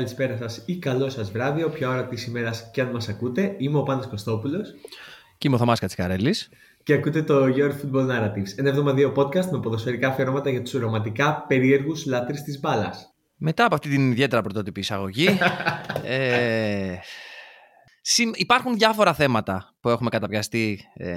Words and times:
Καλημέρα 0.00 0.18
σας, 0.18 0.36
καλησπέρα 0.36 0.36
σας 0.36 0.62
ή 0.66 0.78
καλό 0.78 1.10
σας 1.10 1.30
βράδυ, 1.30 1.62
όποια 1.62 1.88
ώρα 1.88 2.06
της 2.06 2.26
ημέρας 2.26 2.70
και 2.72 2.80
αν 2.80 2.90
μας 2.90 3.08
ακούτε. 3.08 3.54
Είμαι 3.58 3.78
ο 3.78 3.82
Πάνος 3.82 4.06
Κωστόπουλος. 4.06 4.74
Και 5.38 5.46
είμαι 5.46 5.56
ο 5.56 5.58
Θωμάς 5.58 5.80
Κατσικαρέλης. 5.80 6.48
Και 6.82 6.92
ακούτε 6.92 7.22
το 7.22 7.44
Your 7.44 7.70
Football 7.70 8.08
Narratives, 8.08 8.52
ένα 8.56 8.68
εβδομαδίο 8.68 9.12
podcast 9.16 9.46
με 9.50 9.60
ποδοσφαιρικά 9.60 10.08
αφιερώματα 10.08 10.50
για 10.50 10.62
τους 10.62 10.72
ρομαντικά 10.72 11.44
περίεργους 11.48 12.06
λάτρεις 12.06 12.42
της 12.42 12.60
μπάλας. 12.60 13.14
Μετά 13.36 13.64
από 13.64 13.74
αυτή 13.74 13.88
την 13.88 14.10
ιδιαίτερα 14.10 14.42
πρωτότυπη 14.42 14.80
εισαγωγή, 14.80 15.28
ε, 16.04 16.96
υπάρχουν 18.34 18.74
διάφορα 18.74 19.14
θέματα 19.14 19.74
που 19.80 19.88
έχουμε 19.88 20.10
καταπιαστεί 20.10 20.80
ε, 20.94 21.14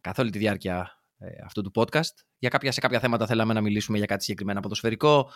καθ' 0.00 0.18
όλη 0.18 0.30
τη 0.30 0.38
διάρκεια 0.38 0.98
ε, 1.18 1.26
αυτού 1.44 1.62
του 1.62 1.70
podcast. 1.74 2.14
Για 2.38 2.48
κάποια, 2.48 2.72
σε 2.72 2.80
κάποια 2.80 3.00
θέματα 3.00 3.26
θέλαμε 3.26 3.54
να 3.54 3.60
μιλήσουμε 3.60 3.98
για 3.98 4.06
κάτι 4.06 4.22
συγκεκριμένα 4.22 4.60
ποδοσφαιρικό. 4.60 5.30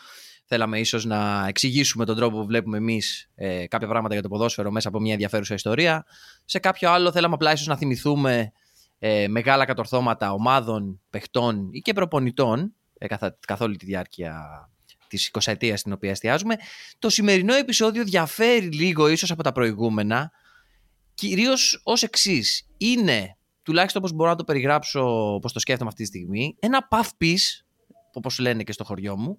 Θέλαμε 0.44 0.78
ίσως 0.78 1.04
να 1.04 1.44
εξηγήσουμε 1.48 2.04
τον 2.04 2.16
τρόπο 2.16 2.40
που 2.40 2.46
βλέπουμε 2.46 2.76
εμείς 2.76 3.30
ε, 3.34 3.66
κάποια 3.66 3.88
πράγματα 3.88 4.14
για 4.14 4.22
το 4.22 4.28
ποδόσφαιρο 4.28 4.70
μέσα 4.70 4.88
από 4.88 5.00
μια 5.00 5.12
ενδιαφέρουσα 5.12 5.54
ιστορία. 5.54 6.04
Σε 6.44 6.58
κάποιο 6.58 6.90
άλλο 6.90 7.12
θέλαμε 7.12 7.34
απλά 7.34 7.52
ίσως 7.52 7.66
να 7.66 7.76
θυμηθούμε 7.76 8.52
ε, 8.98 9.28
μεγάλα 9.28 9.64
κατορθώματα 9.64 10.32
ομάδων, 10.32 11.00
παιχτών 11.10 11.68
ή 11.72 11.80
και 11.80 11.92
προπονητών 11.92 12.74
ε, 12.98 13.06
καθ, 13.06 13.22
καθ' 13.46 13.60
όλη 13.60 13.76
τη 13.76 13.84
διάρκεια 13.84 14.40
της 15.08 15.30
20 15.32 15.40
ετία 15.44 15.76
στην 15.76 15.92
οποία 15.92 16.10
εστιάζουμε. 16.10 16.56
Το 16.98 17.08
σημερινό 17.08 17.54
επεισόδιο 17.54 18.04
διαφέρει 18.04 18.66
λίγο 18.66 19.08
ίσως 19.08 19.30
από 19.30 19.42
τα 19.42 19.52
προηγούμενα, 19.52 20.30
κυρίως 21.14 21.80
ως 21.84 22.02
εξής. 22.02 22.66
Είναι 22.76 23.36
τουλάχιστον 23.62 24.02
όπως 24.02 24.16
μπορώ 24.16 24.30
να 24.30 24.36
το 24.36 24.44
περιγράψω, 24.44 25.34
όπως 25.34 25.52
το 25.52 25.58
σκέφτομαι 25.58 25.88
αυτή 25.88 26.02
τη 26.02 26.08
στιγμή, 26.08 26.56
ένα 26.60 26.88
puff 26.90 27.08
piece, 27.24 27.64
όπως 28.12 28.38
λένε 28.38 28.62
και 28.62 28.72
στο 28.72 28.84
χωριό 28.84 29.16
μου, 29.16 29.38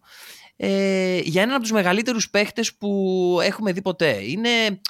ε, 0.55 1.19
για 1.19 1.41
έναν 1.41 1.53
από 1.53 1.63
τους 1.63 1.71
μεγαλύτερους 1.71 2.29
παίχτες 2.29 2.75
που 2.75 3.39
έχουμε 3.43 3.71
δει 3.71 3.81
ποτέ. 3.81 4.23
Είναι 4.23 4.81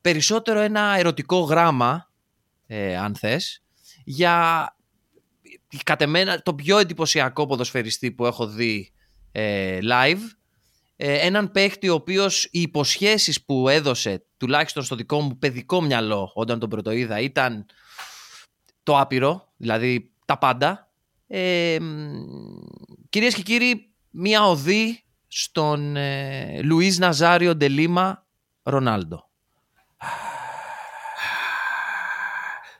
περισσότερο 0.00 0.60
ένα 0.60 0.94
ερωτικό 0.98 1.38
γράμμα, 1.38 2.10
ε, 2.66 2.96
αν 2.96 3.14
θες, 3.14 3.62
για 4.04 4.68
κατ' 5.84 6.02
εμένα, 6.02 6.42
το 6.42 6.54
πιο 6.54 6.78
εντυπωσιακό 6.78 7.46
ποδοσφαιριστή 7.46 8.12
που 8.12 8.26
έχω 8.26 8.46
δει 8.46 8.92
ε, 9.32 9.78
live, 9.82 10.20
ε, 10.96 11.26
έναν 11.26 11.50
παίχτη 11.50 11.88
ο 11.88 11.94
οποίος 11.94 12.44
οι 12.44 12.60
υποσχέσεις 12.60 13.44
που 13.44 13.68
έδωσε, 13.68 14.24
τουλάχιστον 14.36 14.82
στο 14.82 14.96
δικό 14.96 15.20
μου 15.20 15.38
παιδικό 15.38 15.82
μυαλό 15.82 16.30
όταν 16.34 16.58
τον 16.58 16.68
πρωτοείδα, 16.68 17.20
ήταν 17.20 17.66
το 18.82 18.98
άπειρο, 18.98 19.52
δηλαδή 19.56 20.12
τα 20.24 20.38
πάντα. 20.38 20.88
Ε, 21.26 21.78
κυρίες 23.08 23.34
και 23.34 23.42
κύριοι, 23.42 23.92
μία 24.10 24.44
οδή 24.44 25.03
στον 25.36 25.96
ε, 25.96 26.60
Λουίς 26.62 26.98
Ναζάριο 26.98 27.54
Ντελίμα 27.54 28.26
Ρονάλντο. 28.62 29.28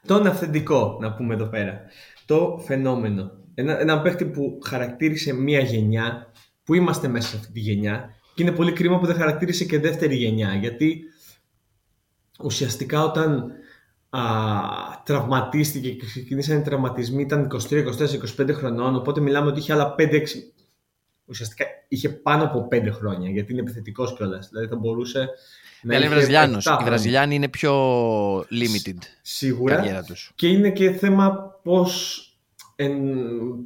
Τον 0.07 0.27
αυθεντικό, 0.27 0.99
να 1.01 1.15
πούμε 1.15 1.35
εδώ 1.35 1.47
πέρα. 1.47 1.81
Το 2.27 2.63
φαινόμενο. 2.67 3.31
Ένα, 3.55 3.81
ένα 3.81 4.01
παίχτη 4.01 4.25
που 4.25 4.59
χαρακτήρισε 4.65 5.33
μία 5.33 5.61
γενιά, 5.61 6.33
που 6.65 6.75
είμαστε 6.75 7.09
μέσα 7.09 7.29
σε 7.29 7.37
αυτή 7.37 7.53
τη 7.53 7.61
γενιά 7.61 8.15
και 8.35 8.43
είναι 8.43 8.53
πολύ 8.53 8.73
κρίμα 8.73 8.99
που 8.99 9.07
δεν 9.07 9.17
χαρακτήρισε 9.17 9.65
και 9.65 9.79
δεύτερη 9.79 10.17
γενιά, 10.17 10.55
γιατί 10.55 11.03
ουσιαστικά 12.43 13.05
όταν 13.05 13.51
α, 14.11 14.21
τραυματίστηκε 15.05 15.91
και 15.91 16.07
ξεκινήσαν 16.07 16.59
οι 16.59 16.63
τραυματισμοί, 16.63 17.23
ήταν 17.23 17.49
23, 17.69 17.87
24, 18.39 18.45
25 18.45 18.53
χρονών, 18.53 18.97
οπότε 18.97 19.21
μιλάμε 19.21 19.49
ότι 19.49 19.59
είχε 19.59 19.73
άλλα 19.73 19.95
5-6 19.99 20.23
ουσιαστικά 21.25 21.65
είχε 21.95 22.09
πάνω 22.09 22.45
από 22.45 22.69
5 22.71 22.89
χρόνια, 22.91 23.31
γιατί 23.31 23.53
είναι 23.53 23.61
επιθετικός 23.61 24.15
κιόλας. 24.17 24.49
Δηλαδή 24.49 24.69
θα 24.69 24.77
μπορούσε 24.77 25.29
να 25.83 25.97
είναι 25.97 26.09
Βραζιλιάνος. 26.09 26.67
Οι 26.67 26.85
Βραζιλιάνοι 26.85 27.35
είναι 27.35 27.49
πιο 27.49 27.75
limited. 28.39 28.99
Σίγουρα. 29.23 29.75
Καριέρα 29.75 30.03
τους. 30.03 30.33
Και 30.35 30.49
είναι 30.49 30.71
και 30.71 30.91
θέμα 30.91 31.59
πώς 31.63 32.19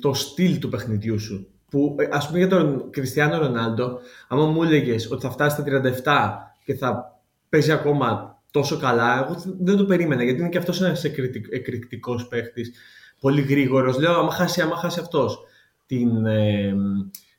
το 0.01 0.15
στυλ 0.15 0.59
του 0.59 0.69
παιχνιδιού 0.69 1.19
σου. 1.19 1.49
Που 1.71 1.97
ας 2.11 2.27
πούμε 2.27 2.39
για 2.39 2.49
τον 2.49 2.91
Κριστιανό 2.91 3.39
Ρονάλντο, 3.39 3.99
άμα 4.29 4.45
μου 4.45 4.63
έλεγες 4.63 5.11
ότι 5.11 5.23
θα 5.23 5.31
φτάσει 5.31 5.55
στα 5.55 5.65
37 5.65 6.55
και 6.65 6.75
θα 6.75 7.21
παίζει 7.49 7.73
ακόμα 7.73 8.39
τόσο 8.51 8.77
καλά. 8.77 9.25
Εγώ 9.25 9.43
δεν 9.61 9.77
το 9.77 9.85
περίμενα 9.85 10.23
γιατί 10.23 10.41
είναι 10.41 10.49
και 10.49 10.59
αυτός 10.59 10.83
ένας 10.83 11.05
εκρηκτικός 11.51 12.29
παίχτης. 12.29 12.73
Πολύ 13.21 13.41
γρήγορος. 13.41 13.99
Λέω, 13.99 14.19
άμα 14.19 14.31
χάσει, 14.31 14.61
άμα 14.61 14.77
χάσει 14.77 15.01
αυτός 15.01 15.39
ε, 15.87 16.75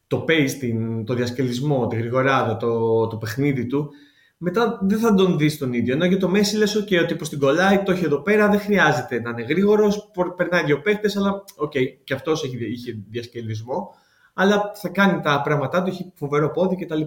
το 0.09 0.25
pace, 0.27 0.51
την, 0.59 1.05
το 1.05 1.13
διασκελισμό, 1.13 1.87
τη 1.87 1.95
γρηγοράδα, 1.95 2.57
το, 2.57 3.07
το 3.07 3.17
παιχνίδι 3.17 3.65
του, 3.65 3.89
μετά 4.37 4.79
δεν 4.81 4.99
θα 4.99 5.13
τον 5.13 5.37
δεις 5.37 5.57
τον 5.57 5.73
ίδιο. 5.73 5.93
Ενώ 5.93 6.05
για 6.05 6.17
το 6.17 6.29
Μέσι 6.29 6.57
λες: 6.57 6.77
OK, 6.77 7.01
ο 7.03 7.05
τύπος 7.05 7.27
την 7.27 7.39
κολλάει, 7.39 7.83
το 7.83 7.91
έχει 7.91 8.05
εδώ 8.05 8.21
πέρα, 8.21 8.49
δεν 8.49 8.59
χρειάζεται 8.59 9.21
να 9.21 9.29
είναι 9.29 9.41
γρήγορος, 9.41 10.11
περνάει 10.35 10.63
δύο 10.63 10.81
παίχτες, 10.81 11.11
αλλά 11.15 11.43
OK, 11.55 11.71
okay, 11.75 11.83
και 12.03 12.13
αυτός 12.13 12.43
είχε 12.43 13.03
διασκελισμό. 13.09 13.95
Αλλά 14.33 14.71
θα 14.75 14.89
κάνει 14.89 15.21
τα 15.21 15.41
πράγματά 15.41 15.83
του, 15.83 15.89
έχει 15.89 16.11
φοβερό 16.15 16.51
πόδι 16.51 16.85
κτλ. 16.85 17.01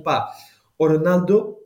Ο 0.76 0.86
Ρονάλντο 0.86 1.56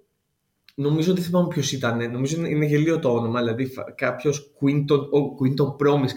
Νομίζω 0.79 1.13
ότι 1.13 1.21
θυμάμαι 1.21 1.49
ποιος 1.49 1.73
ήταν. 1.73 2.11
Νομίζω 2.11 2.47
είναι 2.47 2.65
γελίο 2.65 2.99
το 2.99 3.15
όνομα. 3.15 3.39
Δηλαδή 3.39 3.71
κάποιος 3.95 4.53
Quinton, 4.61 4.99
oh, 4.99 5.27
Quinton 5.41 5.77
Promise, 5.77 6.11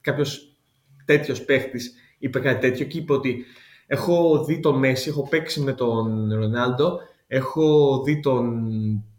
κάποιος 0.00 0.56
τέτοιος 1.04 1.44
παίχτης 1.44 1.94
είπε 2.18 2.38
κάτι 2.38 2.60
τέτοιο 2.60 2.86
και 2.86 2.98
είπε 2.98 3.12
ότι 3.12 3.44
έχω 3.88 4.44
δει 4.44 4.60
τον 4.60 4.78
Μέση, 4.78 5.08
έχω 5.08 5.28
παίξει 5.28 5.60
με 5.60 5.72
τον 5.72 6.34
Ρονάλντο, 6.34 6.98
έχω 7.26 8.00
δει 8.04 8.20
τον, 8.20 8.70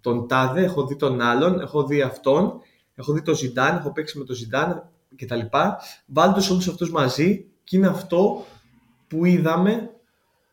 τον 0.02 0.28
Τάδε, 0.28 0.64
έχω 0.64 0.86
δει 0.86 0.96
τον 0.96 1.22
άλλον, 1.22 1.60
έχω 1.60 1.84
δει 1.84 2.02
αυτόν, 2.02 2.54
έχω 2.96 3.14
δει 3.14 3.22
τον 3.22 3.36
Ζιντάν, 3.36 3.78
έχω 3.78 3.92
παίξει 3.92 4.18
με 4.18 4.24
τον 4.24 4.36
Ζιντάν 4.36 4.90
κτλ. 5.16 5.40
Βάλτε 6.06 6.40
τους 6.40 6.50
όλους 6.50 6.68
αυτούς 6.68 6.92
μαζί 6.92 7.46
και 7.64 7.78
είναι 7.78 7.88
αυτό 7.88 8.46
που 9.08 9.26
είδαμε 9.26 9.90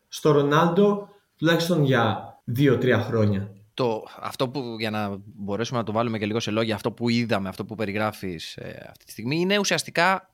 στο 0.07 0.31
Ρονάλντο 0.31 1.09
τουλάχιστον 1.37 1.83
για 1.83 2.35
2-3 2.57 3.01
χρόνια 3.07 3.51
το, 3.77 4.03
αυτό 4.19 4.49
που, 4.49 4.75
για 4.79 4.89
να 4.89 5.17
μπορέσουμε 5.35 5.79
να 5.79 5.85
το 5.85 5.91
βάλουμε 5.91 6.17
και 6.17 6.25
λίγο 6.25 6.39
σε 6.39 6.51
λόγια, 6.51 6.75
αυτό 6.75 6.91
που 6.91 7.09
είδαμε, 7.09 7.49
αυτό 7.49 7.65
που 7.65 7.75
περιγράφεις 7.75 8.55
ε, 8.55 8.87
αυτή 8.89 9.05
τη 9.05 9.11
στιγμή, 9.11 9.39
είναι 9.39 9.57
ουσιαστικά 9.57 10.33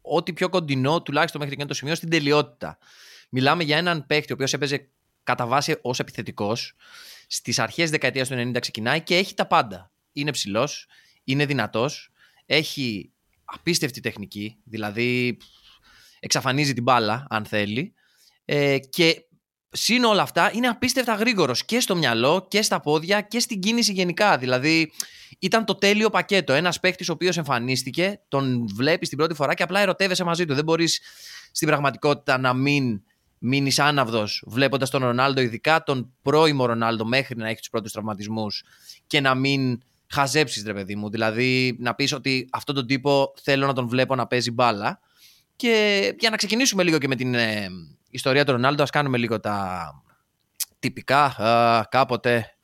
ό,τι 0.00 0.32
πιο 0.32 0.48
κοντινό, 0.48 1.02
τουλάχιστον 1.02 1.40
μέχρι 1.40 1.56
και 1.56 1.64
το 1.64 1.74
σημείο, 1.74 1.94
στην 1.94 2.10
τελειότητα. 2.10 2.78
Μιλάμε 3.36 3.62
για 3.62 3.76
έναν 3.76 4.06
παίχτη 4.06 4.32
ο 4.32 4.34
οποίος 4.34 4.52
έπαιζε 4.52 4.88
κατά 5.22 5.46
βάση 5.46 5.78
ως 5.82 5.98
επιθετικός, 5.98 6.74
στις 7.26 7.58
αρχές 7.58 7.90
δεκαετίας 7.90 8.28
του 8.28 8.34
90 8.34 8.60
ξεκινάει 8.60 9.00
και 9.00 9.16
έχει 9.16 9.34
τα 9.34 9.46
πάντα. 9.46 9.90
Είναι 10.12 10.30
ψηλός, 10.30 10.86
είναι 11.24 11.46
δυνατός, 11.46 12.10
έχει 12.46 13.12
απίστευτη 13.44 14.00
τεχνική, 14.00 14.56
δηλαδή 14.64 15.36
εξαφανίζει 16.20 16.72
την 16.72 16.82
μπάλα 16.82 17.26
αν 17.30 17.44
θέλει 17.44 17.94
ε, 18.44 18.78
και 18.78 19.24
Συν 19.76 20.04
όλα 20.04 20.22
αυτά, 20.22 20.50
είναι 20.54 20.68
απίστευτα 20.68 21.14
γρήγορος 21.14 21.64
και 21.64 21.80
στο 21.80 21.96
μυαλό 21.96 22.46
και 22.50 22.62
στα 22.62 22.80
πόδια 22.80 23.20
και 23.20 23.40
στην 23.40 23.60
κίνηση 23.60 23.92
γενικά. 23.92 24.38
Δηλαδή, 24.38 24.92
ήταν 25.38 25.64
το 25.64 25.74
τέλειο 25.74 26.10
πακέτο. 26.10 26.52
Ένας 26.52 26.80
παίχτης 26.80 27.08
ο 27.08 27.12
οποίος 27.12 27.36
εμφανίστηκε, 27.36 28.20
τον 28.28 28.68
βλέπεις 28.74 29.08
την 29.08 29.18
πρώτη 29.18 29.34
φορά 29.34 29.54
και 29.54 29.62
απλά 29.62 29.80
ερωτεύεσαι 29.80 30.24
μαζί 30.24 30.44
του. 30.44 30.54
Δεν 30.54 30.64
μπορείς 30.64 31.00
στην 31.52 31.68
πραγματικότητα 31.68 32.38
να 32.38 32.52
μην 32.52 33.02
μείνεις 33.46 33.78
άναυδος 33.78 34.44
βλέποντας 34.46 34.90
τον 34.90 35.02
Ρονάλντο, 35.02 35.40
ειδικά 35.40 35.82
τον 35.82 36.14
πρώιμο 36.22 36.66
Ρονάλντο, 36.66 37.04
μέχρι 37.04 37.36
να 37.36 37.48
έχει 37.48 37.58
τους 37.58 37.70
πρώτους 37.70 37.92
τραυματισμούς 37.92 38.64
και 39.06 39.20
να 39.20 39.34
μην 39.34 39.82
χαζέψεις, 40.06 40.64
ρε 40.64 40.72
παιδί 40.72 40.96
μου. 40.96 41.10
Δηλαδή, 41.10 41.76
να 41.78 41.94
πεις 41.94 42.12
ότι 42.12 42.48
αυτόν 42.52 42.74
τον 42.74 42.86
τύπο 42.86 43.32
θέλω 43.42 43.66
να 43.66 43.72
τον 43.72 43.88
βλέπω 43.88 44.14
να 44.14 44.26
παίζει 44.26 44.50
μπάλα. 44.50 45.00
Και 45.56 46.14
για 46.18 46.30
να 46.30 46.36
ξεκινήσουμε 46.36 46.82
λίγο 46.82 46.98
και 46.98 47.08
με 47.08 47.16
την 47.16 47.34
ε, 47.34 47.68
ιστορία 48.10 48.44
του 48.44 48.52
Ρονάλντο, 48.52 48.82
ας 48.82 48.90
κάνουμε 48.90 49.18
λίγο 49.18 49.40
τα 49.40 49.88
τυπικά. 50.78 51.34
κάποτε, 51.90 52.56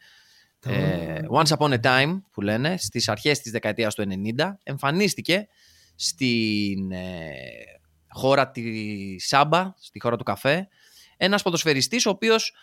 ε, 0.61 1.21
once 1.31 1.57
upon 1.59 1.73
a 1.73 1.81
time 1.81 2.21
που 2.31 2.41
λένε, 2.41 2.77
στις 2.79 3.09
αρχές 3.09 3.41
της 3.41 3.53
δεκαετίας 3.53 3.95
του 3.95 4.05
90, 4.39 4.59
εμφανίστηκε 4.63 5.49
στην 5.95 6.93
ε, 6.93 7.80
χώρα 8.11 8.51
τη 8.51 8.63
Σάμπα, 9.19 9.75
στη 9.79 10.01
χώρα 10.01 10.17
του 10.17 10.25
καφέ, 10.25 10.69
ένας 11.17 11.43
ποδοσφαιριστής 11.43 12.07
ο 12.07 12.11
οποίος 12.11 12.55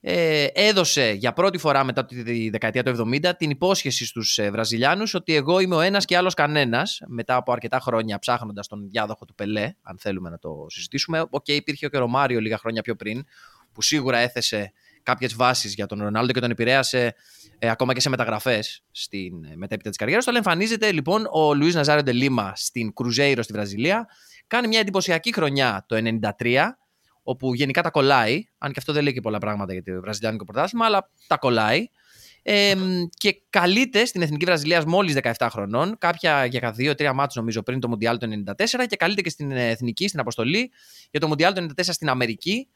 ε, 0.00 0.46
έδωσε 0.52 1.10
για 1.10 1.32
πρώτη 1.32 1.58
φορά 1.58 1.84
μετά 1.84 2.04
τη 2.04 2.50
δεκαετία 2.50 2.82
του 2.82 3.08
70 3.24 3.32
την 3.36 3.50
υπόσχεση 3.50 4.06
στους 4.06 4.38
ε, 4.38 4.50
Βραζιλιάνους 4.50 5.14
ότι 5.14 5.34
εγώ 5.34 5.60
είμαι 5.60 5.74
ο 5.74 5.80
ένας 5.80 6.04
και 6.04 6.16
άλλος 6.16 6.34
κανένας 6.34 7.00
μετά 7.06 7.36
από 7.36 7.52
αρκετά 7.52 7.80
χρόνια 7.80 8.18
ψάχνοντας 8.18 8.68
τον 8.68 8.88
διάδοχο 8.88 9.24
του 9.24 9.34
Πελέ 9.34 9.74
αν 9.82 9.98
θέλουμε 9.98 10.30
να 10.30 10.38
το 10.38 10.66
συζητήσουμε. 10.68 11.20
OK, 11.20 11.30
okay, 11.30 11.52
υπήρχε 11.52 11.88
και 11.88 11.96
ο 11.96 12.00
Ρομάριο 12.00 12.40
λίγα 12.40 12.58
χρόνια 12.58 12.82
πιο 12.82 12.96
πριν 12.96 13.24
που 13.72 13.82
σίγουρα 13.82 14.18
έθεσε 14.18 14.72
κάποιες 15.02 15.34
βάσεις 15.34 15.74
για 15.74 15.86
τον 15.86 16.02
Ρονάλντο 16.02 16.32
και 16.32 16.40
τον 16.40 16.50
επηρέασε 16.50 17.14
ε, 17.58 17.70
ακόμα 17.70 17.92
και 17.92 18.00
σε 18.00 18.08
μεταγραφές 18.08 18.82
στην 18.90 19.44
ε, 19.44 19.56
μετέπειτα 19.56 19.88
της 19.88 19.98
καριέρας. 19.98 20.26
Αλλά 20.26 20.36
εμφανίζεται 20.36 20.92
λοιπόν 20.92 21.26
ο 21.30 21.54
Λουίς 21.54 21.74
Ναζάριο 21.74 22.02
Ντε 22.02 22.23
Λίμα 22.23 22.52
στην 22.54 22.92
Κρουζέιρο 22.94 23.42
στη 23.42 23.52
Βραζιλία. 23.52 24.08
Κάνει 24.46 24.68
μια 24.68 24.80
εντυπωσιακή 24.80 25.32
χρονιά 25.32 25.84
το 25.88 25.96
1993 26.38 26.56
όπου 27.22 27.54
γενικά 27.54 27.82
τα 27.82 27.90
κολλάει, 27.90 28.44
αν 28.58 28.72
και 28.72 28.78
αυτό 28.78 28.92
δεν 28.92 29.02
λέει 29.02 29.12
και 29.12 29.20
πολλά 29.20 29.38
πράγματα 29.38 29.72
για 29.72 29.82
το 29.82 30.00
Βραζιλιάνικο 30.00 30.44
πρωτάθλημα, 30.44 30.84
αλλά 30.86 31.10
τα 31.26 31.36
κολλάει. 31.36 31.86
Ε, 32.42 32.74
και 33.16 33.42
καλείται 33.50 34.04
στην 34.04 34.22
Εθνική 34.22 34.44
Βραζιλία 34.44 34.82
μόλις 34.86 35.16
17 35.22 35.48
χρονών, 35.50 35.96
κάποια 35.98 36.44
για 36.44 36.74
2-3 36.78 37.12
μάτς 37.14 37.34
νομίζω 37.34 37.62
πριν 37.62 37.80
το 37.80 37.88
Μουντιάλ 37.88 38.18
του 38.18 38.42
94 38.46 38.86
και 38.86 38.96
καλείται 38.96 39.20
και 39.20 39.30
στην 39.30 39.50
Εθνική, 39.50 40.08
στην 40.08 40.20
αποστολή 40.20 40.70
για 41.10 41.20
το 41.20 41.26
Μουντιάλ 41.28 41.52
του 41.52 41.66
94 41.76 41.82
στην 41.82 42.08
Αμερική, 42.08 42.68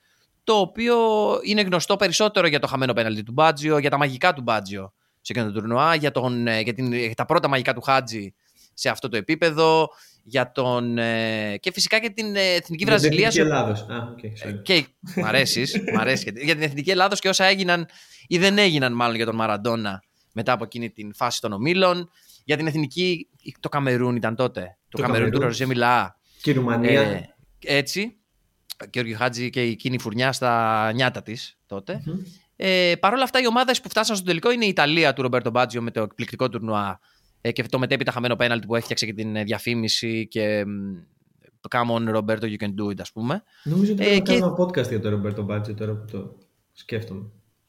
το 0.44 0.55
οποίο 0.55 0.96
είναι 1.43 1.62
γνωστό 1.62 1.96
περισσότερο 1.96 2.46
για 2.46 2.58
το 2.58 2.66
χαμένο 2.66 2.93
πέναλτι 2.93 3.23
του 3.23 3.32
Μπάτζιο, 3.32 3.78
για 3.78 3.90
τα 3.90 3.99
μαγικά 3.99 4.32
του 4.32 4.43
Μπάτζιο 4.43 4.93
σε 5.20 5.32
εκείνο 5.32 5.46
το 5.46 5.52
τουρνουά, 5.52 5.94
για, 5.94 6.11
τον, 6.11 6.46
ε, 6.46 6.61
για, 6.61 6.75
την, 6.75 6.93
για 6.93 7.14
τα 7.14 7.25
πρώτα 7.25 7.49
μαγικά 7.49 7.75
του 7.75 7.81
Χάτζη 7.81 8.34
σε 8.75 8.88
αυτό 8.88 9.08
το 9.08 9.17
επίπεδο, 9.17 9.88
για 10.22 10.52
τον, 10.52 10.99
ε, 10.99 11.56
και 11.61 11.72
φυσικά 11.72 12.00
και 12.00 12.11
την 12.11 12.37
ε, 12.37 12.55
Εθνική 12.55 12.84
Βραζιλία. 12.84 13.28
Για 13.28 13.31
την 13.31 13.40
Εθνική 13.40 13.55
Ελλάδος. 13.55 13.87
Ah, 13.88 14.49
okay, 14.49 14.62
και, 14.62 14.87
μ' 15.17 15.25
αρέσεις, 15.25 15.81
μ 15.94 15.99
αρέσεις. 15.99 16.32
για 16.43 16.55
την 16.55 16.62
Εθνική 16.62 16.90
Ελλάδος 16.90 17.20
και 17.20 17.28
όσα 17.28 17.44
έγιναν 17.44 17.88
ή 18.26 18.38
δεν 18.38 18.58
έγιναν 18.58 18.93
μάλλον 18.93 19.17
για 19.17 19.26
τον 19.26 19.34
Μαραντόνα 19.34 20.02
μετά 20.32 20.52
από 20.52 20.64
εκείνη 20.64 20.90
την 20.90 21.14
φάση 21.14 21.40
των 21.40 21.52
ομίλων. 21.52 22.11
Για 22.44 22.56
την 22.56 22.67
Εθνική, 22.67 23.28
το 23.61 23.69
Καμερούν 23.69 24.17
ήταν 24.17 24.37
τότε. 24.37 24.78
Το, 24.88 24.96
το 24.96 25.02
Καμερούν 25.02 25.31
του 25.31 25.40
Ροζέ 25.40 25.66
Μιλά. 25.66 26.19
Και 26.43 26.50
η 26.50 26.52
Ρουμανία. 26.52 27.00
Ε, 27.00 27.34
έτσι. 27.61 28.16
Και 28.90 29.00
ο 29.00 29.16
Χάτζη 29.16 29.50
και 29.50 29.61
εκείνη 29.61 29.94
η 29.94 30.00
φουρνιά 30.00 30.32
στα 30.32 30.93
νιάτα 30.93 31.23
της 31.23 31.58
τότε. 31.66 32.02
Mm-hmm. 32.06 32.40
Ε, 32.56 32.93
Παρ' 33.00 33.12
όλα 33.12 33.23
αυτά, 33.23 33.40
οι 33.40 33.46
ομάδες 33.46 33.81
που 33.81 33.88
φτάσαν 33.88 34.16
στο 34.16 34.25
τελικό 34.25 34.50
είναι 34.50 34.64
η 34.64 34.69
Ιταλία 34.69 35.12
του 35.12 35.23
Ρομπέρτο 35.23 35.50
Μπάτζιο 35.50 35.82
με 35.82 35.90
το 35.90 36.02
εκπληκτικό 36.02 36.49
τουρνουά 36.49 37.00
ε, 37.00 37.19
και 37.40 37.62
το 37.62 37.78
μετέπειτα 37.78 38.12
χαμένο 38.12 38.37
πέναλτι 38.37 38.66
που 38.66 38.75
έφτιαξε 38.75 39.06
και 39.06 39.14
την 39.14 39.37
ε, 39.37 39.44
διαφήμιση 39.44 40.26
και 40.28 40.64
Come 41.69 41.90
on, 41.90 42.14
Roberto, 42.16 42.46
you 42.46 42.56
can 42.56 42.75
do 42.75 42.87
it, 42.90 43.00
ας 43.00 43.12
πούμε. 43.12 43.42
Νομίζω 43.64 43.92
ότι 43.92 44.02
ε, 44.02 44.20
πρέπει 44.20 44.40
να 44.40 44.54
και... 44.54 44.62
podcast 44.62 44.88
για 44.88 45.00
το 45.00 45.08
Ρομπέρτο 45.08 45.42
Μπάτζιο 45.42 45.75
τώρα 45.75 45.94
που 45.94 46.04
το 46.10 46.37
σκέφτομαι. 46.72 47.25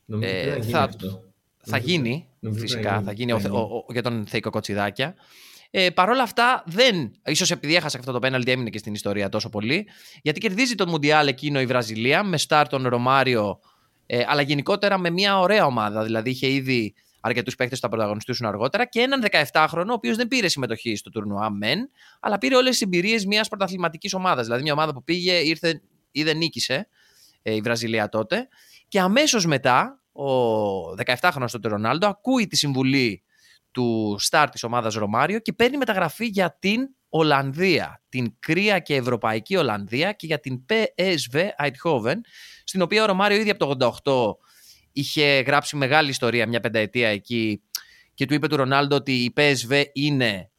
Νομίζω 0.06 0.32
ε, 0.32 0.52
ότι 0.52 0.68
θα, 0.68 0.82
αυτό. 0.82 1.24
θα 1.58 1.78
γίνει, 1.78 2.28
φυσικά, 2.54 3.02
θα 3.02 3.12
γίνει, 3.12 3.32
ο, 3.32 3.40
ο, 3.52 3.86
για 3.92 4.02
τον 4.02 4.26
Θεϊκό 4.26 4.50
Κοτσιδάκια. 4.50 5.16
Ε, 5.72 5.90
Παρ' 5.90 6.10
όλα 6.10 6.24
αυτά, 6.24 6.64
δεν, 6.66 7.12
ίσως 7.26 7.52
επειδή 7.52 7.76
έχασε 7.76 7.98
αυτό 7.98 8.12
το 8.12 8.20
πέναλτι, 8.20 8.52
έμεινε 8.52 8.70
και 8.70 8.78
στην 8.78 8.94
ιστορία 8.94 9.30
τόσο 9.30 9.50
πολύ. 9.50 9.88
Γιατί 10.22 10.40
κερδίζει 10.40 10.76
τον 10.76 10.90
Μουντιάλ 10.90 11.28
εκείνο 11.28 11.62
η 11.62 11.66
Βραζιλία 11.66 12.24
με 12.24 12.38
στάρ 12.38 12.68
τον 12.68 12.88
Ρωμάριο, 12.88 13.60
ε, 14.06 14.24
αλλά 14.28 14.42
γενικότερα 14.42 14.98
με 14.98 15.10
μια 15.10 15.40
ωραία 15.40 15.66
ομάδα. 15.66 16.04
Δηλαδή 16.04 16.30
είχε 16.30 16.48
ήδη 16.48 16.94
αρκετούς 17.22 17.56
παίχτε 17.56 17.76
που 17.76 17.82
θα 17.82 17.90
πρωταγωνιστούσαν 17.90 18.48
αργότερα 18.48 18.86
και 18.86 19.00
έναν 19.00 19.24
17χρονο, 19.52 19.88
ο 19.90 19.94
οποίος 19.94 20.18
δεν 20.18 20.28
πήρε 20.28 20.48
συμμετοχή 20.48 20.96
στο 20.96 21.10
τουρνουά 21.10 21.50
μεν, 21.50 21.90
αλλά 22.20 22.38
πήρε 22.38 22.56
όλες 22.56 22.72
τις 22.72 22.82
εμπειρίες 22.82 23.26
μιας 23.26 23.48
πρωταθληματικής 23.48 24.14
ομάδας. 24.14 24.46
Δηλαδή 24.46 24.64
μια 24.64 24.74
ομάδα 24.74 24.94
που 24.94 25.04
πήγε, 25.04 25.34
ήρθε 25.34 25.82
ή 26.12 26.24
δεν 26.24 26.38
νίκησε 26.38 26.88
ε, 27.42 27.56
η 27.56 27.62
Βραζιλία 27.62 28.10
τότε. 28.10 28.48
Και 28.88 29.00
αμέσως 29.00 29.46
μετά, 29.46 30.02
ο 30.12 30.26
17χρονο 31.20 31.46
τότε 31.52 31.68
Ρονάλντο 31.68 32.08
ακούει 32.08 32.48
τη 32.48 32.56
συμβουλή 32.56 33.24
του 33.72 34.16
στάρ 34.20 34.50
της 34.50 34.64
ομάδας 34.64 34.94
Ρωμάριο 34.94 35.40
και 35.40 35.54
παίρνει 35.54 35.78
μεταγραφή 35.78 36.26
για 36.26 36.58
την 36.60 36.90
Ολλανδία, 37.10 38.02
την 38.10 38.34
κρύα 38.40 38.80
και 38.80 38.96
ευρωπαϊκή 38.96 39.56
Ολλανδία 39.56 40.12
και 40.12 40.26
για 40.26 40.40
την 40.40 40.66
PSV 40.70 41.36
Eindhoven, 41.36 42.16
στην 42.64 42.82
οποία 42.82 43.04
ο 43.04 43.06
Ρωμάριο 43.06 43.38
ήδη 43.38 43.50
από 43.50 43.76
το 43.76 43.96
88 44.04 44.51
είχε 44.92 45.40
γράψει 45.40 45.76
μεγάλη 45.76 46.10
ιστορία 46.10 46.48
μια 46.48 46.60
πενταετία 46.60 47.10
εκεί 47.10 47.62
και 48.14 48.26
του 48.26 48.34
είπε 48.34 48.48
του 48.48 48.56
Ρονάλντο 48.56 48.96
ότι 48.96 49.12
η 49.12 49.34
PSV 49.38 49.84
είναι 49.94 50.52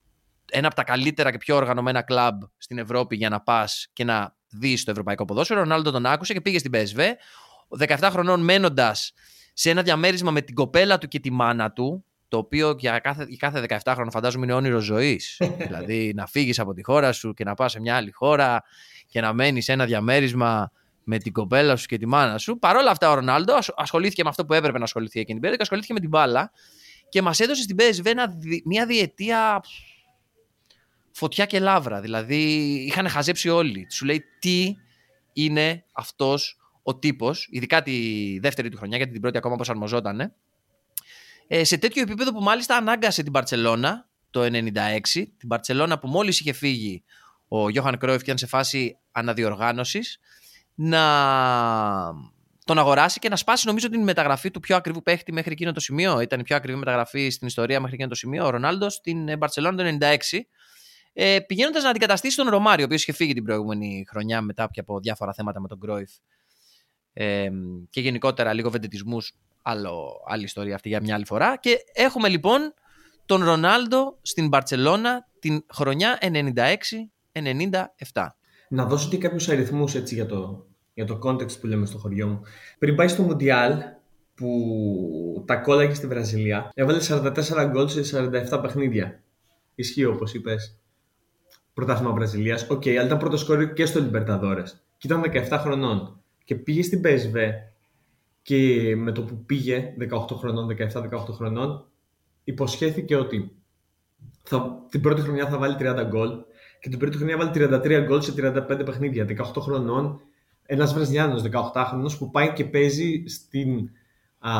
ένα 0.50 0.66
από 0.66 0.76
τα 0.76 0.84
καλύτερα 0.84 1.30
και 1.30 1.38
πιο 1.38 1.56
οργανωμένα 1.56 2.02
κλαμπ 2.02 2.42
στην 2.56 2.78
Ευρώπη 2.78 3.16
για 3.16 3.28
να 3.28 3.40
πας 3.40 3.88
και 3.92 4.04
να 4.04 4.36
δεις 4.48 4.84
το 4.84 4.90
ευρωπαϊκό 4.90 5.24
ποδόσφαιρο. 5.24 5.60
Ο 5.60 5.62
Ρονάλντο 5.62 5.90
τον 5.90 6.06
άκουσε 6.06 6.32
και 6.32 6.40
πήγε 6.40 6.58
στην 6.58 6.70
PSV. 6.74 7.00
17 7.86 8.08
χρονών 8.10 8.40
μένοντας 8.40 9.12
σε 9.52 9.70
ένα 9.70 9.82
διαμέρισμα 9.82 10.30
με 10.30 10.40
την 10.40 10.54
κοπέλα 10.54 10.98
του 10.98 11.08
και 11.08 11.20
τη 11.20 11.30
μάνα 11.30 11.72
του, 11.72 12.04
το 12.28 12.36
οποίο 12.36 12.76
για 12.78 12.98
κάθε, 12.98 13.26
για 13.28 13.50
κάθε 13.50 13.80
17 13.84 13.92
χρόνο 13.94 14.10
φαντάζομαι 14.10 14.44
είναι 14.44 14.54
όνειρο 14.54 14.78
ζωής. 14.78 15.40
δηλαδή 15.66 16.12
να 16.14 16.26
φύγεις 16.26 16.58
από 16.58 16.72
τη 16.72 16.82
χώρα 16.82 17.12
σου 17.12 17.34
και 17.34 17.44
να 17.44 17.54
πας 17.54 17.72
σε 17.72 17.80
μια 17.80 17.96
άλλη 17.96 18.10
χώρα 18.10 18.62
και 19.06 19.20
να 19.20 19.32
μένεις 19.32 19.64
σε 19.64 19.72
ένα 19.72 19.84
διαμέρισμα 19.84 20.70
με 21.04 21.18
την 21.18 21.32
κοπέλα 21.32 21.76
σου 21.76 21.86
και 21.86 21.98
τη 21.98 22.06
μάνα 22.06 22.38
σου. 22.38 22.58
Παρ' 22.58 22.76
όλα 22.76 22.90
αυτά, 22.90 23.10
ο 23.10 23.14
Ρονάλντο 23.14 23.54
ασχολήθηκε 23.76 24.22
με 24.22 24.28
αυτό 24.28 24.46
που 24.46 24.54
έπρεπε 24.54 24.78
να 24.78 24.84
ασχοληθεί 24.84 25.20
εκείνη 25.20 25.40
την 25.40 25.40
περίοδο 25.40 25.56
και 25.56 25.62
ασχολήθηκε 25.62 25.92
με 25.92 26.00
την 26.00 26.08
μπάλα 26.08 26.52
και 27.08 27.22
μας 27.22 27.40
έδωσε 27.40 27.62
στην 27.62 27.76
PSV 27.78 28.14
μια 28.64 28.86
διετία 28.86 29.62
φωτιά 31.12 31.46
και 31.46 31.58
λάβρα. 31.58 32.00
Δηλαδή, 32.00 32.42
είχαν 32.86 33.08
χαζέψει 33.08 33.48
όλοι. 33.48 33.86
Σου 33.90 34.04
λέει 34.04 34.24
τι 34.38 34.74
είναι 35.32 35.84
αυτός 35.92 36.56
ο 36.82 36.98
τύπος, 36.98 37.48
ειδικά 37.50 37.82
τη 37.82 38.38
δεύτερη 38.38 38.68
του 38.68 38.76
χρονιά, 38.76 38.96
γιατί 38.96 39.12
την 39.12 39.20
πρώτη 39.20 39.38
ακόμα 39.38 39.54
προσαρμοζόταν. 39.54 40.34
Ε, 41.46 41.64
σε 41.64 41.78
τέτοιο 41.78 42.02
επίπεδο 42.02 42.32
που 42.32 42.42
μάλιστα 42.42 42.76
ανάγκασε 42.76 43.22
την 43.22 43.32
Παρσελώνα 43.32 44.08
το 44.30 44.42
1996, 44.42 45.00
την 45.12 45.48
Παρσελώνα 45.48 45.98
που 45.98 46.08
μόλις 46.08 46.40
είχε 46.40 46.52
φύγει 46.52 47.04
ο 47.48 47.68
Γιώχαν 47.68 47.98
Κρόιφ 47.98 48.18
και 48.18 48.24
ήταν 48.24 48.38
σε 48.38 48.46
φάση 48.46 48.98
αναδιοργάνωσης 49.12 50.18
να 50.74 51.02
τον 52.64 52.78
αγοράσει 52.78 53.18
και 53.18 53.28
να 53.28 53.36
σπάσει 53.36 53.66
νομίζω 53.66 53.88
την 53.88 54.02
μεταγραφή 54.02 54.50
του 54.50 54.60
πιο 54.60 54.76
ακριβού 54.76 55.02
παίχτη 55.02 55.32
μέχρι 55.32 55.52
εκείνο 55.52 55.72
το 55.72 55.80
σημείο. 55.80 56.20
Ήταν 56.20 56.40
η 56.40 56.42
πιο 56.42 56.56
ακριβή 56.56 56.78
μεταγραφή 56.78 57.30
στην 57.30 57.46
ιστορία 57.46 57.80
μέχρι 57.80 57.94
εκείνο 57.94 58.08
το 58.08 58.14
σημείο. 58.14 58.46
Ο 58.46 58.50
Ρονάλντο 58.50 58.90
στην 58.90 59.38
Μπαρσελόνα 59.38 59.76
το 59.76 59.96
96. 60.00 60.16
Ε, 61.12 61.40
Πηγαίνοντας 61.40 61.82
να 61.82 61.90
αντικαταστήσει 61.90 62.36
τον 62.36 62.48
Ρωμάριο, 62.48 62.82
ο 62.82 62.86
οποίος 62.86 63.02
είχε 63.02 63.12
φύγει 63.12 63.34
την 63.34 63.44
προηγούμενη 63.44 64.04
χρονιά 64.08 64.40
μετά 64.40 64.70
από 64.76 65.00
διάφορα 65.00 65.32
θέματα 65.32 65.60
με 65.60 65.68
τον 65.68 65.80
Κρόιφ 65.80 66.10
ε, 67.12 67.48
και 67.90 68.00
γενικότερα 68.00 68.52
λίγο 68.52 68.70
βεντετισμούς. 68.70 69.34
Άλλη 70.28 70.42
ιστορία 70.42 70.74
αυτή 70.74 70.88
για 70.88 71.00
μια 71.00 71.14
άλλη 71.14 71.26
φορά. 71.26 71.56
Και 71.56 71.78
έχουμε 71.92 72.28
λοιπόν 72.28 72.74
τον 73.26 73.44
Ρονάλντο 73.44 74.18
στην 74.22 74.48
Μπαρσελόνα 74.48 75.28
την 75.40 75.64
χρονιά 75.72 76.18
96-97 76.20 76.28
να 78.72 78.86
δώσω 78.86 79.08
και 79.08 79.18
κάποιους 79.18 79.48
αριθμούς 79.48 79.94
για 79.94 80.26
το, 80.26 80.66
για 80.94 81.04
το 81.04 81.18
context 81.22 81.60
που 81.60 81.66
λέμε 81.66 81.86
στο 81.86 81.98
χωριό 81.98 82.26
μου. 82.28 82.40
Πριν 82.78 82.94
πάει 82.94 83.08
στο 83.08 83.22
Μουντιάλ, 83.22 83.72
που 84.34 85.44
τα 85.46 85.56
κόλλαγε 85.56 85.94
στη 85.94 86.06
Βραζιλία, 86.06 86.70
έβαλε 86.74 86.98
44 87.08 87.32
γκολ 87.70 87.88
σε 87.88 88.30
47 88.50 88.58
παιχνίδια. 88.62 89.22
Ισχύει 89.74 90.04
όπως 90.04 90.34
είπες. 90.34 90.78
Πρωτάθλημα 91.74 92.12
Βραζιλίας. 92.12 92.66
OK, 92.70 92.80
okay, 92.80 92.90
αλλά 92.90 93.04
ήταν 93.04 93.18
πρώτος 93.18 93.36
σκόρερ 93.36 93.72
και 93.72 93.86
στο 93.86 94.00
Λιμπερταδόρες. 94.00 94.84
Και 94.98 95.06
ήταν 95.06 95.22
17 95.50 95.58
χρονών. 95.58 96.20
Και 96.44 96.54
πήγε 96.54 96.82
στην 96.82 97.00
PSV 97.04 97.36
και 98.42 98.92
με 98.96 99.12
το 99.12 99.22
που 99.22 99.44
πήγε 99.44 99.94
18 100.10 100.36
χρονών, 100.36 100.76
17-18 100.78 101.08
χρονών, 101.30 101.86
υποσχέθηκε 102.44 103.16
ότι 103.16 103.56
θα, 104.42 104.86
την 104.90 105.00
πρώτη 105.00 105.20
χρονιά 105.20 105.48
θα 105.48 105.58
βάλει 105.58 105.76
30 105.78 106.04
γκολ 106.08 106.30
και 106.82 106.88
την 106.88 106.98
πρώτη 106.98 107.16
χρονιά 107.16 107.36
βάλει 107.36 107.50
33 107.54 108.04
γκολ 108.06 108.20
σε 108.20 108.34
35 108.36 108.84
παιχνίδια. 108.84 109.26
18 109.28 109.60
χρονών, 109.60 110.20
ένας 110.66 110.94
Βραζιλιάνος 110.94 111.42
18χρονο 111.42 112.16
που 112.18 112.30
πάει 112.30 112.52
και 112.52 112.64
παίζει 112.64 113.24
στην 113.26 113.90
α, 114.38 114.52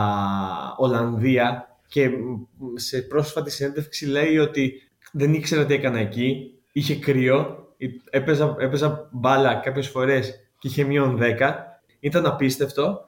Ολλανδία 0.77 1.79
και 1.87 2.11
σε 2.75 3.03
πρόσφατη 3.03 3.51
συνέντευξη 3.51 4.07
λέει 4.07 4.39
ότι 4.39 4.73
δεν 5.13 5.35
ήξερα 5.35 5.67
τι 5.67 5.75
έκανα 5.75 5.99
εκεί, 5.99 6.55
είχε 6.73 6.97
κρύο, 6.97 7.69
έπαιζα, 8.11 8.57
έπαιζα 8.59 9.09
μπάλα 9.13 9.55
κάποιες 9.55 9.89
φορές 9.89 10.49
και 10.59 10.69
είχε 10.69 10.85
μείον 10.85 11.19
10, 11.21 11.53
ήταν 12.01 12.27
απίστευτο. 12.27 13.01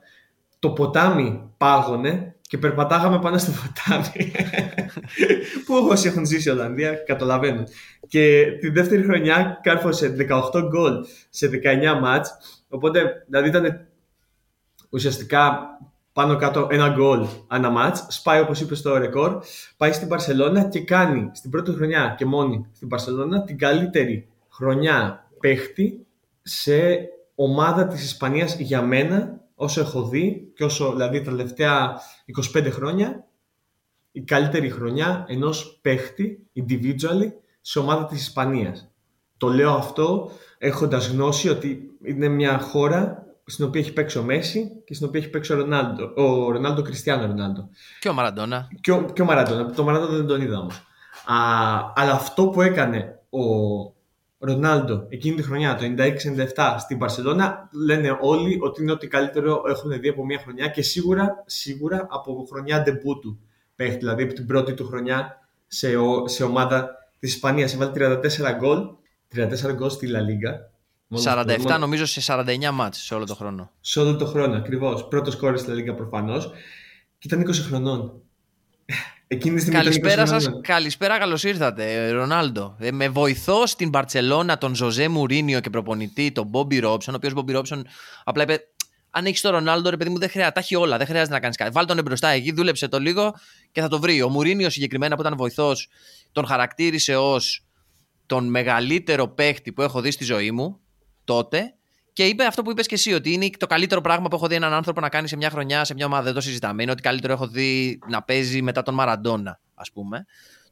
Το 0.59 0.71
ποτάμι 0.71 1.50
πάγωνε 1.56 2.35
και 2.40 2.59
περπατάγαμε 2.59 3.18
πάνω 3.18 3.38
στο 3.38 3.52
ποτάμι. 3.52 4.33
που 5.66 5.88
όσοι 5.90 6.09
έχουν 6.09 6.26
ζήσει 6.26 6.49
η 6.49 6.52
Ολλανδία 6.52 6.94
καταλαβαίνουν. 6.94 7.66
Και 8.14 8.56
τη 8.61 8.68
δεύτερη 8.68 9.02
χρονιά 9.02 9.61
κάρφωσε 9.62 10.16
18 10.52 10.62
γκολ 10.68 11.04
σε 11.30 11.50
19 11.64 11.99
μάτς. 12.00 12.37
Οπότε 12.68 13.25
δηλαδή 13.26 13.49
ήταν 13.49 13.87
ουσιαστικά 14.90 15.66
πάνω 16.12 16.37
κάτω 16.37 16.68
ένα 16.71 16.88
γκολ 16.88 17.26
ανά 17.49 17.71
μάτς. 17.71 18.06
Σπάει 18.09 18.40
όπως 18.40 18.61
είπες 18.61 18.78
στο 18.78 18.97
ρεκόρ. 18.97 19.42
Πάει 19.76 19.92
στην 19.92 20.09
Παρσελώνα 20.09 20.68
και 20.68 20.80
κάνει 20.80 21.30
στην 21.33 21.50
πρώτη 21.50 21.73
χρονιά 21.73 22.14
και 22.18 22.25
μόνη 22.25 22.66
στην 22.73 22.88
Παρσελώνα 22.88 23.44
την 23.44 23.59
καλύτερη 23.59 24.28
χρονιά 24.49 25.28
παίχτη 25.40 26.06
σε 26.42 27.09
ομάδα 27.35 27.87
της 27.87 28.04
Ισπανίας 28.04 28.59
για 28.59 28.83
μένα 28.83 29.40
όσο 29.54 29.80
έχω 29.80 30.09
δει 30.09 30.52
και 30.54 30.64
όσο 30.64 30.92
δηλαδή 30.92 31.23
τα 31.23 31.30
τελευταία 31.30 32.00
25 32.54 32.68
χρόνια 32.71 33.26
η 34.12 34.21
καλύτερη 34.21 34.71
χρονιά 34.71 35.25
ενός 35.28 35.78
παίχτη 35.83 36.47
individually 36.56 37.33
σε 37.66 37.78
ομάδα 37.78 38.06
της 38.06 38.21
Ισπανίας. 38.21 38.88
Το 39.37 39.49
λέω 39.49 39.73
αυτό 39.73 40.30
έχοντας 40.59 41.09
γνώση 41.09 41.49
ότι 41.49 41.90
είναι 42.04 42.28
μια 42.28 42.59
χώρα 42.59 43.26
στην 43.44 43.64
οποία 43.64 43.80
έχει 43.80 43.92
παίξει 43.92 44.18
ο 44.18 44.23
Μέση 44.23 44.83
και 44.85 44.94
στην 44.94 45.06
οποία 45.06 45.21
έχει 45.21 45.30
παίξει 45.30 45.52
ο 45.52 45.56
Ρονάλντο. 45.56 46.12
Ο 46.16 46.50
Ρονάλντο 46.50 46.83
Κριστιανό 46.83 47.26
Ρονάλντο. 47.26 47.68
Και 48.00 48.09
ο 48.09 48.12
Μαραντόνα. 48.12 48.68
Και 48.80 48.92
ο, 48.92 49.04
και 49.12 49.23
ο 49.23 49.25
Μαραντόνα. 49.25 49.71
Το 49.71 49.85
Μαραντόνα 49.85 50.16
δεν 50.16 50.26
τον 50.26 50.40
είδα 50.40 50.59
όμως. 50.59 50.76
Α, 51.26 51.37
αλλά 51.94 52.12
αυτό 52.12 52.49
που 52.49 52.62
έκανε 52.62 53.18
ο 53.30 53.40
Ρονάλντο 54.38 55.06
εκείνη 55.09 55.37
τη 55.37 55.42
χρονιά, 55.42 55.76
το 55.76 55.85
96-97 56.56 56.76
στην 56.78 56.99
Παρσελώνα, 56.99 57.68
λένε 57.73 58.18
όλοι 58.21 58.59
ότι 58.62 58.83
είναι 58.83 58.92
ότι 58.92 59.06
καλύτερο 59.09 59.62
έχουν 59.68 60.00
δει 60.00 60.09
από 60.09 60.25
μια 60.25 60.38
χρονιά 60.38 60.68
και 60.68 60.83
σίγουρα, 60.83 61.42
σίγουρα 61.47 62.06
από 62.11 62.47
χρονιά 62.50 62.83
ντεμπού 62.83 63.18
του 63.18 63.40
παίχτη, 63.76 63.99
δηλαδή 63.99 64.23
από 64.23 64.33
την 64.33 64.47
πρώτη 64.47 64.75
του 64.75 64.87
χρονιά 64.87 65.49
σε, 65.66 65.88
σε 66.25 66.44
ομάδα 66.44 67.03
της 67.25 67.35
Ισπανίας. 67.35 67.75
Έβαλε 67.75 67.90
34 67.90 68.52
γκολ, 68.57 68.78
34 69.35 69.73
γκολ 69.75 69.90
στη 69.90 70.07
Λα 70.07 70.21
Λίγκα. 70.21 70.71
47 71.25 71.78
νομίζω 71.78 72.07
σε 72.07 72.21
49 72.21 72.71
μάτς 72.73 72.99
σε 72.99 73.14
όλο 73.14 73.25
το 73.25 73.35
χρόνο. 73.35 73.71
Σε 73.81 74.00
όλο 74.00 74.16
το 74.16 74.26
χρόνο, 74.26 74.57
ακριβώς. 74.57 75.09
Πρώτος 75.09 75.37
κόρη 75.37 75.59
στη 75.59 75.69
Λα 75.69 75.75
Λίγκα 75.75 75.95
προφανώς. 75.95 76.50
Και 77.19 77.26
ήταν 77.26 77.40
20 77.40 77.52
χρονών. 77.69 78.12
Εκείνη 79.26 79.61
την 79.61 79.73
καλησπέρα 79.73 80.26
σας, 80.26 80.49
καλησπέρα, 80.62 81.19
καλώς 81.19 81.45
ήρθατε, 81.45 82.11
Ρονάλντο. 82.11 82.76
Ε, 82.78 82.90
με 82.90 83.09
βοηθό 83.09 83.66
στην 83.66 83.90
Παρσελώνα 83.90 84.59
τον 84.59 84.75
Ζωζέ 84.75 85.09
Μουρίνιο 85.09 85.61
και 85.61 85.71
προπονητή, 85.71 86.33
τον 86.33 86.47
Μπόμπι 86.47 86.78
Ρόψον, 86.78 87.14
ο 87.14 87.16
οποίος 87.16 87.33
Μπόμπι 87.33 87.52
Ρόψον 87.52 87.87
απλά 88.25 88.43
είπε: 88.43 88.61
Αν 89.11 89.26
έχεις 89.26 89.40
τον 89.40 89.52
Ρονάλντο, 89.52 89.90
ρε 89.90 89.97
παιδί 89.97 90.11
μου, 90.11 90.19
δεν 90.19 90.28
χρειάζεται, 90.28 90.54
τα 90.54 90.61
έχει 90.61 90.76
όλα, 90.76 90.97
δεν 90.97 91.07
χρειάζεται 91.07 91.33
να 91.33 91.40
κάνεις 91.40 91.57
κάτι. 91.57 91.71
Βάλ 91.71 91.87
τον 91.87 92.02
μπροστά 92.02 92.28
εκεί, 92.28 92.52
δούλεψε 92.52 92.88
το 92.88 92.99
λίγο 92.99 93.35
και 93.73 93.81
θα 93.81 93.88
το 93.88 94.00
βρει. 94.00 94.23
Ο 94.23 94.28
Μουρίνιο 94.28 94.71
συγκεκριμένα 94.71 95.14
που 95.14 95.21
ήταν 95.21 95.37
βοηθός, 95.37 95.88
τον 96.34 96.46
χαρακτήρισε 96.46 97.16
ως 97.16 97.64
τον 98.26 98.48
μεγαλύτερο 98.48 99.28
παίχτη 99.28 99.72
που 99.72 99.82
έχω 99.82 100.00
δει 100.00 100.10
στη 100.10 100.24
ζωή 100.24 100.50
μου 100.50 100.80
τότε 101.24 101.74
και 102.12 102.26
είπε 102.26 102.44
αυτό 102.44 102.62
που 102.62 102.70
είπες 102.70 102.86
και 102.86 102.94
εσύ, 102.94 103.12
ότι 103.12 103.32
είναι 103.32 103.50
το 103.58 103.66
καλύτερο 103.66 104.00
πράγμα 104.00 104.28
που 104.28 104.36
έχω 104.36 104.46
δει 104.46 104.54
έναν 104.54 104.72
άνθρωπο 104.72 105.00
να 105.00 105.08
κάνει 105.08 105.28
σε 105.28 105.36
μια 105.36 105.50
χρονιά, 105.50 105.84
σε 105.84 105.94
μια 105.94 106.06
ομάδα. 106.06 106.22
Δεν 106.22 106.34
το 106.34 106.40
συζητάμε. 106.40 106.82
Είναι 106.82 106.90
ότι 106.90 107.02
καλύτερο 107.02 107.32
έχω 107.32 107.46
δει 107.46 107.98
να 108.08 108.22
παίζει 108.22 108.62
μετά 108.62 108.82
τον 108.82 108.94
Μαραντόνα, 108.94 109.60
ας 109.74 109.92
πούμε. 109.92 110.24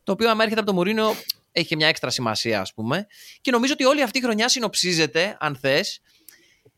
Το 0.02 0.12
οποίο, 0.12 0.31
άμα 0.31 0.42
έρχεται 0.42 0.61
από 0.61 0.71
το 0.71 0.76
Μουρίνο, 0.76 1.14
έχει 1.52 1.66
και 1.66 1.76
μια 1.76 1.88
έξτρα 1.88 2.11
σημασία, 2.11 2.61
ας 2.61 2.75
πούμε. 2.75 3.07
Και 3.40 3.50
νομίζω 3.50 3.73
ότι 3.73 3.85
όλη 3.85 4.02
αυτή 4.02 4.19
η 4.19 4.23
χρονιά 4.23 4.49
συνοψίζεται, 4.49 5.37
αν 5.40 5.57
θες, 5.57 6.00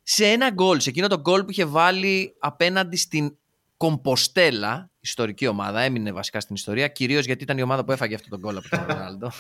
σε 0.03 0.27
ένα 0.27 0.51
γκολ. 0.51 0.81
Σε 0.81 0.89
εκείνο 0.89 1.09
το 1.09 1.21
γκολ 1.21 1.45
που 1.45 1.51
είχε 1.51 1.65
βάλει 1.65 2.37
απέναντι 2.39 2.97
στην 2.97 3.37
Κομποστέλα, 3.77 4.91
ιστορική 5.01 5.47
ομάδα, 5.47 5.81
έμεινε 5.81 6.13
βασικά 6.13 6.41
στην 6.41 6.55
ιστορία, 6.55 6.89
κυρίως 6.89 7.25
γιατί 7.25 7.43
ήταν 7.43 7.59
η 7.59 7.63
ομάδα 7.63 7.85
που 7.85 7.93
έφαγε 7.93 8.15
αυτό 8.15 8.29
τον 8.29 8.39
γκολ 8.39 8.57
από 8.57 8.69
τον 8.69 8.85
Ρονάλντο. 8.89 9.31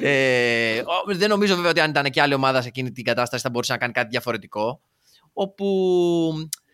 ε, 0.00 0.82
δεν 1.06 1.28
νομίζω 1.28 1.54
βέβαια 1.54 1.70
ότι 1.70 1.80
αν 1.80 1.90
ήταν 1.90 2.04
και 2.04 2.20
άλλη 2.20 2.34
ομάδα 2.34 2.62
σε 2.62 2.68
εκείνη 2.68 2.92
την 2.92 3.04
κατάσταση 3.04 3.42
θα 3.42 3.50
μπορούσε 3.50 3.72
να 3.72 3.78
κάνει 3.78 3.92
κάτι 3.92 4.08
διαφορετικό. 4.08 4.80
Όπου 5.32 5.66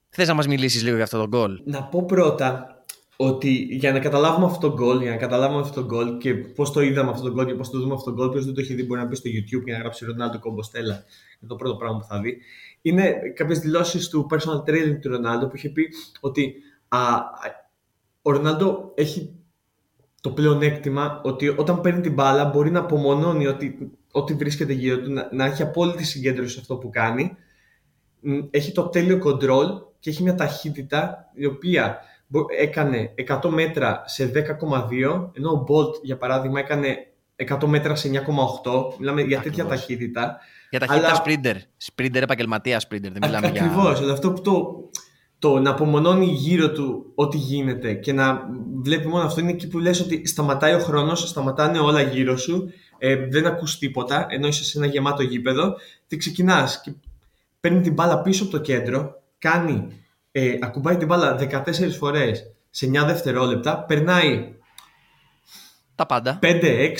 θες 0.08 0.28
να 0.28 0.34
μας 0.34 0.46
μιλήσεις 0.46 0.82
λίγο 0.82 0.94
για 0.94 1.04
αυτό 1.04 1.18
τον 1.18 1.28
γκολ; 1.28 1.60
Να 1.64 1.82
πω 1.84 2.04
πρώτα 2.04 2.70
ότι 3.16 3.50
για 3.50 3.92
να 3.92 3.98
καταλάβουμε 3.98 4.46
αυτό 4.46 4.68
το 4.68 4.74
γκολ, 4.74 5.00
για 5.00 5.10
να 5.10 5.16
καταλάβουμε 5.16 5.60
αυτό 5.60 5.80
το 5.80 5.86
γκολ 5.86 6.16
και 6.18 6.34
πώς 6.34 6.70
το 6.72 6.80
είδαμε 6.80 7.10
αυτό 7.10 7.22
το 7.22 7.32
γκολ 7.32 7.46
και 7.46 7.54
πώς 7.54 7.70
το 7.70 7.78
δούμε 7.78 7.94
αυτό 7.94 8.10
το 8.10 8.16
γκολ, 8.16 8.30
ποιος 8.30 8.44
δεν 8.44 8.54
το 8.54 8.60
έχει 8.60 8.74
δει 8.74 8.82
μπορεί 8.84 9.00
να 9.00 9.06
μπει 9.06 9.14
στο 9.16 9.30
YouTube 9.30 9.64
και 9.64 9.72
να 9.72 9.78
γράψει 9.78 10.04
Ρονάλντο 10.04 10.38
Κομποστέλα. 10.38 10.94
Είναι 10.94 11.48
το 11.48 11.56
πρώτο 11.56 11.76
πράγμα 11.76 11.98
που 11.98 12.04
θα 12.04 12.20
δει. 12.20 12.38
Είναι 12.86 13.14
κάποιες 13.34 13.58
δηλώσεις 13.58 14.08
του 14.08 14.26
personal 14.30 14.70
training 14.70 14.98
του 15.00 15.08
Ρονάλντο 15.08 15.46
που 15.46 15.56
είχε 15.56 15.68
πει 15.68 15.88
ότι 16.20 16.54
α, 16.88 16.98
ο 18.22 18.30
Ρονάλντο 18.30 18.92
έχει 18.94 19.34
το 20.20 20.30
πλεονέκτημα 20.30 21.20
ότι 21.24 21.48
όταν 21.48 21.80
παίρνει 21.80 22.00
την 22.00 22.12
μπάλα 22.12 22.44
μπορεί 22.44 22.70
να 22.70 22.80
απομονώνει 22.80 23.46
ότι, 23.46 23.92
ότι 24.12 24.34
βρίσκεται 24.34 24.72
γύρω 24.72 24.98
του, 24.98 25.12
να, 25.12 25.28
να 25.32 25.44
έχει 25.44 25.62
απόλυτη 25.62 26.04
συγκέντρωση 26.04 26.52
σε 26.52 26.60
αυτό 26.60 26.76
που 26.76 26.90
κάνει. 26.90 27.36
Έχει 28.50 28.72
το 28.72 28.82
τέλειο 28.88 29.20
control 29.24 29.66
και 29.98 30.10
έχει 30.10 30.22
μια 30.22 30.34
ταχύτητα 30.34 31.30
η 31.34 31.46
οποία 31.46 31.98
έκανε 32.58 33.14
100 33.28 33.48
μέτρα 33.48 34.02
σε 34.06 34.32
10,2 34.34 35.30
ενώ 35.32 35.50
ο 35.50 35.64
Bolt 35.68 36.02
για 36.02 36.16
παράδειγμα 36.16 36.60
έκανε 36.60 36.96
100 37.48 37.64
μέτρα 37.66 37.94
σε 37.94 38.10
9,8 38.12 38.98
μιλάμε 38.98 39.22
για 39.22 39.40
τέτοια 39.40 39.66
ταχύτητα 39.66 40.40
για 40.76 40.86
ταχύτητα 40.86 41.08
αλλά... 41.08 41.22
sprinter, 41.24 41.56
sprinter 41.92 42.22
επαγγελματία 42.22 42.80
sprinter 42.80 43.10
δεν 43.12 43.18
μιλάμε 43.20 43.46
Ακριβώς, 43.46 44.00
για... 44.00 44.12
αυτό 44.12 44.32
που 44.32 44.40
το, 44.40 44.90
το 45.38 45.58
να 45.58 45.70
απομονώνει 45.70 46.26
γύρω 46.26 46.72
του 46.72 47.12
ό,τι 47.14 47.36
γίνεται 47.36 47.94
και 47.94 48.12
να 48.12 48.48
βλέπει 48.82 49.08
μόνο 49.08 49.24
αυτό 49.24 49.40
είναι 49.40 49.50
εκεί 49.50 49.68
που 49.68 49.78
λες 49.78 50.00
ότι 50.00 50.26
σταματάει 50.26 50.74
ο 50.74 50.78
χρόνος, 50.78 51.28
σταματάνε 51.28 51.78
όλα 51.78 52.02
γύρω 52.02 52.36
σου 52.36 52.72
ε, 52.98 53.16
δεν 53.16 53.46
ακούς 53.46 53.78
τίποτα 53.78 54.26
ενώ 54.28 54.46
είσαι 54.46 54.64
σε 54.64 54.78
ένα 54.78 54.86
γεμάτο 54.86 55.22
γήπεδο 55.22 55.74
και 56.06 56.16
ξεκινάς 56.16 56.80
και 56.80 56.92
παίρνει 57.60 57.80
την 57.80 57.92
μπάλα 57.92 58.20
πίσω 58.20 58.42
από 58.42 58.52
το 58.52 58.58
κέντρο 58.58 59.22
κάνει 59.38 59.86
ε, 60.32 60.56
ακουμπάει 60.60 60.96
την 60.96 61.06
μπάλα 61.06 61.38
14 61.40 61.90
φορές 61.98 62.50
σε 62.70 62.86
9 62.86 63.04
δευτερόλεπτα, 63.06 63.84
περνάει 63.84 64.54
τα 65.94 66.06
πάντα. 66.06 66.38
5, 66.42 66.46
6, 66.46 66.92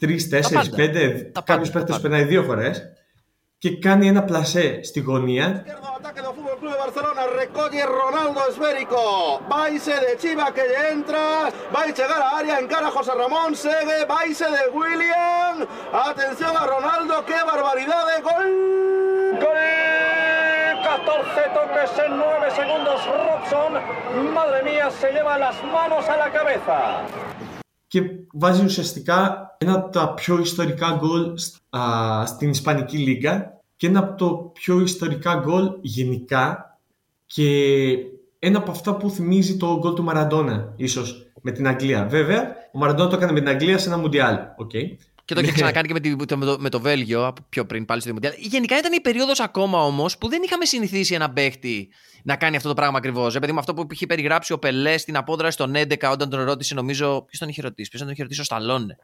3, 0.00 0.18
4, 0.30 0.42
5, 0.76 1.42
κάποιος 1.44 1.70
παίχτε 1.70 1.98
περνάει 2.02 2.24
δύο 2.24 2.42
φορές 2.42 2.82
και 3.65 3.77
κάνει 3.77 4.07
ένα 4.07 4.23
πλασέ 4.23 4.79
στη 4.83 4.99
γωνία. 4.99 5.65
Barcelona 6.83 7.23
recoge 7.39 7.81
Ronaldo 8.01 8.41
esférico. 8.49 9.03
Baise 9.53 9.95
de 10.03 10.11
Chiva 10.21 10.47
que 10.55 10.65
entra. 10.93 11.25
Va 11.73 11.81
a 11.85 11.91
llegar 11.97 12.21
a 12.27 12.29
área. 12.39 12.55
Encara 12.63 12.89
José 12.95 13.13
Ramón. 13.21 13.51
Segue. 13.63 13.97
Baise 14.13 14.47
de 14.55 14.63
William. 14.77 15.55
Atención 16.09 16.53
a 16.61 16.63
Ronaldo. 16.73 17.13
Qué 17.29 17.39
barbaridad 17.51 18.03
de 18.11 18.17
gol. 18.27 18.47
Gol. 19.43 19.63
14 20.91 21.41
toques 21.57 21.91
en 22.05 22.11
9 22.17 22.51
segundos 22.59 22.99
Robson. 23.25 23.71
Madre 24.37 24.59
mía, 24.69 24.87
se 24.99 25.07
lleva 25.15 25.33
las 25.45 25.57
manos 25.75 26.03
a 26.13 26.15
la 26.23 26.29
cabeza. 26.37 26.77
Και 27.90 28.02
βάζει 28.32 28.64
ουσιαστικά 28.64 29.46
ένα 29.58 29.74
από 29.74 29.90
τα 29.92 30.14
πιο 30.14 30.40
ιστορικά 30.40 30.98
γκολ 30.98 31.32
στην 32.26 32.50
Ισπανική 32.50 32.96
Λίγκα 32.96 33.60
και 33.76 33.86
ένα 33.86 33.98
από 33.98 34.16
το 34.16 34.34
πιο 34.34 34.80
ιστορικά 34.80 35.34
γκολ 35.34 35.70
γενικά 35.80 36.78
και 37.26 37.48
ένα 38.38 38.58
από 38.58 38.70
αυτά 38.70 38.96
που 38.96 39.10
θυμίζει 39.10 39.56
το 39.56 39.78
γκολ 39.78 39.94
του 39.94 40.02
Μαραντόνα 40.02 40.72
ίσως 40.76 41.32
με 41.42 41.50
την 41.50 41.66
Αγγλία. 41.66 42.06
Βέβαια, 42.06 42.56
ο 42.72 42.78
Μαραντόνα 42.78 43.08
το 43.08 43.16
έκανε 43.16 43.32
με 43.32 43.38
την 43.38 43.48
Αγγλία 43.48 43.78
σε 43.78 43.88
ένα 43.88 43.98
Μουντιάλ. 43.98 44.36
Okay. 44.62 44.96
Και 45.24 45.34
το 45.34 45.40
είχε 45.40 45.50
ναι. 45.50 45.56
ξανακάνει 45.56 45.86
και 45.86 45.92
με, 45.92 46.00
τη, 46.00 46.16
με, 46.36 46.44
το, 46.44 46.56
με 46.60 46.68
το 46.68 46.80
Βέλγιο 46.80 47.32
πιο 47.48 47.66
πριν 47.66 47.84
πάλι 47.84 48.00
στο 48.00 48.08
Δημοτιάλ. 48.08 48.34
Γενικά 48.38 48.78
ήταν 48.78 48.92
η 48.92 49.00
περίοδο 49.00 49.32
ακόμα 49.38 49.84
όμως 49.84 50.18
που 50.18 50.28
δεν 50.28 50.42
είχαμε 50.42 50.64
συνηθίσει 50.64 51.14
ένα 51.14 51.30
παίχτη 51.30 51.88
να 52.22 52.36
κάνει 52.36 52.56
αυτό 52.56 52.68
το 52.68 52.74
πράγμα 52.74 52.98
ακριβώς. 52.98 53.34
Επειδή 53.34 53.52
με 53.52 53.58
αυτό 53.58 53.74
που 53.74 53.86
είχε 53.90 54.06
περιγράψει 54.06 54.52
ο 54.52 54.58
Πελέ 54.58 54.98
στην 54.98 55.16
απόδραση 55.16 55.56
των 55.56 55.72
11 55.76 56.10
όταν 56.10 56.30
τον 56.30 56.42
ρώτησε, 56.42 56.74
νομίζω. 56.74 57.22
Ποιος 57.22 57.38
τον 57.38 57.48
είχε 57.48 57.62
ρωτήσει, 57.62 57.88
ποιος 57.88 58.02
τον 58.02 58.10
είχε 58.10 58.22
ρωτήσει, 58.22 58.40
ο 58.40 58.44
Σταλόνε. 58.44 58.96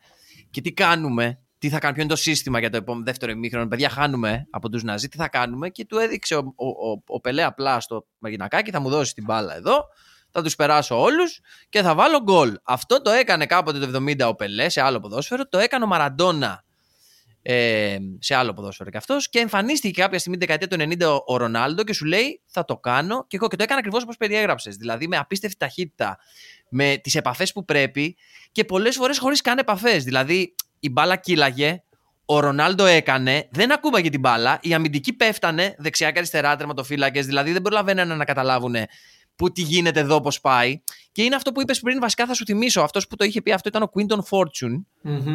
Και 0.51 0.61
τι 0.61 0.73
κάνουμε, 0.73 1.39
τι 1.59 1.69
θα 1.69 1.79
κάνουμε, 1.79 1.93
ποιο 1.93 2.03
είναι 2.03 2.15
το 2.15 2.21
σύστημα 2.21 2.59
για 2.59 2.71
το 2.71 2.77
επόμενο 2.77 3.05
δεύτερο 3.05 3.33
ημίχρονο. 3.33 3.69
Παιδιά, 3.69 3.89
χάνουμε 3.89 4.47
από 4.51 4.69
τους 4.69 4.83
Ναζί, 4.83 5.09
τι 5.09 5.17
θα 5.17 5.29
κάνουμε; 5.29 5.69
Και 5.69 5.85
του 5.85 5.99
έδειξε 5.99 6.35
ο, 6.35 6.55
ο, 6.57 6.67
ο, 6.67 7.03
ο 7.07 7.21
Πελέ 7.21 7.43
απλά 7.43 7.81
στο 7.81 8.07
μαγινακάκι, 8.19 8.71
θα 8.71 8.81
μου 8.81 8.89
δώσει 8.89 9.15
την 9.15 9.25
μπάλα 9.25 9.57
εδώ 9.57 9.85
θα 10.31 10.43
τους 10.43 10.55
περάσω 10.55 11.01
όλους 11.01 11.41
και 11.69 11.83
θα 11.83 11.95
βάλω 11.95 12.23
γκολ. 12.23 12.57
Αυτό 12.63 13.03
το 13.03 13.11
έκανε 13.11 13.47
κάποτε 13.47 13.79
το 13.79 13.99
70 13.99 14.29
ο 14.29 14.35
Πελέ 14.35 14.69
σε 14.69 14.81
άλλο 14.81 15.01
ποδόσφαιρο, 15.01 15.49
το 15.49 15.59
έκανε 15.59 15.85
ο 15.85 15.87
Μαραντόνα 15.87 16.65
ε, 17.49 17.97
σε 18.19 18.35
άλλο 18.35 18.53
ποδόσφαιρο 18.53 18.91
και 18.91 18.97
αυτός 18.97 19.29
και 19.29 19.39
εμφανίστηκε 19.39 20.01
κάποια 20.01 20.19
στιγμή 20.19 20.39
την 20.39 20.49
δεκαετία 20.49 20.79
του 20.79 20.97
90 21.05 21.23
ο 21.27 21.37
Ρονάλντο 21.37 21.85
και 21.85 21.93
σου 21.93 22.05
λέει 22.05 22.43
θα 22.47 22.65
το 22.65 22.77
κάνω 22.77 23.25
και 23.27 23.37
εγώ 23.37 23.49
και 23.49 23.57
το 23.57 23.63
έκανα 23.63 23.79
ακριβώς 23.79 24.03
όπως 24.03 24.17
περιέγραψες. 24.17 24.77
Δηλαδή 24.77 25.09
με 25.09 25.17
απίστευτη 25.17 25.57
ταχύτητα, 25.57 26.19
με 26.69 27.01
τις 27.03 27.15
επαφές 27.15 27.53
που 27.53 27.65
πρέπει 27.65 28.17
και 28.53 28.65
πολλές 28.65 28.97
φορές 28.97 29.19
χωρίς 29.19 29.41
καν 29.41 29.59
επαφές. 29.59 30.05
Δηλαδή 30.05 30.55
η 30.81 30.91
μπάλα 30.91 31.17
κύλαγε, 31.17 31.83
ο 32.25 32.41
Ρονάλντο 32.41 32.85
έκανε, 32.85 33.49
δεν 33.51 33.73
ακούμπαγε 33.73 34.11
την 34.11 34.21
μπάλα, 34.21 34.59
οι 34.63 34.75
αμυντικοί 34.75 35.13
πέφτανε 35.13 35.75
δεξιά 35.79 36.11
και 36.11 36.19
αριστερά 36.19 36.57
τερματοφύλακες, 36.57 37.27
δηλαδή 37.27 37.53
δεν 37.53 37.63
προλαβαίνανε 37.63 38.15
να 38.15 38.25
καταλάβουν 38.25 38.75
που 39.37 39.53
τι 39.53 39.63
γίνεται 39.63 40.01
εδώ, 40.01 40.21
πώς 40.21 40.41
πάει. 40.41 40.81
Και 41.13 41.23
είναι 41.23 41.35
αυτό 41.35 41.53
που 41.53 41.61
είπες 41.61 41.81
πριν, 41.81 42.01
βασικά 42.01 42.27
θα 42.27 42.35
σου 42.35 42.45
θυμίσω. 42.45 42.81
Αυτός 42.81 43.07
που 43.07 43.17
το 43.17 43.25
είχε 43.25 43.43
πει, 43.43 43.53
αυτό 43.53 43.69
ήταν 43.69 43.83
ο 43.83 43.91
Quinton 43.95 44.19
Fortune, 44.19 44.85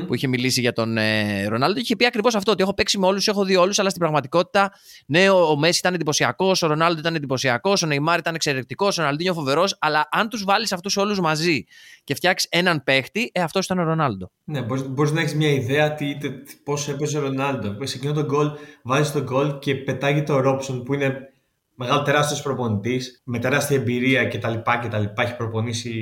που 0.08 0.16
είχε 0.16 0.28
μιλήσει 0.28 0.62
για 0.62 0.74
τον 0.74 0.98
ε, 0.98 1.46
Ρονάλντο. 1.46 1.80
Είχε 1.80 1.96
πει 1.96 2.06
ακριβώς 2.06 2.36
αυτό, 2.36 2.52
ότι 2.52 2.64
έχω 2.64 2.74
παίξει 2.74 2.98
με 2.98 3.06
όλους, 3.06 3.28
έχω 3.28 3.44
δει 3.44 3.56
όλους, 3.56 3.80
αλλά 3.80 3.90
στην 3.90 4.02
πραγματικότητα, 4.02 4.72
ναι, 5.06 5.30
ο, 5.30 5.50
ο 5.50 5.58
Μέση 5.58 5.80
ήταν 5.80 5.94
εντυπωσιακός, 5.94 6.62
ο 6.62 6.68
Ρονάλντο 6.68 7.00
ήταν 7.00 7.16
εντυπωσιακός, 7.16 7.84
ο 7.84 7.88
Νεϊμάρ 7.88 8.20
ήταν 8.20 8.36
εξαιρετικός, 8.36 8.98
ο 8.98 9.02
Ροναλντίνιο 9.02 9.34
φοβερός, 9.34 9.78
αλλά 9.80 10.08
αν 10.12 10.30
τους 10.30 10.44
βάλεις 10.44 10.72
αυτούς 10.72 10.98
όλους 10.98 11.20
μαζί 11.20 11.64
και 12.04 12.16
φτιάξεις 12.16 12.50
έναν 12.52 12.84
παίχτη, 12.84 13.30
ε, 13.34 13.42
αυτός 13.42 13.66
ήταν 13.66 13.80
ο 13.80 13.84
Ρονάλντο. 13.84 14.32
Ναι, 14.44 14.62
μπορείς 14.90 15.12
να 15.12 15.22
έχεις 15.22 15.36
μια 15.36 15.52
ιδέα 15.52 15.96
πώς 16.64 16.90
έπαιζε 16.90 17.18
ο 17.18 17.22
Ρονάλντο. 17.22 17.86
Σε 17.86 17.98
εκείνο 17.98 18.14
τον 18.14 18.26
γκολ 18.26 18.52
βάζεις 18.84 19.12
τον 19.12 19.24
γκολ 19.24 19.60
και 19.60 19.76
πετάγει 19.76 20.24
το 20.24 20.40
Ρόψον 20.40 20.84
που 20.84 20.94
είναι 20.94 21.31
μεγάλο 21.82 22.02
τεράστιος 22.02 22.42
προπονητής, 22.42 23.22
με 23.24 23.40
τεράστια 23.40 23.78
εμπειρία 23.78 24.28
κτλ. 24.28 24.54
κτλ. 24.82 25.22
Έχει 25.22 25.36
προπονήσει 25.38 25.94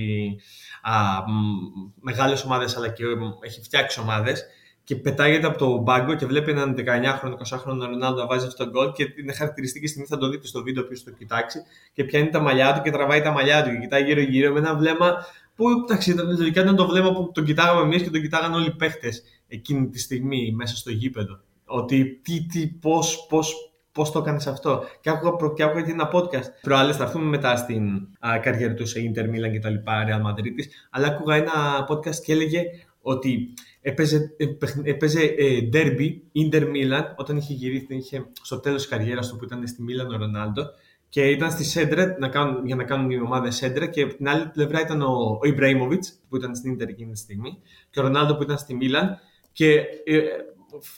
μεγάλες 2.01 2.43
ομάδες 2.43 2.77
αλλά 2.77 2.89
και 2.89 3.03
έχει 3.41 3.61
φτιάξει 3.61 3.99
ομάδες. 3.99 4.45
Και 4.83 4.95
πετάγεται 4.95 5.47
από 5.47 5.57
το 5.57 5.77
μπάγκο 5.77 6.15
και 6.15 6.25
βλέπει 6.25 6.51
έναν 6.51 6.75
19χρονο, 6.77 7.33
20χρονο 7.33 7.85
Ρονάλντο 7.89 8.21
να 8.21 8.25
βάζει 8.27 8.45
αυτό 8.45 8.63
το 8.63 8.69
γκολ. 8.69 8.91
Και 8.91 9.03
είναι 9.19 9.33
χαρακτηριστική 9.33 9.87
στιγμή, 9.87 10.07
θα 10.07 10.17
το 10.17 10.29
δείτε 10.29 10.47
στο 10.47 10.63
βίντεο 10.63 10.83
που 10.83 10.93
το 11.05 11.11
κοιτάξει. 11.11 11.59
Και 11.93 12.03
πιάνει 12.03 12.29
τα 12.29 12.39
μαλλιά 12.39 12.73
του 12.73 12.81
και 12.81 12.91
τραβάει 12.91 13.21
τα 13.21 13.31
μαλλιά 13.31 13.63
του 13.63 13.69
και 13.69 13.77
κοιτάει 13.77 14.03
γύρω-γύρω 14.03 14.53
με 14.53 14.59
ένα 14.59 14.75
βλέμμα 14.75 15.25
που 15.55 15.69
εντάξει, 15.69 16.15
τελικά 16.15 16.61
ήταν 16.61 16.75
το 16.75 16.87
βλέμμα 16.87 17.13
που 17.13 17.31
τον 17.33 17.45
κοιτάγαμε 17.45 17.81
εμείς 17.81 18.03
και 18.03 18.09
τον 18.09 18.21
κοιτάγαν 18.21 18.53
όλοι 18.53 18.67
οι 18.67 18.75
παίχτε 18.75 19.09
εκείνη 19.47 19.87
τη 19.89 19.99
στιγμή 19.99 20.51
μέσα 20.51 20.75
στο 20.75 20.91
γήπεδο. 20.91 21.39
Ότι 21.65 22.19
τι, 22.23 22.45
τι, 22.45 22.67
πώς, 22.67 23.25
πώς, 23.29 23.68
πώς 23.91 24.11
το 24.11 24.19
έκανες 24.19 24.47
αυτό. 24.47 24.83
Και 25.01 25.09
άκουγα, 25.09 25.53
και 25.55 25.63
άκουγα 25.63 25.83
και 25.83 25.91
ένα 25.91 26.09
podcast. 26.13 26.49
Προάλλες 26.61 26.95
θα 26.95 27.03
έρθουμε 27.03 27.25
μετά 27.25 27.55
στην 27.55 28.07
α, 28.19 28.39
καριέρα 28.41 28.73
του 28.73 28.85
σε 28.85 28.99
Inter 28.99 29.23
Milan 29.23 29.51
και 29.51 29.59
τα 29.59 29.69
λοιπά, 29.69 30.05
Real 30.07 30.29
Madrid. 30.29 30.65
Αλλά 30.89 31.07
άκουγα 31.07 31.35
ένα 31.35 31.87
podcast 31.89 32.15
και 32.15 32.31
έλεγε 32.31 32.63
ότι 33.01 33.53
έπαιζε, 33.81 34.35
έπαιζε 34.83 35.21
ε, 35.21 35.69
derby 35.73 36.09
Inter 36.43 36.61
Milan 36.61 37.03
όταν 37.15 37.37
είχε 37.37 37.53
γυρίσει, 37.53 37.95
είχε 37.95 38.25
στο 38.41 38.59
τέλος 38.59 38.81
της 38.81 38.89
καριέρας 38.89 39.29
του 39.29 39.35
που 39.35 39.43
ήταν 39.43 39.67
στη 39.67 39.83
Milan 39.87 40.13
ο 40.13 40.17
Ρονάλντο 40.17 40.63
και 41.09 41.21
ήταν 41.29 41.51
στη 41.51 41.63
Σέντρα 41.63 42.15
να 42.19 42.27
κάνουν, 42.27 42.65
για 42.65 42.75
να 42.75 42.83
κάνουν 42.83 43.09
οι 43.09 43.19
ομάδες 43.19 43.55
Σέντρα 43.55 43.85
και 43.85 44.01
από 44.01 44.15
την 44.15 44.29
άλλη 44.29 44.45
πλευρά 44.45 44.81
ήταν 44.81 45.01
ο, 45.01 45.39
ο 45.41 45.47
Ιμπραήμοβιτς 45.47 46.19
που 46.29 46.35
ήταν 46.35 46.55
στην 46.55 46.71
Ιντερ 46.71 46.89
εκείνη 46.89 47.11
τη 47.11 47.17
στιγμή 47.17 47.61
και 47.89 47.99
ο 47.99 48.03
Ρονάλντο 48.03 48.35
που 48.35 48.43
ήταν 48.43 48.57
στη 48.57 48.73
Μίλαν 48.73 49.19
και 49.51 49.73
ε, 50.05 50.19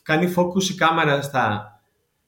κάνει 0.04 0.34
focus 0.36 0.64
η 0.72 0.74
κάμερα 0.74 1.22
στα, 1.22 1.71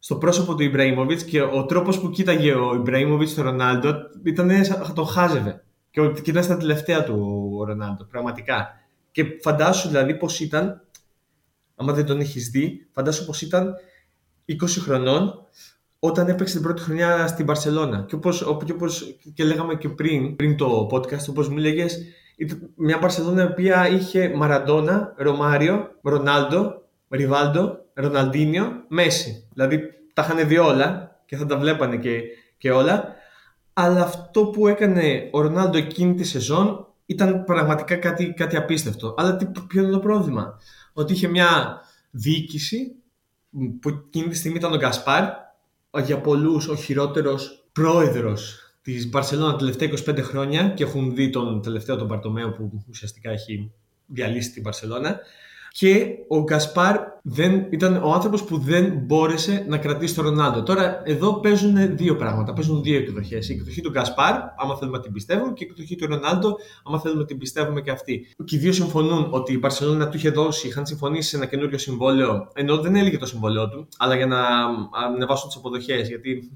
στο 0.04 0.16
πρόσωπο 0.16 0.56
του 0.56 0.64
Ιμπραήμοβιτς 0.64 1.24
και 1.24 1.42
ο 1.42 1.66
τρόπος 1.66 2.00
που 2.00 2.10
κοίταγε 2.10 2.54
ο 2.54 2.74
Ιμπραήμοβιτς 2.74 3.34
τον 3.34 3.44
Ρονάλντο 3.44 3.94
ήταν 4.24 4.66
σαν 4.66 4.80
να 4.80 4.94
τον 4.94 5.06
χάζευε. 5.06 5.64
Και, 5.90 6.02
και 6.08 6.30
ήταν 6.30 6.44
στα 6.44 6.58
τελευταία 6.58 7.04
του 7.04 7.50
ο 7.60 7.64
Ρονάλντο, 7.64 8.04
πραγματικά. 8.06 8.68
Και 9.12 9.26
φαντάσου 9.42 9.88
δηλαδή 9.88 10.18
πώ 10.18 10.28
ήταν, 10.40 10.82
άμα 11.76 11.94
δεν 11.94 12.06
τον 12.06 12.20
έχεις 12.20 12.50
δει, 12.50 12.88
φαντάσου 12.92 13.26
πώ 13.26 13.34
ήταν 13.42 13.76
20 14.50 14.56
χρονών 14.80 15.34
όταν 16.00 16.28
έπαιξε 16.28 16.54
την 16.54 16.64
πρώτη 16.64 16.82
χρονιά 16.82 17.28
στην 17.28 17.46
Παρσελώνα. 17.46 18.06
Και 18.08 18.16
όπως, 18.16 18.42
όπως 18.42 19.18
και 19.34 19.44
λέγαμε 19.44 19.76
και 19.76 19.90
πριν, 19.90 20.36
πριν 20.36 20.58
το 20.58 20.90
podcast, 20.92 21.30
όπως 21.30 21.50
μου 21.50 21.58
λέγες, 21.58 22.00
μια 22.76 23.00
Παρσελώνα 23.00 23.44
η 23.44 23.46
οποία 23.46 23.90
είχε 23.90 24.32
Μαραντόνα, 24.36 25.14
Ρωμάριο, 25.18 25.92
Ρονάλντο, 26.02 26.82
Ριβάλντο, 27.10 27.83
Ροναλντίνιο, 27.94 28.84
Μέση. 28.88 29.48
Δηλαδή 29.54 29.80
τα 30.14 30.22
είχαν 30.22 30.48
δει 30.48 30.58
όλα 30.58 31.20
και 31.26 31.36
θα 31.38 31.46
τα 31.46 31.58
βλέπανε 31.58 31.98
και, 31.98 32.22
και 32.58 32.72
όλα. 32.72 33.16
Αλλά 33.74 34.02
αυτό 34.02 34.46
που 34.46 34.68
έκανε 34.68 35.30
ο 35.32 35.42
Ρονάλντο 35.42 35.78
εκείνη 35.78 36.14
τη 36.14 36.24
σεζόν 36.24 36.88
ήταν 37.06 37.44
πραγματικά 37.44 37.96
κάτι, 37.96 38.34
κάτι 38.34 38.56
απίστευτο. 38.56 39.16
Αλλά 39.18 39.36
τι, 39.36 39.46
ποιο 39.68 39.82
είναι 39.82 39.92
το 39.92 40.00
πρόβλημα; 40.00 40.60
Ότι 40.94 41.14
είχε 41.14 41.28
μια 41.28 41.82
διοίκηση 42.12 42.96
που 43.80 43.90
εκείνη 43.90 44.28
τη 44.28 44.36
στιγμή 44.36 44.58
ήταν 44.58 44.74
ο 44.74 44.78
Γκασπάρ 44.78 45.24
για 46.04 46.22
πολλούς 46.22 46.68
ο 46.68 46.76
χειρότερος 46.76 47.66
πρόεδρος 47.72 48.58
της 48.82 49.10
Μπαρσελόνα 49.10 49.52
τα 49.52 49.58
τελευταία 49.58 49.90
25 49.90 50.20
χρόνια 50.22 50.70
και 50.70 50.84
έχουν 50.84 51.16
δει 51.16 51.30
τον 51.30 51.62
τελευταίο 51.62 51.96
τον 51.96 52.08
Παρτομέο 52.08 52.52
που 52.52 52.84
ουσιαστικά 52.90 53.32
έχει 53.32 53.72
διαλύσει 54.06 54.52
την 54.52 54.62
Μπαρσελόνα. 54.62 55.20
Και 55.76 56.08
ο 56.28 56.44
Γκασπάρ 56.44 56.98
δεν, 57.22 57.68
ήταν 57.70 58.04
ο 58.04 58.12
άνθρωπος 58.12 58.44
που 58.44 58.58
δεν 58.58 58.94
μπόρεσε 59.06 59.66
να 59.68 59.78
κρατήσει 59.78 60.16
τον 60.16 60.24
Ρονάλντο. 60.24 60.64
Τώρα 60.64 61.02
εδώ 61.06 61.34
παίζουν 61.34 61.96
δύο 61.98 62.16
πράγματα. 62.16 62.54
Παίζουν 62.54 62.84
δύο 62.84 62.98
εκδοχές. 62.98 63.50
Η 63.50 63.54
εκδοχή 63.54 63.82
του 63.82 63.90
Γκασπάρ, 63.90 64.36
άμα 64.58 64.78
θέλουμε 64.78 64.98
να 64.98 65.04
την 65.04 65.14
πιστεύουμε, 65.14 65.54
και 65.54 65.64
η 65.64 65.68
εκδοχή 65.72 65.96
του 65.96 66.08
Ρονάλντο, 66.08 66.56
άμα 66.84 67.00
θέλουμε 67.00 67.22
να 67.22 67.28
την 67.28 67.38
πιστεύουμε 67.38 67.82
και 67.82 67.92
αυτή. 67.92 68.28
Και 68.46 68.56
οι 68.56 68.60
δύο 68.60 68.72
συμφωνούν 68.72 69.28
ότι 69.30 69.54
η 69.54 69.58
Μπαρσελόνα 69.62 70.10
του 70.10 70.18
είχε 70.18 70.30
δώσει, 70.30 70.68
είχαν 70.68 70.86
συμφωνήσει 70.86 71.30
σε 71.30 71.36
ένα 71.36 71.46
καινούριο 71.46 71.78
συμβόλαιο, 71.78 72.48
ενώ 72.54 72.78
δεν 72.78 72.96
έλεγε 72.96 73.18
το 73.18 73.26
συμβόλαιό 73.26 73.70
του, 73.70 73.88
αλλά 73.98 74.16
για 74.16 74.26
να 74.26 74.40
ανεβάσουν 75.06 75.48
τις 75.48 75.58
αποδοχές. 75.58 76.08
Γιατί 76.08 76.52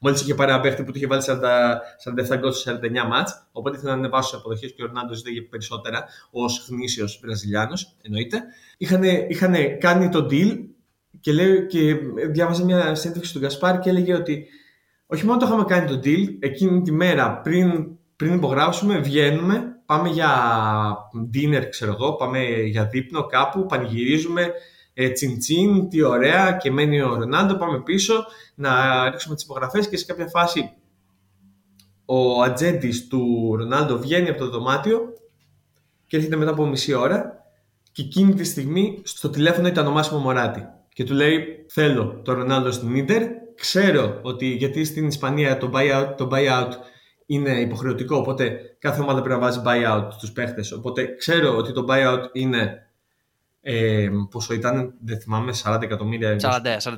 Μόλις 0.00 0.20
είχε 0.20 0.34
πάρει 0.34 0.50
ένα 0.50 0.60
παίχτη 0.60 0.82
που 0.82 0.90
του 0.90 0.96
είχε 0.96 1.06
βάλει 1.06 1.22
47 1.24 2.38
γκολ 2.38 2.52
σε 2.52 2.80
49 3.04 3.08
μάτς. 3.08 3.48
Οπότε 3.52 3.76
ήθελε 3.76 3.92
να 3.92 3.98
ανεβάσουν 3.98 4.30
τι 4.30 4.36
αποδοχές 4.36 4.72
και 4.74 4.82
ο 4.82 4.86
Ρονάντος 4.86 5.16
ζήτησε 5.16 5.40
περισσότερα 5.40 6.04
ω 6.30 6.44
γνήσιος 6.68 7.20
Βραζιλιάνος, 7.22 7.96
εννοείται. 8.02 8.42
Είχαν, 8.78 9.02
είχαν 9.28 9.54
κάνει 9.78 10.08
το 10.08 10.26
deal 10.30 10.58
και, 11.20 11.32
λέει, 11.32 11.66
και 11.66 11.96
διάβαζε 12.30 12.64
μια 12.64 12.94
συνέντευξη 12.94 13.32
του 13.32 13.38
Γκασπάρ 13.38 13.78
και 13.78 13.88
έλεγε 13.88 14.14
ότι 14.14 14.46
όχι 15.06 15.26
μόνο 15.26 15.38
το 15.38 15.46
είχαμε 15.46 15.64
κάνει 15.64 15.86
το 15.86 16.00
deal, 16.04 16.36
εκείνη 16.40 16.82
τη 16.82 16.92
μέρα 16.92 17.40
πριν, 17.40 17.86
πριν 18.16 18.34
υπογράψουμε, 18.34 18.98
βγαίνουμε, 18.98 19.76
πάμε 19.86 20.08
για 20.08 20.30
dinner, 21.34 21.66
ξέρω 21.70 21.92
εγώ, 21.92 22.12
πάμε 22.12 22.44
για 22.48 22.86
δείπνο 22.86 23.26
κάπου, 23.26 23.66
πανηγυρίζουμε, 23.66 24.52
ε, 25.00 25.10
τσιν 25.10 25.88
τι 25.88 26.02
ωραία 26.02 26.52
και 26.52 26.70
μένει 26.70 27.00
ο 27.00 27.14
Ρονάντο, 27.14 27.56
πάμε 27.56 27.80
πίσω 27.80 28.24
να 28.54 28.70
ρίξουμε 29.10 29.34
τις 29.34 29.44
υπογραφές 29.44 29.88
και 29.88 29.96
σε 29.96 30.04
κάποια 30.04 30.26
φάση 30.26 30.70
ο 32.04 32.42
ατζέντης 32.42 33.08
του 33.08 33.54
Ρονάλντο 33.58 33.98
βγαίνει 33.98 34.28
από 34.28 34.38
το 34.38 34.50
δωμάτιο 34.50 35.00
και 36.06 36.16
έρχεται 36.16 36.36
μετά 36.36 36.50
από 36.50 36.66
μισή 36.66 36.94
ώρα 36.94 37.44
και 37.92 38.02
εκείνη 38.02 38.34
τη 38.34 38.44
στιγμή 38.44 39.00
στο 39.04 39.30
τηλέφωνο 39.30 39.68
ήταν 39.68 39.86
ο 39.86 39.90
Μάσιμο 39.90 40.20
Μωράτη 40.20 40.66
και 40.88 41.04
του 41.04 41.14
λέει 41.14 41.66
θέλω 41.68 42.20
το 42.24 42.32
Ρονάλντο 42.32 42.70
στην 42.70 42.94
Ίντερ 42.94 43.22
ξέρω 43.54 44.18
ότι 44.22 44.46
γιατί 44.46 44.84
στην 44.84 45.06
Ισπανία 45.06 45.58
το 45.58 45.70
buyout, 45.74 46.14
το 46.16 46.28
buyout 46.32 46.72
είναι 47.26 47.60
υποχρεωτικό 47.60 48.16
οπότε 48.16 48.60
κάθε 48.78 49.02
ομάδα 49.02 49.20
πρέπει 49.22 49.40
να 49.40 49.46
βάζει 49.46 49.60
buyout 49.64 50.08
στους 50.10 50.32
παίχτες. 50.32 50.72
Οπότε 50.72 51.14
ξέρω 51.14 51.56
ότι 51.56 51.72
το 51.72 51.84
buyout 51.88 52.22
είναι 52.32 52.87
ε, 53.70 54.08
πόσο 54.30 54.54
ήταν, 54.54 54.94
δεν 55.04 55.20
θυμάμαι, 55.20 55.52
40 55.64 55.82
εκατομμύρια. 55.82 56.36
40, 56.40 56.42
40. 56.80 56.90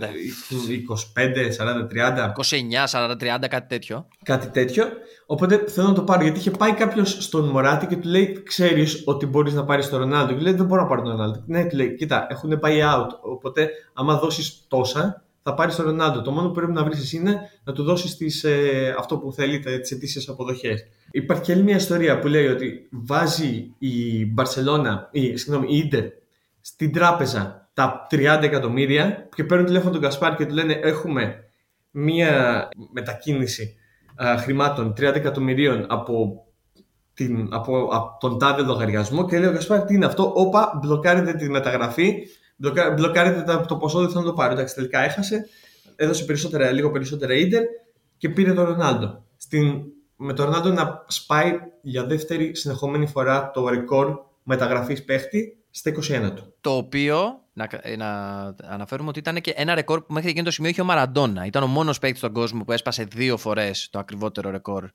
25, 1.15 1.51
40, 1.59 1.87
30. 1.87 2.33
29, 2.33 2.87
40, 2.91 3.17
30, 3.17 3.49
κάτι 3.49 3.69
τέτοιο. 3.69 4.09
Κάτι 4.23 4.47
τέτοιο. 4.47 4.85
Οπότε 5.27 5.65
θέλω 5.67 5.89
να 5.89 5.95
το 5.95 6.03
πάρω 6.03 6.23
γιατί 6.23 6.39
είχε 6.39 6.51
πάει 6.51 6.73
κάποιος 6.73 7.17
στον 7.25 7.49
Μωράτη 7.49 7.87
και 7.87 7.97
του 7.97 8.09
λέει: 8.09 8.43
Ξέρεις 8.43 9.03
ότι 9.05 9.27
μπορείς 9.27 9.53
να 9.53 9.65
πάρεις 9.65 9.89
τον 9.89 9.99
Ρονάλντο. 9.99 10.35
Και 10.35 10.41
λέει: 10.41 10.53
Δεν 10.53 10.67
μπορώ 10.67 10.83
να 10.83 10.89
πάρω 10.89 11.03
τον 11.03 11.11
Ρονάλντο. 11.11 11.43
Ναι, 11.47 11.65
του 11.65 11.77
λέει: 11.77 11.95
Κοίτα, 11.95 12.27
έχουν 12.31 12.59
πάει 12.59 12.81
out. 12.83 13.09
Οπότε, 13.21 13.71
άμα 13.93 14.19
δώσεις 14.19 14.65
τόσα, 14.69 15.25
θα 15.43 15.55
πάρεις 15.55 15.77
τον 15.77 15.85
Ρονάλντο. 15.85 16.23
Το 16.23 16.31
μόνο 16.31 16.49
που 16.49 16.55
πρέπει 16.55 16.73
να 16.73 16.85
βρεις 16.85 17.13
είναι 17.13 17.41
να 17.65 17.73
του 17.73 17.83
δώσεις 17.83 18.45
ε, 18.45 18.95
αυτό 18.99 19.19
που 19.19 19.33
θέλει, 19.33 19.59
τις 19.59 19.91
αιτήσεις 19.91 20.29
αποδοχές. 20.29 20.87
Υπάρχει 21.11 21.43
και 21.43 21.53
άλλη 21.53 21.63
μια 21.63 21.77
ιστορία 21.77 22.19
που 22.19 22.27
λέει 22.27 22.47
ότι 22.47 22.89
βάζει 22.91 23.75
η 23.79 24.27
Μπαρσελόνα, 24.27 25.09
η, 25.13 25.37
συγγνώμη, 25.37 25.75
η 25.75 25.79
Ιντερ 25.79 26.05
στην 26.61 26.93
τράπεζα 26.93 27.71
τα 27.75 28.07
30 28.11 28.39
εκατομμύρια 28.43 29.29
και 29.35 29.45
παίρνουν 29.45 29.67
τηλέφωνο 29.67 29.93
τον 29.93 30.01
Κασπάρ 30.01 30.37
και 30.37 30.47
του 30.47 30.55
λένε 30.55 30.73
έχουμε 30.73 31.45
μία 31.91 32.69
μετακίνηση 32.93 33.77
α, 34.17 34.37
χρημάτων 34.39 34.93
30 34.93 35.01
εκατομμυρίων 35.03 35.87
από, 35.89 36.45
την, 37.15 37.49
από, 37.51 37.89
από 37.93 38.17
τον 38.21 38.39
τάδε 38.39 38.63
λογαριασμό 38.63 39.27
και 39.27 39.39
λέει 39.39 39.49
ο 39.49 39.53
Κασπάρ 39.53 39.85
τι 39.85 39.95
είναι 39.95 40.07
αυτό, 40.07 40.33
όπα 40.35 40.81
μπλοκάρετε 40.83 41.33
τη 41.33 41.51
μεταγραφή, 41.51 42.15
μπλοκάρετε 42.95 43.65
το 43.69 43.77
ποσό 43.77 44.01
δεν 44.01 44.09
θέλω 44.09 44.21
να 44.21 44.27
το 44.27 44.35
πάρω. 44.35 44.53
Εντάξει 44.53 44.75
τελικά 44.75 45.01
έχασε, 45.01 45.49
έδωσε 45.97 46.25
περισσότερα, 46.25 46.71
λίγο 46.71 46.91
περισσότερα 46.91 47.35
ίντερ 47.35 47.63
και 48.17 48.29
πήρε 48.29 48.53
τον 48.53 48.65
Ρονάλντο. 48.65 49.25
Στην, 49.37 49.83
με 50.17 50.33
τον 50.33 50.45
Ρονάλντο 50.45 50.69
να 50.69 51.05
σπάει 51.09 51.53
για 51.83 52.05
δεύτερη 52.05 52.57
συνεχόμενη 52.57 53.07
φορά 53.07 53.51
το 53.51 53.69
ρεκόρ 53.69 54.19
μεταγραφής 54.43 55.05
παίχτη 55.05 55.60
στα 55.71 55.91
21 55.91 56.33
του. 56.35 56.55
Το 56.61 56.77
οποίο, 56.77 57.41
να, 57.53 57.69
ε, 57.81 57.97
να 57.97 58.41
αναφέρουμε 58.63 59.09
ότι 59.09 59.19
ήταν 59.19 59.41
και 59.41 59.51
ένα 59.57 59.75
ρεκόρ 59.75 60.01
που 60.01 60.13
μέχρι 60.13 60.31
εκείνο 60.31 60.45
το 60.45 60.51
σημείο 60.51 60.71
είχε 60.71 60.81
ο 60.81 60.85
Μαραντόνα. 60.85 61.47
Ήταν 61.47 61.63
ο 61.63 61.67
μόνος 61.67 61.99
παίκτης 61.99 62.19
στον 62.19 62.33
κόσμο 62.33 62.65
που 62.65 62.73
έσπασε 62.73 63.05
δύο 63.05 63.37
φορές 63.37 63.89
το 63.91 63.99
ακριβότερο 63.99 64.51
ρεκόρ 64.51 64.91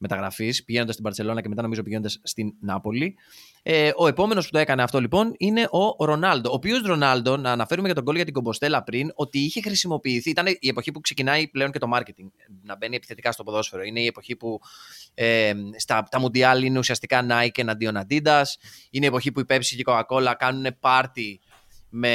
μεταγραφής, 0.00 0.64
πηγαίνοντας 0.64 0.92
στην 0.92 1.04
Παρσελώνα 1.04 1.40
και 1.40 1.48
μετά 1.48 1.62
νομίζω 1.62 1.82
πηγαίνοντας 1.82 2.20
στην 2.22 2.52
Νάπολη. 2.60 3.16
Ε, 3.62 3.90
ο 3.96 4.06
επόμενος 4.06 4.44
που 4.44 4.50
το 4.50 4.58
έκανε 4.58 4.82
αυτό 4.82 5.00
λοιπόν 5.00 5.34
είναι 5.36 5.68
ο 5.70 6.04
Ρονάλντο. 6.04 6.50
Ο 6.50 6.54
οποίος 6.54 6.82
Ρονάλντο, 6.82 7.36
να 7.36 7.52
αναφέρουμε 7.52 7.86
για 7.86 7.94
τον 7.94 8.04
κόλλο 8.04 8.16
για 8.16 8.26
την 8.26 8.34
Κομποστέλα 8.34 8.82
πριν, 8.82 9.12
ότι 9.14 9.38
είχε 9.38 9.60
χρησιμοποιηθεί. 9.60 10.30
Ήταν 10.30 10.46
η 10.58 10.68
εποχή 10.68 10.92
που 10.92 11.00
ξεκινάει 11.00 11.48
πλέον 11.48 11.70
και 11.70 11.78
το 11.78 11.86
marketing 11.94 12.30
να 12.62 12.76
μπαίνει 12.76 12.96
επιθετικά 12.96 13.32
στο 13.32 13.42
ποδόσφαιρο. 13.42 13.82
Είναι 13.82 14.00
η 14.00 14.06
εποχή 14.06 14.36
που 14.36 14.60
ε, 15.14 15.52
στα, 15.76 16.06
τα 16.10 16.20
Μουντιάλ 16.20 16.62
είναι 16.62 16.78
ουσιαστικά 16.78 17.26
Nike 17.30 17.58
εναντίον 17.58 17.96
Adidas. 17.96 18.44
Είναι 18.90 19.04
η 19.04 19.08
εποχή 19.08 19.32
που 19.32 19.40
η 19.40 19.44
Pepsi 19.48 19.60
και 19.60 19.76
η 19.76 19.84
Coca-Cola 19.86 20.32
κάνουν 20.38 20.66
πάρτι 20.80 21.40
με 21.90 22.12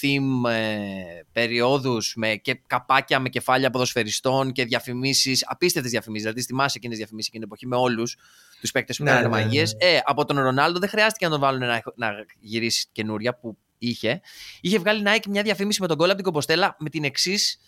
theme 0.00 0.50
ε, 0.50 1.22
περιόδους 1.32 2.14
με 2.16 2.34
και 2.34 2.60
καπάκια 2.66 3.20
με 3.20 3.28
κεφάλια 3.28 3.70
ποδοσφαιριστών 3.70 4.52
και 4.52 4.64
διαφημίσεις, 4.64 5.44
απίστευτες 5.48 5.90
διαφημίσεις, 5.90 6.22
δηλαδή 6.22 6.42
στη 6.44 6.54
μάση 6.54 6.74
εκείνες 6.76 6.96
διαφημίσεις 6.96 7.28
εκείνη 7.28 7.44
την 7.44 7.52
εποχή 7.52 7.66
με 7.66 7.76
όλους 7.76 8.16
τους 8.60 8.70
παίκτες 8.70 8.96
που 8.96 9.02
ναι, 9.02 9.10
κάνανε 9.10 9.28
ναι, 9.28 9.42
μαγείες. 9.42 9.74
Ναι. 9.74 9.90
Ε, 9.90 10.00
από 10.04 10.24
τον 10.24 10.38
Ρονάλντο 10.38 10.78
δεν 10.78 10.88
χρειάστηκε 10.88 11.24
να 11.24 11.30
τον 11.30 11.40
βάλουν 11.40 11.60
να, 11.60 11.82
να 11.96 12.12
γυρίσει 12.40 12.86
καινούρια 12.92 13.34
που 13.34 13.56
είχε. 13.78 14.20
Είχε 14.60 14.78
βγάλει 14.78 15.02
Nike 15.06 15.26
μια 15.28 15.42
διαφήμιση 15.42 15.80
με 15.80 15.86
τον 15.86 15.96
κόλλα 15.96 16.12
από 16.12 16.22
την 16.22 16.24
Κομποστέλα 16.24 16.76
με 16.78 16.90
την 16.90 17.04
εξής 17.04 17.58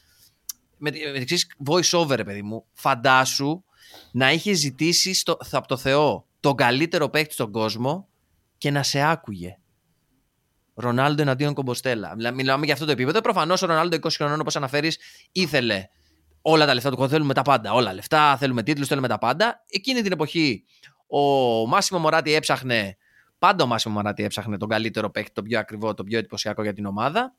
με 0.79 0.91
την 0.91 1.15
εξής 1.15 1.57
voice 1.65 1.99
over, 1.99 2.21
παιδί 2.25 2.43
μου. 2.43 2.65
Φαντάσου 2.73 3.65
να 4.11 4.33
είχε 4.33 4.53
ζητήσει 4.53 5.15
στο, 5.15 5.39
από 5.51 5.69
το 5.69 5.77
Θεό 5.77 6.27
τον 6.41 6.55
καλύτερο 6.55 7.09
παίκτη 7.09 7.33
στον 7.33 7.51
κόσμο 7.51 8.09
και 8.59 8.71
να 8.71 8.83
σε 8.83 9.01
άκουγε. 9.01 9.59
Ρονάλντο 10.77 11.23
εναντίον 11.23 11.55
Κομποστέλα. 11.55 12.15
Μιλάμε 12.35 12.65
για 12.65 12.75
αυτό 12.75 12.87
το 12.87 12.93
επίπεδο. 12.93 13.21
Προφανώς 13.21 13.63
ο 13.63 13.67
Ρονάλντο 13.67 13.97
20 13.97 14.09
χρονών, 14.11 14.41
όπως 14.41 14.57
αναφέρεις, 14.57 14.99
ήθελε 15.33 15.89
όλα 16.43 16.67
τα 16.67 16.75
λεφτά 16.75 16.91
του. 16.91 17.09
Θέλουμε 17.09 17.35
τα 17.35 17.43
πάντα. 17.43 17.73
Όλα 17.73 17.95
λεφτά, 17.95 18.37
θέλουμε 18.37 18.63
τίτλους, 18.63 18.89
θέλουμε 18.89 19.09
τα 19.09 19.19
πάντα. 19.19 19.65
Εκείνη 19.69 20.03
την 20.03 20.13
εποχή 20.13 20.65
ο 21.07 21.21
Μάσιμο 21.67 22.01
Μωράτη 22.01 22.35
έψαχνε. 22.35 22.97
Πάντα 23.39 23.65
ο 23.65 23.67
Μάσιμο 23.67 23.95
Μωράτη 23.95 24.25
έψαχνε 24.25 24.57
τον 24.57 24.69
καλύτερο 24.69 25.11
παίκτη, 25.11 25.33
τον 25.33 25.45
πιο 25.45 25.59
ακριβό, 25.59 25.95
τον 25.95 26.07
πιο 26.07 26.19
εντυπωσιακό 26.19 26.63
για 26.63 26.73
την 26.73 26.87
ομάδα. 26.87 27.35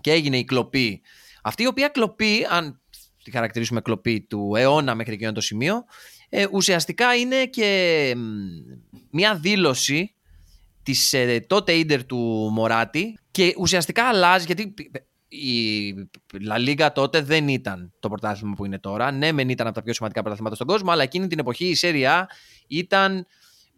και 0.00 0.12
έγινε 0.12 0.38
η 0.38 0.44
κλοπή. 0.44 1.02
Αυτή 1.42 1.62
η 1.62 1.66
οποία 1.66 1.88
κλοπή, 1.88 2.46
αν 2.50 2.80
τη 3.24 3.30
χαρακτηρίσουμε 3.30 3.80
κλοπή 3.80 4.20
του 4.20 4.52
αιώνα 4.56 4.94
μέχρι 4.94 5.14
εκείνο 5.14 5.32
το 5.32 5.40
σημείο, 5.40 5.84
ε, 6.28 6.46
ουσιαστικά 6.52 7.14
είναι 7.14 7.46
και 7.46 8.14
μια 9.10 9.34
δήλωση 9.34 10.15
της 10.86 11.12
ε, 11.12 11.40
τότε 11.40 11.72
ίντερ 11.72 12.04
του 12.04 12.50
Μωράτη 12.52 13.18
και 13.30 13.54
ουσιαστικά 13.58 14.04
αλλάζει 14.04 14.46
γιατί 14.46 14.74
η 15.28 15.94
La 16.48 16.68
Liga 16.68 16.88
τότε 16.94 17.20
δεν 17.20 17.48
ήταν 17.48 17.92
το 18.00 18.08
πρωτάθλημα 18.08 18.54
που 18.54 18.64
είναι 18.64 18.78
τώρα. 18.78 19.10
Ναι, 19.10 19.32
μεν 19.32 19.48
ήταν 19.48 19.66
από 19.66 19.74
τα 19.74 19.82
πιο 19.82 19.94
σημαντικά 19.94 20.20
πρωταθλήματα 20.20 20.56
στον 20.56 20.66
κόσμο, 20.66 20.90
αλλά 20.90 21.02
εκείνη 21.02 21.26
την 21.26 21.38
εποχή 21.38 21.64
η 21.64 21.76
Serie 21.80 22.04
A 22.04 22.22
ήταν 22.66 23.26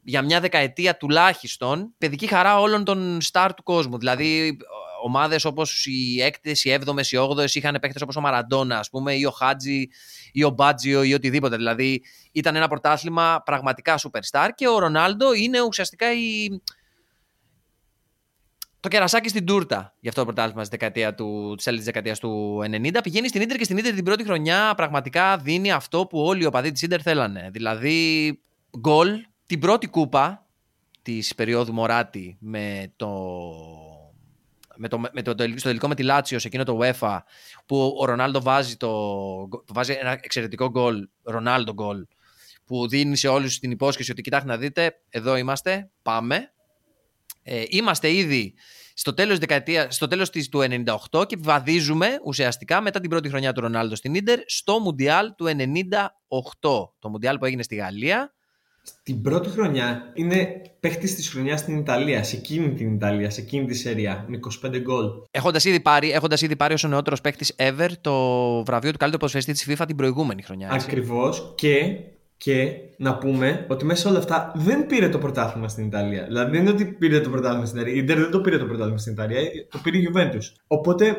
για 0.02 0.22
μια 0.22 0.40
δεκαετία 0.40 0.96
τουλάχιστον 0.96 1.94
παιδική 1.98 2.26
χαρά 2.26 2.60
όλων 2.60 2.84
των 2.84 3.20
στάρ 3.20 3.54
του 3.54 3.62
κόσμου. 3.62 3.98
Δηλαδή, 3.98 4.56
ομάδες 5.02 5.44
όπως 5.44 5.86
οι 5.86 6.22
έκτες, 6.22 6.64
οι 6.64 6.70
έβδομες, 6.70 7.12
οι 7.12 7.16
όγδοες 7.16 7.54
είχαν 7.54 7.78
παίχτε 7.80 7.98
όπως 8.02 8.16
ο 8.16 8.20
Μαραντόνα, 8.20 8.78
ας 8.78 8.90
πούμε, 8.90 9.14
ή 9.14 9.24
ο 9.24 9.30
Χάτζι, 9.30 9.86
ή 10.32 10.44
ο 10.44 10.50
Μπάτζιο, 10.50 11.02
ή 11.02 11.14
οτιδήποτε. 11.14 11.56
Δηλαδή, 11.56 12.02
ήταν 12.32 12.56
ένα 12.56 12.68
πρωτάθλημα 12.68 13.42
πραγματικά 13.44 13.98
superstar 13.98 14.48
και 14.54 14.68
ο 14.68 14.78
Ρονάλντο 14.78 15.34
είναι 15.34 15.60
ουσιαστικά 15.60 16.12
η, 16.12 16.48
το 18.80 18.88
κερασάκι 18.88 19.28
στην 19.28 19.46
τούρτα 19.46 19.94
για 20.00 20.10
αυτό 20.10 20.24
το 20.24 20.32
πρωτάθλημα 20.32 20.64
στη 20.64 20.76
δεκαετία 20.76 21.14
του, 21.14 21.54
της 21.56 21.64
της 21.64 21.84
δεκαετίας 21.84 22.18
του 22.18 22.62
90. 22.64 22.98
Πηγαίνει 23.02 23.28
στην 23.28 23.40
Ίντερ 23.40 23.56
και 23.56 23.64
στην 23.64 23.76
Ίντερ 23.76 23.94
την 23.94 24.04
πρώτη 24.04 24.24
χρονιά 24.24 24.74
πραγματικά 24.76 25.36
δίνει 25.36 25.72
αυτό 25.72 26.06
που 26.06 26.20
όλοι 26.20 26.42
οι 26.42 26.46
οπαδοί 26.46 26.72
της 26.72 26.82
Ίντερ 26.82 27.00
θέλανε. 27.02 27.48
Δηλαδή 27.52 28.40
γκολ, 28.78 29.16
την 29.46 29.60
πρώτη 29.60 29.86
κούπα 29.86 30.46
της 31.02 31.34
περίοδου 31.34 31.72
Μωράτη 31.72 32.36
με 32.40 32.92
το 32.96 33.10
με 34.80 34.88
το, 34.88 34.98
με 34.98 35.22
το, 35.22 35.34
στο 35.56 35.68
τελικό 35.68 35.88
με 35.88 35.94
τη 35.94 36.02
Λάτσιος 36.02 36.42
σε 36.42 36.48
εκείνο 36.48 36.64
το 36.64 36.78
UEFA 36.82 37.18
που 37.66 37.96
ο 37.98 38.04
Ρονάλντο 38.04 38.40
βάζει, 38.40 38.76
το, 38.76 38.92
βάζει 39.68 39.92
ένα 39.92 40.10
εξαιρετικό 40.10 40.70
γκολ, 40.70 41.08
Ρονάλντο 41.22 41.72
γκολ 41.72 42.06
που 42.64 42.88
δίνει 42.88 43.16
σε 43.16 43.28
όλους 43.28 43.58
την 43.58 43.70
υπόσχεση 43.70 44.10
ότι 44.10 44.22
κοιτάξτε 44.22 44.48
να 44.48 44.56
δείτε, 44.56 45.00
εδώ 45.08 45.36
είμαστε, 45.36 45.90
πάμε 46.02 46.52
ε, 47.48 47.62
είμαστε 47.68 48.12
ήδη 48.12 48.54
στο 48.94 49.14
τέλος, 49.14 49.38
δεκαετία, 49.38 49.90
στο 49.90 50.06
τέλος 50.06 50.30
της, 50.30 50.48
του 50.48 50.60
98 51.10 51.26
και 51.26 51.36
βαδίζουμε 51.40 52.08
ουσιαστικά 52.24 52.80
μετά 52.80 53.00
την 53.00 53.10
πρώτη 53.10 53.28
χρονιά 53.28 53.52
του 53.52 53.60
Ρονάλντο 53.60 53.94
στην 53.94 54.14
Ίντερ 54.14 54.38
στο 54.46 54.78
Μουντιάλ 54.78 55.34
του 55.36 55.46
98. 55.46 56.08
Το 56.98 57.08
Μουντιάλ 57.08 57.38
που 57.38 57.44
έγινε 57.44 57.62
στη 57.62 57.74
Γαλλία. 57.74 58.32
Στην 58.82 59.22
πρώτη 59.22 59.48
χρονιά 59.48 60.12
είναι 60.14 60.62
παίχτης 60.80 61.14
της 61.14 61.28
χρονιάς 61.28 61.60
στην 61.60 61.78
Ιταλία, 61.78 62.22
σε 62.22 62.36
εκείνη 62.36 62.74
την 62.74 62.94
Ιταλία, 62.94 63.30
σε 63.30 63.40
εκείνη 63.40 63.66
τη 63.66 63.74
σεριά, 63.74 64.24
με 64.28 64.38
25 64.66 64.78
γκολ. 64.80 65.06
Έχοντας 65.30 65.64
ήδη 65.64 65.80
πάρει, 65.80 66.10
έχοντας 66.10 66.42
ήδη 66.42 66.56
πάρει 66.56 66.74
ο 66.84 66.88
νεότερος 66.88 67.20
παίχτης 67.20 67.54
ever 67.58 67.88
το 68.00 68.14
βραβείο 68.64 68.90
του 68.90 68.98
καλύτερου 68.98 69.26
ποδοσφαιριστή 69.26 69.52
της 69.52 69.66
FIFA 69.70 69.86
την 69.86 69.96
προηγούμενη 69.96 70.42
χρονιά. 70.42 70.70
Ακριβώς 70.70 71.52
και 71.56 71.98
και 72.38 72.72
να 72.96 73.18
πούμε 73.18 73.66
ότι 73.68 73.84
μέσα 73.84 74.00
σε 74.00 74.08
όλα 74.08 74.18
αυτά 74.18 74.52
δεν 74.54 74.86
πήρε 74.86 75.08
το 75.08 75.18
πρωτάθλημα 75.18 75.68
στην 75.68 75.86
Ιταλία. 75.86 76.24
Δηλαδή 76.24 76.50
δεν 76.50 76.60
είναι 76.60 76.70
ότι 76.70 76.84
πήρε 76.84 77.20
το 77.20 77.30
πρωτάθλημα 77.30 77.66
στην 77.66 77.80
Ιταλία. 77.80 77.96
Η 77.96 78.02
Ιντερ 78.04 78.18
δεν 78.18 78.30
το 78.30 78.40
πήρε 78.40 78.58
το 78.58 78.64
πρωτάθλημα 78.64 78.98
στην 78.98 79.12
Ιταλία, 79.12 79.40
το 79.70 79.78
πήρε 79.82 79.98
η 79.98 80.08
Juventus. 80.12 80.42
Οπότε 80.66 81.16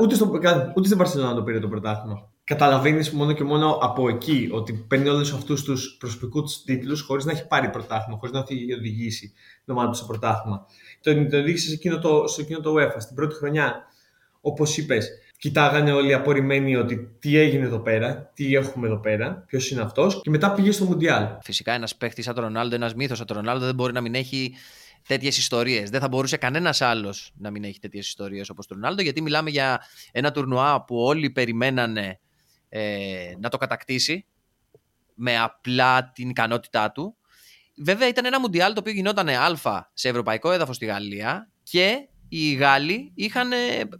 ούτε, 0.00 0.14
στο, 0.14 0.30
ούτε 0.76 0.86
στην 0.86 0.98
Παρσελόνα 0.98 1.34
το 1.34 1.42
πήρε 1.42 1.58
το 1.58 1.68
πρωτάθλημα. 1.68 2.30
Καταλαβαίνεις 2.44 3.10
μόνο 3.10 3.32
και 3.32 3.44
μόνο 3.44 3.78
από 3.82 4.08
εκεί 4.08 4.48
ότι 4.52 4.72
παίρνει 4.88 5.08
όλους 5.08 5.32
αυτούς 5.32 5.62
τους 5.62 5.96
προσωπικούς 5.98 6.62
τίτλους 6.62 7.00
χωρίς 7.00 7.24
να 7.24 7.32
έχει 7.32 7.46
πάρει 7.46 7.70
πρωτάθλημα, 7.70 8.18
χωρίς 8.18 8.34
να 8.34 8.44
έχει 8.48 8.72
οδηγήσει 8.72 9.32
την 9.64 9.74
ομάδα 9.74 9.90
του 9.90 9.96
στο 9.96 10.06
πρωτάθλημα. 10.06 10.66
Το, 11.00 11.26
το 11.26 11.36
οδήγησε 11.36 11.68
σε 11.68 11.74
εκείνο 11.74 11.98
το, 11.98 12.26
σε 12.26 12.40
εκείνο 12.40 12.60
το 12.60 12.74
UEFA, 12.76 12.96
στην 12.98 13.16
πρώτη 13.16 13.34
χρονιά. 13.34 13.84
Όπως 14.40 14.76
είπες, 14.76 15.08
κοιτάγανε 15.38 15.92
όλοι 15.92 16.14
απορριμμένοι 16.14 16.76
ότι 16.76 17.16
τι 17.18 17.36
έγινε 17.36 17.64
εδώ 17.64 17.78
πέρα, 17.78 18.30
τι 18.34 18.54
έχουμε 18.54 18.86
εδώ 18.86 18.98
πέρα, 18.98 19.44
ποιος 19.46 19.70
είναι 19.70 19.80
αυτός, 19.80 20.20
και 20.22 20.30
μετά 20.30 20.52
πήγε 20.52 20.72
στο 20.72 20.84
Μουντιάλ. 20.84 21.26
Φυσικά 21.42 21.72
ένας 21.72 21.96
παίχτης 21.96 22.24
σαν 22.24 22.34
τον 22.34 22.44
Ρονάλντο, 22.44 22.74
ένας 22.74 22.94
μύθος 22.94 23.16
σαν 23.16 23.26
τον 23.26 23.36
Ρονάλντο 23.36 23.64
δεν 23.64 23.74
μπορεί 23.74 23.92
να 23.92 24.00
μην 24.00 24.14
έχει 24.14 24.54
τέτοιες 25.06 25.38
ιστορίες. 25.38 25.90
Δεν 25.90 26.00
θα 26.00 26.08
μπορούσε 26.08 26.36
κανένας 26.36 26.80
άλλος 26.80 27.32
να 27.36 27.50
μην 27.50 27.64
έχει 27.64 27.78
τέτοιες 27.78 28.06
ιστορίες 28.06 28.48
όπως 28.48 28.66
τον 28.66 28.76
Ρονάλντο, 28.76 29.02
γιατί 29.02 29.20
μιλάμε 29.20 29.50
για 29.50 29.80
ένα 30.12 30.32
τουρνουά 30.32 30.84
που 30.84 30.96
όλοι 30.96 31.30
περιμένανε 31.30 32.20
ε, 32.68 33.32
να 33.40 33.48
το 33.48 33.56
κατακτήσει 33.56 34.26
με 35.14 35.38
απλά 35.38 36.10
την 36.14 36.28
ικανότητά 36.28 36.92
του. 36.92 37.16
Βέβαια 37.76 38.08
ήταν 38.08 38.24
ένα 38.24 38.40
Μουντιάλ 38.40 38.72
το 38.72 38.80
οποίο 38.80 38.92
γινόταν 38.92 39.28
α 39.28 39.90
σε 39.92 40.08
ευρωπαϊκό 40.08 40.52
έδαφος 40.52 40.76
στη 40.76 40.84
Γαλλία 40.86 41.50
και 41.62 42.08
οι 42.28 42.52
Γάλλοι 42.52 43.12
είχαν, 43.14 43.48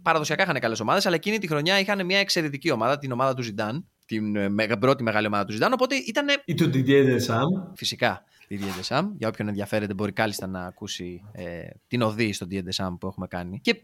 παραδοσιακά 0.01 0.43
είχαν 0.43 0.59
καλές 0.59 0.79
ομάδες, 0.79 1.05
αλλά 1.05 1.15
εκείνη 1.15 1.37
τη 1.37 1.47
χρονιά 1.47 1.79
είχαν 1.79 2.05
μια 2.05 2.19
εξαιρετική 2.19 2.71
ομάδα, 2.71 2.97
την 2.97 3.11
ομάδα 3.11 3.33
του 3.33 3.41
Ζιντάν. 3.41 3.87
Την 4.05 4.35
ε, 4.35 4.77
πρώτη 4.79 5.03
μεγάλη 5.03 5.27
ομάδα 5.27 5.45
του 5.45 5.51
Ζιντάν. 5.51 5.73
Οπότε 5.73 5.95
ήταν. 5.95 6.27
ή 6.45 6.53
του 6.53 6.69
Didier 6.73 7.05
Deschamps. 7.05 7.71
Φυσικά. 7.75 8.23
Didier 8.49 8.81
Deschamps. 8.81 9.09
Για 9.17 9.27
όποιον 9.27 9.47
ενδιαφέρεται, 9.47 9.93
μπορεί 9.93 10.11
κάλλιστα 10.11 10.47
να 10.47 10.65
ακούσει 10.65 11.21
ε, 11.31 11.67
την 11.87 12.01
οδή 12.01 12.33
στον 12.33 12.47
Didier 12.51 12.63
Deschamps 12.63 12.97
που 12.99 13.07
έχουμε 13.07 13.27
κάνει. 13.27 13.59
Και 13.61 13.75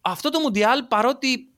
αυτό 0.00 0.30
το 0.30 0.40
Μουντιάλ, 0.40 0.82
παρότι 0.82 1.48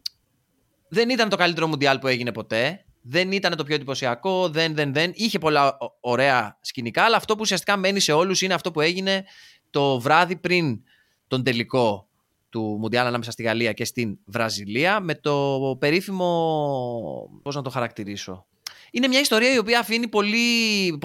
δεν 0.88 1.10
ήταν 1.10 1.28
το 1.28 1.36
καλύτερο 1.36 1.66
Μουντιάλ 1.66 1.98
που 1.98 2.06
έγινε 2.06 2.32
ποτέ, 2.32 2.84
δεν 3.02 3.32
ήταν 3.32 3.56
το 3.56 3.64
πιο 3.64 3.74
εντυπωσιακό, 3.74 4.48
δεν, 4.48 4.74
δεν, 4.74 4.92
δεν. 4.92 5.10
Είχε 5.14 5.38
πολλά 5.38 5.76
ωραία 6.00 6.58
σκηνικά, 6.60 7.02
αλλά 7.02 7.16
αυτό 7.16 7.34
που 7.34 7.40
ουσιαστικά 7.42 7.76
μένει 7.76 8.00
σε 8.00 8.12
όλους 8.12 8.42
είναι 8.42 8.54
αυτό 8.54 8.70
που 8.70 8.80
έγινε 8.80 9.24
το 9.70 10.00
βράδυ 10.00 10.36
πριν 10.36 10.80
τον 11.28 11.42
τελικό 11.42 12.05
του 12.56 12.76
Μουντιάλ 12.80 13.06
ανάμεσα 13.06 13.30
στη 13.30 13.42
Γαλλία 13.42 13.72
και 13.72 13.84
στην 13.84 14.18
Βραζιλία 14.24 15.00
με 15.00 15.14
το 15.14 15.76
περίφημο. 15.78 17.30
Πώς 17.42 17.54
να 17.54 17.62
το 17.62 17.70
χαρακτηρίσω. 17.70 18.46
Είναι 18.90 19.08
μια 19.08 19.20
ιστορία 19.20 19.54
η 19.54 19.58
οποία 19.58 19.78
αφήνει 19.78 20.08
πολύ. 20.08 20.38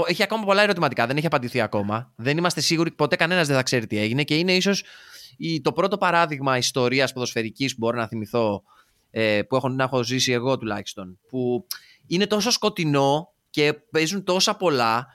Έχει 0.08 0.24
ακόμα 0.24 0.44
πολλά 0.46 0.62
ερωτηματικά. 0.62 1.08
Δεν 1.08 1.18
έχει 1.18 1.26
απαντηθεί 1.26 1.62
ακόμα. 1.62 2.12
Δεν 2.16 2.38
είμαστε 2.38 2.62
σίγουροι. 2.62 2.92
Ποτέ 2.92 3.16
κανένας 3.16 3.48
δεν 3.48 3.56
θα 3.56 3.64
ξέρει 3.64 3.88
τι 3.88 3.98
έγινε 3.98 4.24
και 4.24 4.38
είναι 4.38 4.54
ίσως 4.54 4.84
το 5.62 5.72
πρώτο 5.72 5.98
παράδειγμα 5.98 6.58
ιστορίας 6.58 7.14
ποδοσφαιρικής 7.14 7.72
που 7.72 7.78
μπορώ 7.80 7.98
να 7.98 8.08
θυμηθώ 8.08 8.64
ε, 9.12 9.42
που 9.42 9.56
έχω, 9.56 9.70
να 9.70 9.84
έχω 9.84 10.04
ζήσει 10.04 10.32
εγώ 10.32 10.58
τουλάχιστον. 10.58 11.20
Που 11.30 11.68
είναι 12.08 12.28
τόσο 12.28 12.52
σκοτεινό 12.52 13.34
και 13.50 13.74
παίζουν 13.74 14.24
τόσα 14.24 14.56
πολλά 14.56 15.08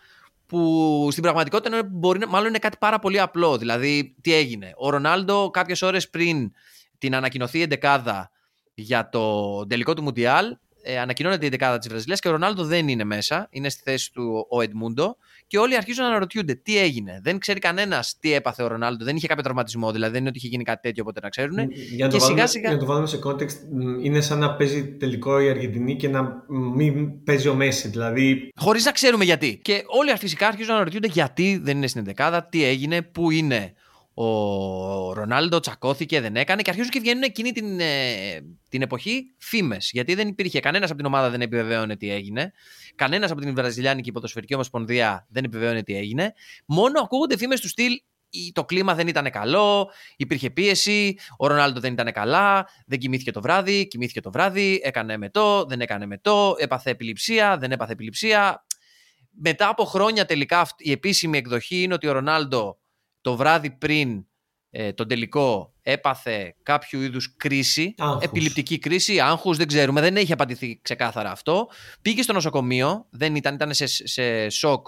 που 0.46 1.08
στην 1.10 1.22
πραγματικότητα 1.22 1.82
μπορεί, 1.90 2.26
μάλλον 2.28 2.48
είναι 2.48 2.58
κάτι 2.58 2.76
πάρα 2.80 2.98
πολύ 2.98 3.20
απλό. 3.20 3.58
Δηλαδή, 3.58 4.16
τι 4.20 4.34
έγινε. 4.34 4.72
Ο 4.76 4.90
Ρονάλντο 4.90 5.50
κάποιες 5.50 5.82
ώρες 5.82 6.10
πριν 6.10 6.52
την 6.98 7.14
ανακοινωθεί 7.14 7.58
η 7.58 7.62
εντεκάδα 7.62 8.30
για 8.74 9.08
το 9.08 9.66
τελικό 9.66 9.94
του 9.94 10.02
Μουντιάλ 10.02 10.56
ε, 10.88 10.98
ανακοινώνεται 10.98 11.46
η 11.46 11.48
δεκάδα 11.48 11.78
της 11.78 11.88
Βραζιλίας 11.88 12.20
και 12.20 12.28
ο 12.28 12.30
Ρονάλντο 12.30 12.64
δεν 12.64 12.88
είναι 12.88 13.04
μέσα. 13.04 13.48
Είναι 13.50 13.68
στη 13.68 13.82
θέση 13.84 14.12
του 14.12 14.46
ο 14.50 14.62
Εντμούντο. 14.62 15.16
Και 15.46 15.58
όλοι 15.58 15.76
αρχίζουν 15.76 16.02
να 16.02 16.10
αναρωτιούνται 16.10 16.54
τι 16.54 16.78
έγινε; 16.78 17.20
Δεν 17.22 17.38
ξέρει 17.38 17.58
κανένας 17.58 18.16
τι 18.20 18.32
έπαθε 18.32 18.62
ο 18.62 18.66
Ρονάλντο. 18.66 19.04
Δεν 19.04 19.16
είχε 19.16 19.26
κάποιο 19.26 19.42
τραυματισμό. 19.42 19.92
Δηλαδή 19.92 20.12
δεν 20.12 20.20
είναι 20.20 20.28
ότι 20.28 20.38
είχε 20.38 20.48
γίνει 20.48 20.64
κάτι 20.64 20.80
τέτοιο 20.82 21.02
οπότε 21.02 21.20
να 21.22 21.28
ξέρουν. 21.28 21.56
Για 21.94 22.06
να, 22.06 22.12
το, 22.12 22.18
βάλουμε, 22.18 22.46
σιγά... 22.46 22.60
για 22.60 22.76
να 22.76 22.78
το 22.78 22.86
βάλουμε 22.86 23.06
σε 23.06 23.18
context, 23.24 23.56
είναι 24.02 24.20
σαν 24.20 24.38
να 24.38 24.54
παίζει 24.54 24.96
τελικό 24.96 25.40
η 25.40 25.48
Αργεντινή 25.48 25.96
και 25.96 26.08
να 26.08 26.44
μην 26.48 27.22
παίζει 27.24 27.48
ο 27.48 27.54
Μέση. 27.54 27.88
Δηλαδή... 27.88 28.52
Χωρίς 28.56 28.84
να 28.84 28.92
ξέρουμε 28.92 29.24
γιατί. 29.24 29.60
Και 29.62 29.84
όλοι 29.86 30.16
φυσικά 30.18 30.46
αρχίζουν 30.46 30.68
να 30.68 30.74
αναρωτιούνται 30.74 31.08
γιατί 31.08 31.60
δεν 31.62 31.76
είναι 31.76 31.86
στην 31.86 32.04
δεκάδα, 32.04 32.48
τι 32.48 32.64
έγινε, 32.64 33.02
πού 33.02 33.30
είναι 33.30 33.74
ο 34.18 35.12
Ρονάλντο 35.12 35.60
τσακώθηκε, 35.60 36.20
δεν 36.20 36.36
έκανε 36.36 36.62
και 36.62 36.70
αρχίζουν 36.70 36.90
και 36.90 37.00
βγαίνουν 37.00 37.22
εκείνη 37.22 37.52
την, 37.52 37.80
ε, 37.80 38.40
την 38.68 38.82
εποχή 38.82 39.34
φήμες. 39.38 39.90
Γιατί 39.92 40.14
δεν 40.14 40.28
υπήρχε 40.28 40.60
κανένας 40.60 40.88
από 40.88 40.98
την 40.98 41.06
ομάδα 41.06 41.30
δεν 41.30 41.40
επιβεβαίωνε 41.40 41.96
τι 41.96 42.10
έγινε. 42.10 42.52
Κανένας 42.94 43.30
από 43.30 43.40
την 43.40 43.54
Βραζιλιάνικη 43.54 44.12
Ποδοσφαιρική 44.12 44.54
Ομοσπονδία 44.54 45.26
δεν 45.30 45.44
επιβεβαίωνε 45.44 45.82
τι 45.82 45.96
έγινε. 45.96 46.32
Μόνο 46.66 47.00
ακούγονται 47.00 47.36
φήμες 47.36 47.60
του 47.60 47.68
στυλ 47.68 47.92
το 48.52 48.64
κλίμα 48.64 48.94
δεν 48.94 49.08
ήταν 49.08 49.30
καλό, 49.30 49.90
υπήρχε 50.16 50.50
πίεση, 50.50 51.18
ο 51.36 51.46
Ρονάλντο 51.46 51.80
δεν 51.80 51.92
ήταν 51.92 52.12
καλά, 52.12 52.68
δεν 52.86 52.98
κοιμήθηκε 52.98 53.30
το 53.30 53.40
βράδυ, 53.40 53.86
κοιμήθηκε 53.86 54.20
το 54.20 54.30
βράδυ, 54.30 54.80
έκανε 54.84 55.16
μετό, 55.16 55.64
δεν 55.68 55.80
έκανε 55.80 56.06
μετό, 56.06 56.54
έπαθε 56.58 56.90
επιληψία, 56.90 57.58
δεν 57.58 57.72
έπαθε 57.72 57.92
επιληψία. 57.92 58.64
Μετά 59.30 59.68
από 59.68 59.84
χρόνια 59.84 60.24
τελικά 60.24 60.68
η 60.76 60.90
επίσημη 60.90 61.38
εκδοχή 61.38 61.82
είναι 61.82 61.94
ότι 61.94 62.06
ο 62.06 62.12
Ρονάλντο 62.12 62.78
το 63.26 63.36
βράδυ 63.36 63.70
πριν 63.70 64.26
ε, 64.70 64.92
τον 64.92 65.08
τελικό 65.08 65.74
έπαθε 65.82 66.54
κάποιο 66.62 67.02
είδους 67.02 67.36
κρίση, 67.36 67.94
άγχους. 67.98 68.24
επιληπτική 68.24 68.78
κρίση, 68.78 69.20
άγχου, 69.20 69.54
δεν 69.54 69.66
ξέρουμε, 69.66 70.00
δεν 70.00 70.16
έχει 70.16 70.32
απαντηθεί 70.32 70.78
ξεκάθαρα 70.82 71.30
αυτό. 71.30 71.68
Πήγε 72.02 72.22
στο 72.22 72.32
νοσοκομείο, 72.32 73.06
δεν 73.10 73.34
ήταν, 73.34 73.54
ήταν 73.54 73.74
σε, 73.74 73.86
σε 73.86 74.48
σοκ 74.48 74.86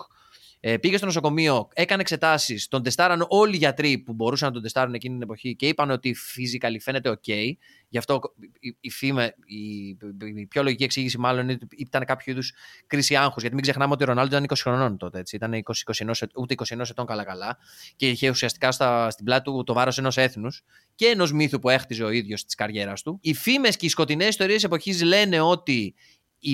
Ε, 0.61 0.77
πήγε 0.77 0.97
στο 0.97 1.07
νοσοκομείο, 1.07 1.69
έκανε 1.73 2.01
εξετάσεις, 2.01 2.69
τον 2.69 2.83
τεστάραν 2.83 3.25
όλοι 3.29 3.55
οι 3.55 3.59
γιατροί 3.59 3.99
που 3.99 4.13
μπορούσαν 4.13 4.49
να 4.49 4.55
τον 4.55 4.63
τεστάρουν 4.63 4.95
εκείνη 4.95 5.15
την 5.15 5.23
εποχή 5.23 5.57
και 5.57 5.69
είπαν 5.69 5.91
ότι 5.91 6.17
physically 6.35 6.77
φαίνεται 6.81 7.11
OK. 7.11 7.53
Γι' 7.89 7.99
αυτό 7.99 8.21
η, 8.61 8.77
η, 8.81 8.91
φήμε, 8.91 9.35
η, 9.45 9.89
η, 10.37 10.47
πιο 10.47 10.63
λογική 10.63 10.85
εξήγηση 10.85 11.19
μάλλον 11.19 11.43
είναι 11.43 11.59
ότι 11.63 11.77
ήταν 11.79 12.05
κάποιο 12.05 12.33
είδους 12.33 12.53
κρίση 12.87 13.17
άγχους. 13.17 13.41
Γιατί 13.41 13.55
μην 13.55 13.65
ξεχνάμε 13.65 13.93
ότι 13.93 14.03
ο 14.03 14.07
Ρονάλντο 14.07 14.37
ήταν 14.37 14.47
20 14.49 14.61
χρονών 14.61 14.97
τότε. 14.97 15.19
Έτσι. 15.19 15.37
Ήταν 15.37 15.53
20, 15.53 16.07
21, 16.07 16.13
ούτε 16.37 16.55
21 16.69 16.79
ετών 16.91 17.07
καλά-καλά 17.07 17.59
και 17.97 18.09
είχε 18.09 18.29
ουσιαστικά 18.29 18.73
στα, 18.73 19.11
στην 19.11 19.25
πλάτη 19.25 19.43
του 19.43 19.63
το 19.65 19.73
βάρος 19.73 19.99
ενός 19.99 20.17
έθνους 20.17 20.63
και 20.95 21.07
ενός 21.07 21.33
μύθου 21.33 21.59
που 21.59 21.69
έχτιζε 21.69 22.05
ο 22.05 22.11
ίδιος 22.11 22.45
της 22.45 22.55
καριέρας 22.55 23.03
του. 23.03 23.19
Οι 23.23 23.35
φήμες 23.35 23.77
και 23.77 23.87
οι 23.87 23.89
σκοτεινές 23.89 24.29
ιστορίες 24.29 24.65
εποχής 24.65 25.03
λένε 25.03 25.41
ότι 25.41 25.95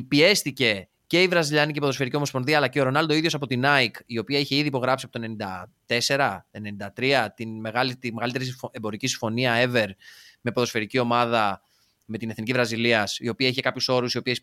πιέστηκε 0.08 0.88
και 1.06 1.22
η 1.22 1.28
Βραζιλιάνικη 1.28 1.80
Ποδοσφαιρική 1.80 2.16
Ομοσπονδία 2.16 2.56
αλλά 2.56 2.68
και 2.68 2.80
ο 2.80 2.84
Ρονάλντο 2.84 3.14
ίδιος 3.14 3.34
από 3.34 3.46
την 3.46 3.62
Nike, 3.64 4.00
η 4.06 4.18
οποία 4.18 4.38
είχε 4.38 4.56
ήδη 4.56 4.66
υπογράψει 4.66 5.08
από 5.10 5.18
το 5.18 5.36
94-93 6.96 7.26
την 7.34 7.60
μεγάλη, 7.60 7.96
τη 7.96 8.12
μεγαλύτερη 8.12 8.44
εμπορική 8.70 9.06
συμφωνία 9.06 9.54
ever 9.64 9.88
με 10.40 10.52
ποδοσφαιρική 10.52 10.98
ομάδα 10.98 11.62
με 12.04 12.18
την 12.18 12.30
Εθνική 12.30 12.52
Βραζιλίας, 12.52 13.18
η 13.18 13.28
οποία 13.28 13.48
είχε 13.48 13.60
κάποιους 13.60 13.88
όρους 13.88 14.14
οι 14.14 14.18
οποίε 14.18 14.34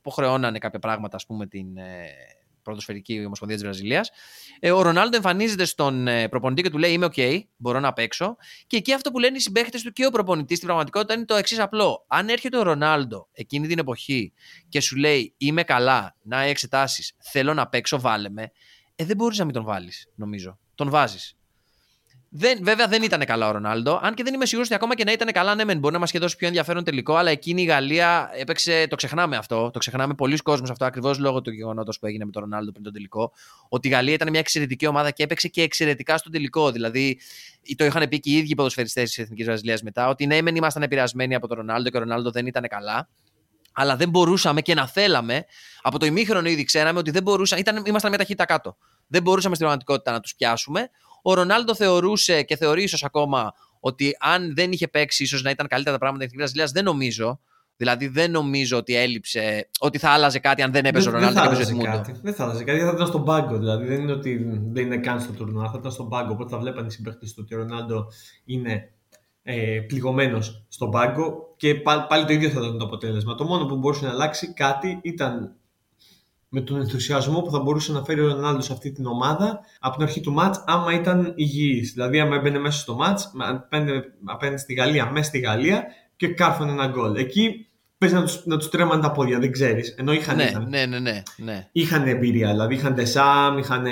υποχρεώνανε 0.00 0.58
κάποια 0.58 0.78
πράγματα, 0.78 1.16
ας 1.16 1.26
πούμε, 1.26 1.46
την, 1.46 1.76
ε, 1.76 2.06
πρωτοσφαιρική 2.68 3.24
ομοσπονδία 3.24 3.56
της 3.56 3.64
Βραζιλίας. 3.66 4.10
Ε, 4.60 4.70
ο 4.70 4.82
Ρονάλντο 4.82 5.16
εμφανίζεται 5.16 5.64
στον 5.64 6.06
ε, 6.08 6.28
προπονητή 6.28 6.62
και 6.62 6.70
του 6.70 6.78
λέει: 6.78 6.92
Είμαι 6.92 7.08
OK, 7.14 7.40
μπορώ 7.56 7.80
να 7.80 7.92
παίξω. 7.92 8.36
Και 8.66 8.76
εκεί 8.76 8.92
αυτό 8.92 9.10
που 9.10 9.18
λένε 9.18 9.36
οι 9.36 9.40
συμπαίχτες 9.40 9.82
του 9.82 9.92
και 9.92 10.06
ο 10.06 10.10
προπονητής 10.10 10.56
στην 10.56 10.68
πραγματικότητα 10.68 11.14
είναι 11.14 11.24
το 11.24 11.34
εξής 11.34 11.58
απλό. 11.58 12.04
Αν 12.08 12.28
έρχεται 12.28 12.58
ο 12.58 12.62
Ρονάλντο 12.62 13.28
εκείνη 13.32 13.66
την 13.66 13.78
εποχή 13.78 14.32
και 14.68 14.80
σου 14.80 14.96
λέει: 14.96 15.34
Είμαι 15.36 15.62
καλά, 15.62 16.16
να 16.22 16.40
εξετάσεις, 16.40 17.14
θέλω 17.18 17.54
να 17.54 17.68
παίξω, 17.68 18.00
βάλε 18.00 18.28
με. 18.28 18.52
Ε, 18.94 19.04
δεν 19.04 19.16
μπορείς 19.16 19.38
να 19.38 19.44
μην 19.44 19.54
τον 19.54 19.64
βάλεις, 19.64 20.08
νομίζω. 20.14 20.58
Τον 20.74 20.90
βάζεις. 20.90 21.37
Δεν, 22.30 22.58
βέβαια 22.62 22.86
δεν 22.86 23.02
ήταν 23.02 23.24
καλά 23.24 23.48
ο 23.48 23.50
Ρονάλντο. 23.50 24.00
Αν 24.02 24.14
και 24.14 24.22
δεν 24.22 24.34
είμαι 24.34 24.46
σίγουρος 24.46 24.68
ότι 24.68 24.76
ακόμα 24.76 24.94
και 24.94 25.04
να 25.04 25.12
ήταν 25.12 25.32
καλά, 25.32 25.54
ναι, 25.54 25.64
μεν 25.64 25.78
μπορεί 25.78 25.94
να 25.94 26.00
μας 26.00 26.08
είχε 26.08 26.18
δώσει 26.18 26.36
πιο 26.36 26.46
ενδιαφέρον 26.46 26.84
τελικό. 26.84 27.14
Αλλά 27.14 27.30
εκείνη 27.30 27.62
η 27.62 27.64
Γαλλία 27.64 28.30
έπαιξε. 28.34 28.86
Το 28.88 28.96
ξεχνάμε 28.96 29.36
αυτό. 29.36 29.70
Το 29.70 29.78
ξεχνάμε 29.78 30.14
πολλοί 30.14 30.36
κόσμοι 30.36 30.70
αυτό 30.70 30.84
ακριβώς 30.84 31.18
λόγω 31.18 31.40
του 31.40 31.50
γεγονότος 31.50 31.98
που 31.98 32.06
έγινε 32.06 32.24
με 32.24 32.30
τον 32.30 32.42
Ρονάλντο 32.42 32.70
πριν 32.70 32.84
τον 32.84 32.92
τελικό. 32.92 33.32
Ότι 33.68 33.88
η 33.88 33.90
Γαλλία 33.90 34.14
ήταν 34.14 34.30
μια 34.30 34.40
εξαιρετική 34.40 34.86
ομάδα 34.86 35.10
και 35.10 35.22
έπαιξε 35.22 35.48
και 35.48 35.62
εξαιρετικά 35.62 36.18
στο 36.18 36.30
τελικό. 36.30 36.70
Δηλαδή 36.70 37.20
το 37.76 37.84
είχαν 37.84 38.08
πει 38.08 38.20
και 38.20 38.30
οι 38.30 38.36
ίδιοι 38.36 38.54
ποδοσφαιριστές 38.54 39.08
της 39.08 39.18
Εθνικής 39.18 39.46
Βραζιλίας 39.46 39.82
μετά. 39.82 40.08
Ότι 40.08 40.26
ναι, 40.26 40.42
μεν 40.42 40.56
ήμασταν 40.56 40.82
επηρεασμένοι 40.82 41.34
από 41.34 41.48
τον 41.48 41.56
Ρονάλντο 41.56 41.90
και 41.90 41.96
ο 41.96 42.00
Ρονάλντο 42.00 42.30
δεν 42.30 42.46
ήταν 42.46 42.64
καλά. 42.68 43.08
Αλλά 43.72 43.96
δεν 43.96 44.08
μπορούσαμε 44.08 44.60
και 44.60 44.74
να 44.74 44.86
θέλαμε. 44.86 45.44
Από 45.82 45.98
το 45.98 46.06
ημίχρονο 46.06 46.48
ήδη 46.48 46.64
ξέραμε 46.64 46.98
ότι 46.98 47.10
δεν 47.10 47.22
μπορούσαμε. 47.22 47.60
Ήταν, 47.60 47.82
ήμασταν 47.86 48.10
μια 48.10 48.18
ταχύτητα 48.18 48.44
κάτω. 48.44 48.76
Δεν 49.08 49.22
μπορούσαμε 49.22 49.54
στην 49.54 49.66
πραγματικότητα 49.66 50.12
να 50.12 50.20
τους 50.20 50.34
πιάσουμε. 50.34 50.90
Ο 51.22 51.34
Ρονάλντο 51.34 51.74
θεωρούσε 51.74 52.42
και 52.42 52.56
θεωρεί 52.56 52.82
ίσως 52.82 53.04
ακόμα 53.04 53.52
ότι 53.80 54.16
αν 54.20 54.54
δεν 54.54 54.72
είχε 54.72 54.88
παίξει, 54.88 55.22
ίσως 55.22 55.42
να 55.42 55.50
ήταν 55.50 55.66
καλύτερα 55.66 55.94
τα 55.94 56.00
πράγματα 56.00 56.24
στην 56.24 56.38
Βραζιλία. 56.38 56.68
Δεν 56.72 56.84
νομίζω. 56.84 57.40
Δηλαδή 57.76 58.08
δεν 58.08 58.30
νομίζω 58.30 58.76
ότι 58.76 58.94
έλειψε, 58.94 59.68
ότι 59.80 59.98
θα 59.98 60.10
άλλαζε 60.10 60.38
κάτι 60.38 60.62
αν 60.62 60.72
δεν 60.72 60.84
έπαιζε 60.84 61.08
ο 61.08 61.12
Ρονάλντο 61.12 61.40
και 61.40 61.46
έπαιζε 61.46 61.74
κάτι. 61.74 62.14
Δεν 62.22 62.34
θα 62.34 62.44
άλλαζε 62.44 62.64
κάτι, 62.64 62.80
θα 62.80 62.92
ήταν 62.94 63.06
στον 63.06 63.24
πάγκο. 63.24 63.58
Δηλαδή 63.58 63.86
δεν 63.86 64.00
είναι 64.00 64.12
ότι 64.12 64.60
δεν 64.70 64.84
είναι 64.84 64.98
καν 64.98 65.20
στο 65.20 65.32
τουρνουά, 65.32 65.70
θα 65.70 65.76
ήταν 65.78 65.90
στον 65.90 66.08
πάγκο. 66.08 66.32
Οπότε 66.32 66.50
θα 66.50 66.58
βλέπανε 66.58 66.86
οι 66.86 66.90
συμπαίχτες 66.90 67.34
του 67.34 67.42
ότι 67.44 67.54
ο 67.54 67.58
Ρονάλντο 67.58 68.06
είναι 68.44 68.92
ε, 69.42 69.80
πληγωμένος 69.86 70.66
στον 70.68 70.90
πάγκο 70.90 71.54
και 71.56 71.74
πάλι, 71.74 72.24
το 72.26 72.32
ίδιο 72.32 72.48
θα 72.48 72.60
ήταν 72.60 72.78
το 72.78 72.84
αποτέλεσμα. 72.84 73.34
Το 73.34 73.44
μόνο 73.44 73.66
που 73.66 73.76
μπορούσε 73.76 74.04
να 74.04 74.10
αλλάξει 74.10 74.52
κάτι 74.52 74.98
ήταν 75.02 75.56
με 76.48 76.60
τον 76.60 76.80
ενθουσιασμό 76.80 77.40
που 77.40 77.50
θα 77.50 77.58
μπορούσε 77.58 77.92
να 77.92 78.04
φέρει 78.04 78.20
ο 78.20 78.26
Ρονάλντο 78.28 78.60
σε 78.60 78.72
αυτή 78.72 78.92
την 78.92 79.06
ομάδα 79.06 79.60
από 79.80 79.96
την 79.96 80.04
αρχή 80.04 80.20
του 80.20 80.32
μάτ, 80.32 80.54
άμα 80.66 80.92
ήταν 80.92 81.32
υγιής. 81.36 81.92
Δηλαδή, 81.92 82.20
άμα 82.20 82.36
έμπαινε 82.36 82.58
μέσα 82.58 82.78
στο 82.78 82.94
μάτ, 82.94 83.20
απέναντι 84.24 84.60
στη 84.60 84.74
Γαλλία, 84.74 85.10
μέσα 85.10 85.28
στη 85.28 85.38
Γαλλία 85.38 85.84
και 86.16 86.28
κάρφωνε 86.28 86.72
ένα 86.72 86.86
γκολ. 86.86 87.16
Εκεί 87.16 87.66
παίζει 87.98 88.14
να 88.14 88.24
του 88.24 88.42
να 88.44 88.56
τους 88.56 88.68
τρέμαν 88.68 89.00
τα 89.00 89.10
πόδια, 89.10 89.38
δεν 89.38 89.52
ξέρεις. 89.52 89.94
Ενώ 89.98 90.12
είχαν, 90.12 90.36
ναι, 90.36 90.42
είχαν, 90.42 90.68
ναι, 90.68 90.86
ναι, 90.86 90.98
ναι, 90.98 91.22
ναι. 91.36 91.68
είχαν 91.72 92.08
εμπειρία. 92.08 92.50
Δηλαδή, 92.50 92.74
είχαν 92.74 92.94
Τεσάμ, 92.94 93.58
είχαν. 93.58 93.86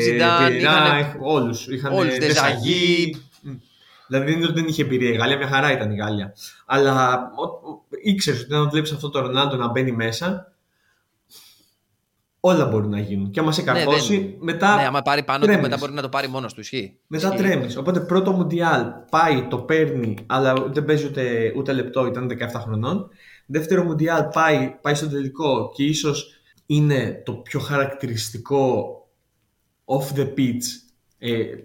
Ζιντάν, 0.00 0.56
είχαν... 0.56 1.16
Όλους. 1.20 1.66
Είχαν 1.68 1.92
Τεσαγί. 2.18 3.16
Δηλαδή 4.06 4.30
δεν 4.30 4.36
είναι 4.36 4.44
ότι 4.44 4.60
δεν 4.60 4.68
είχε 4.68 4.82
εμπειρία 4.82 5.10
η 5.10 5.16
Γαλλία, 5.16 5.36
μια 5.36 5.46
χαρά 5.46 5.72
ήταν 5.72 5.90
η 5.90 5.96
Γαλλία. 5.96 6.34
Αλλά 6.66 7.26
ήξερες 8.02 8.40
ότι 8.40 8.54
όταν 8.54 8.70
βλέπεις 8.70 8.92
αυτό 8.92 9.10
το 9.10 9.20
Ρονάλντο 9.20 9.56
να 9.56 9.68
μπαίνει 9.68 9.92
μέσα, 9.92 10.53
όλα 12.46 12.66
μπορούν 12.66 12.90
να 12.90 12.98
γίνουν. 12.98 13.30
Και 13.30 13.40
άμα 13.40 13.52
σε 13.52 13.62
ναι, 13.62 13.72
καρφώσει, 13.72 14.18
ναι, 14.18 14.52
μετά. 14.52 14.76
Ναι, 14.76 14.86
άμα 14.86 15.02
πάρει 15.02 15.22
πάνω 15.24 15.46
του, 15.46 15.60
μετά 15.60 15.76
μπορεί 15.76 15.92
να 15.92 16.02
το 16.02 16.08
πάρει 16.08 16.28
μόνος 16.28 16.54
του. 16.54 16.60
Ισχύει. 16.60 16.98
Μετά 17.06 17.30
τρέμεις. 17.30 17.76
Οπότε 17.76 18.00
πρώτο 18.00 18.32
Μουντιάλ 18.32 18.84
πάει, 19.10 19.46
το 19.50 19.58
παίρνει, 19.58 20.16
αλλά 20.26 20.54
δεν 20.72 20.84
παίζει 20.84 21.06
ούτε, 21.06 21.52
ούτε 21.56 21.72
λεπτό, 21.72 22.06
ήταν 22.06 22.30
17 22.30 22.60
χρονών. 22.60 23.08
Δεύτερο 23.46 23.84
Μουντιάλ 23.84 24.24
πάει, 24.24 24.78
πάει 24.80 24.94
στο 24.94 25.08
τελικό 25.08 25.70
και 25.74 25.84
ίσως 25.84 26.40
είναι 26.66 27.22
το 27.24 27.32
πιο 27.32 27.60
χαρακτηριστικό 27.60 28.94
off 29.84 30.18
the 30.18 30.26
pitch 30.36 30.64
ε, 31.18 31.30
ε, 31.30 31.56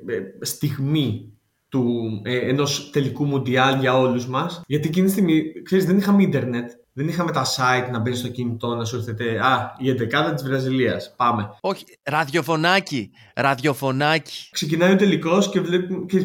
στιγμή 0.41 1.33
του, 1.69 2.09
ε, 2.23 2.37
ενός 2.37 2.89
τελικού 2.89 3.25
Μουντιάλ 3.25 3.79
για 3.79 3.97
όλους 3.97 4.27
μας 4.27 4.61
γιατί 4.67 4.87
εκείνη 4.87 5.05
τη 5.05 5.11
στιγμή, 5.11 5.61
ξέρεις, 5.63 5.85
δεν 5.85 5.97
είχαμε 5.97 6.23
ίντερνετ 6.23 6.71
δεν 6.93 7.07
είχαμε 7.07 7.31
τα 7.31 7.45
site 7.45 7.91
να 7.91 7.99
μπαίνει 7.99 8.15
στο 8.15 8.27
κινητό 8.27 8.75
να 8.75 8.85
σου 8.85 8.95
έρθετε 8.95 9.39
Α, 9.39 9.75
η 9.77 9.91
11 9.91 10.33
της 10.33 10.43
Βραζιλίας. 10.43 11.13
Πάμε. 11.15 11.49
Όχι, 11.61 11.85
ραδιοφωνάκι. 12.03 13.11
Ραδιοφωνάκι. 13.35 14.49
Ξεκινάει 14.51 14.93
ο 14.93 14.95
τελικός 14.95 15.49
και, 15.49 15.61
και 16.07 16.19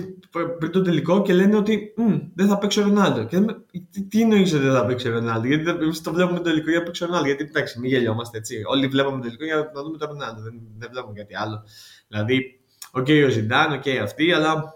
πριν 0.58 0.70
το 0.70 0.82
τελικό 0.82 1.22
και 1.22 1.32
λένε 1.32 1.56
ότι 1.56 1.94
δεν 2.34 2.48
θα 2.48 2.58
παίξει 2.58 2.80
ο 2.80 2.82
Ρονάλντο. 2.82 3.24
Και 3.24 3.38
λέμε, 3.38 3.64
τι, 3.90 4.02
τι 4.02 4.20
εννοείς 4.20 4.52
ότι 4.52 4.62
δεν 4.62 4.72
θα 4.72 4.86
παίξει 4.86 5.08
ο 5.08 5.12
Ρονάλντο, 5.12 5.46
Γιατί 5.46 5.70
εμείς 5.70 6.00
το 6.00 6.12
βλέπουμε 6.12 6.38
το 6.38 6.44
τελικό 6.44 6.70
για 6.70 6.78
να 6.78 6.84
παίξει 6.84 7.02
ο 7.02 7.06
Ρονάλντο. 7.06 7.28
Γιατί 7.28 7.44
εντάξει, 7.44 7.80
μην 7.80 7.90
γελιόμαστε 7.90 8.38
έτσι. 8.38 8.62
Όλοι 8.66 8.86
βλέπαμε 8.86 9.16
το 9.16 9.22
τελικό 9.22 9.44
για 9.44 9.70
να 9.74 9.82
δούμε 9.82 9.98
τον 9.98 10.08
Ρονάλντο. 10.08 10.42
Δεν, 10.42 10.60
δεν 10.78 10.88
βλέπουμε 10.92 11.14
κάτι 11.14 11.36
άλλο. 11.36 11.62
Δηλαδή, 12.08 12.60
OK, 12.90 13.06
okay, 13.08 13.24
ο 13.26 13.28
Ζιντάν, 13.28 13.72
OK, 13.72 13.82
okay, 13.84 13.96
αυτή, 14.02 14.32
αλλά 14.32 14.74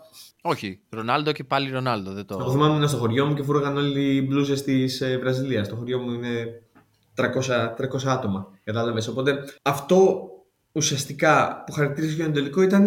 όχι, 0.49 0.81
Ρονάλντο 0.89 1.33
και 1.33 1.45
πάλι 1.45 1.71
Ρονάλντο. 1.71 2.13
Δεν 2.13 2.27
το... 2.27 2.37
Εγώ 2.41 2.51
θυμάμαι 2.51 2.75
ήμουν 2.75 2.89
στο 2.89 2.97
χωριό 2.97 3.27
μου 3.27 3.35
και 3.35 3.43
φόραγαν 3.43 3.77
όλοι 3.77 4.15
οι 4.17 4.27
μπλούζες 4.27 4.63
της 4.63 5.01
ε, 5.01 5.19
Βραζιλίας. 5.19 5.69
Το 5.69 5.77
χωριό 5.77 5.99
μου 5.99 6.13
είναι 6.13 6.63
300, 7.15 7.25
300 7.25 8.07
άτομα. 8.07 8.51
Κατάλαβες. 8.65 9.09
Οπότε 9.09 9.45
αυτό 9.63 10.29
ουσιαστικά 10.73 11.63
που 11.67 11.73
χαρακτήριζε 11.73 12.15
για 12.15 12.25
τον 12.25 12.33
τελικό 12.33 12.63
ήταν 12.63 12.87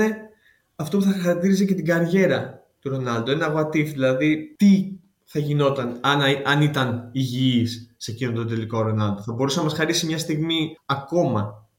αυτό 0.76 0.98
που 0.98 1.04
θα 1.04 1.12
χαρακτήριζε 1.12 1.66
και 1.66 1.74
την 1.74 1.86
καριέρα 1.86 2.64
του 2.80 2.90
Ρονάλντο. 2.90 3.32
Ένα 3.32 3.54
what 3.56 3.76
if, 3.76 3.86
δηλαδή 3.86 4.56
τι 4.58 4.92
θα 5.24 5.40
γινόταν 5.40 5.98
αν, 6.02 6.22
αν 6.46 6.62
ήταν 6.62 7.10
υγιής 7.12 7.94
σε 7.98 8.12
εκείνον 8.12 8.36
τον 8.36 8.48
τελικό 8.48 8.82
Ρονάλντο. 8.82 9.22
Θα 9.22 9.34
μπορούσε 9.34 9.58
να 9.58 9.64
μας 9.64 9.74
χαρίσει 9.74 10.06
μια 10.06 10.18
στιγμή 10.18 10.78
ακόμα 10.86 11.70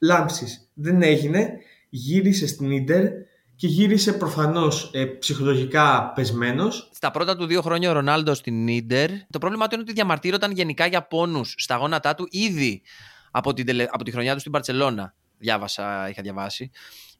λάμψης. 0.00 0.70
Δεν 0.74 1.02
έγινε. 1.02 1.48
Γύρισε 1.88 2.46
στην 2.46 2.84
ντερ 2.84 3.04
και 3.56 3.66
γύρισε 3.66 4.12
προφανώς 4.12 4.90
ε, 4.92 5.04
ψυχολογικά 5.04 6.12
πεσμένος. 6.14 6.90
Στα 6.94 7.10
πρώτα 7.10 7.36
του 7.36 7.46
δύο 7.46 7.62
χρόνια 7.62 7.90
ο 7.90 7.92
Ρονάλντο 7.92 8.34
στην 8.34 8.86
ντερ, 8.86 9.10
το 9.30 9.38
πρόβλημα 9.38 9.66
του 9.66 9.74
είναι 9.74 9.82
ότι 9.82 9.92
διαμαρτύρονταν 9.92 10.50
γενικά 10.50 10.86
για 10.86 11.06
πόνους 11.06 11.54
στα 11.56 11.76
γόνατά 11.76 12.14
του 12.14 12.26
ήδη 12.30 12.82
από, 13.30 13.52
την, 13.52 13.80
από 13.90 14.04
τη 14.04 14.10
χρονιά 14.10 14.34
του 14.34 14.40
στην 14.40 14.52
Παρσελώνα. 14.52 15.14
Διάβασα, 15.38 16.08
είχα 16.08 16.22
διαβάσει. 16.22 16.70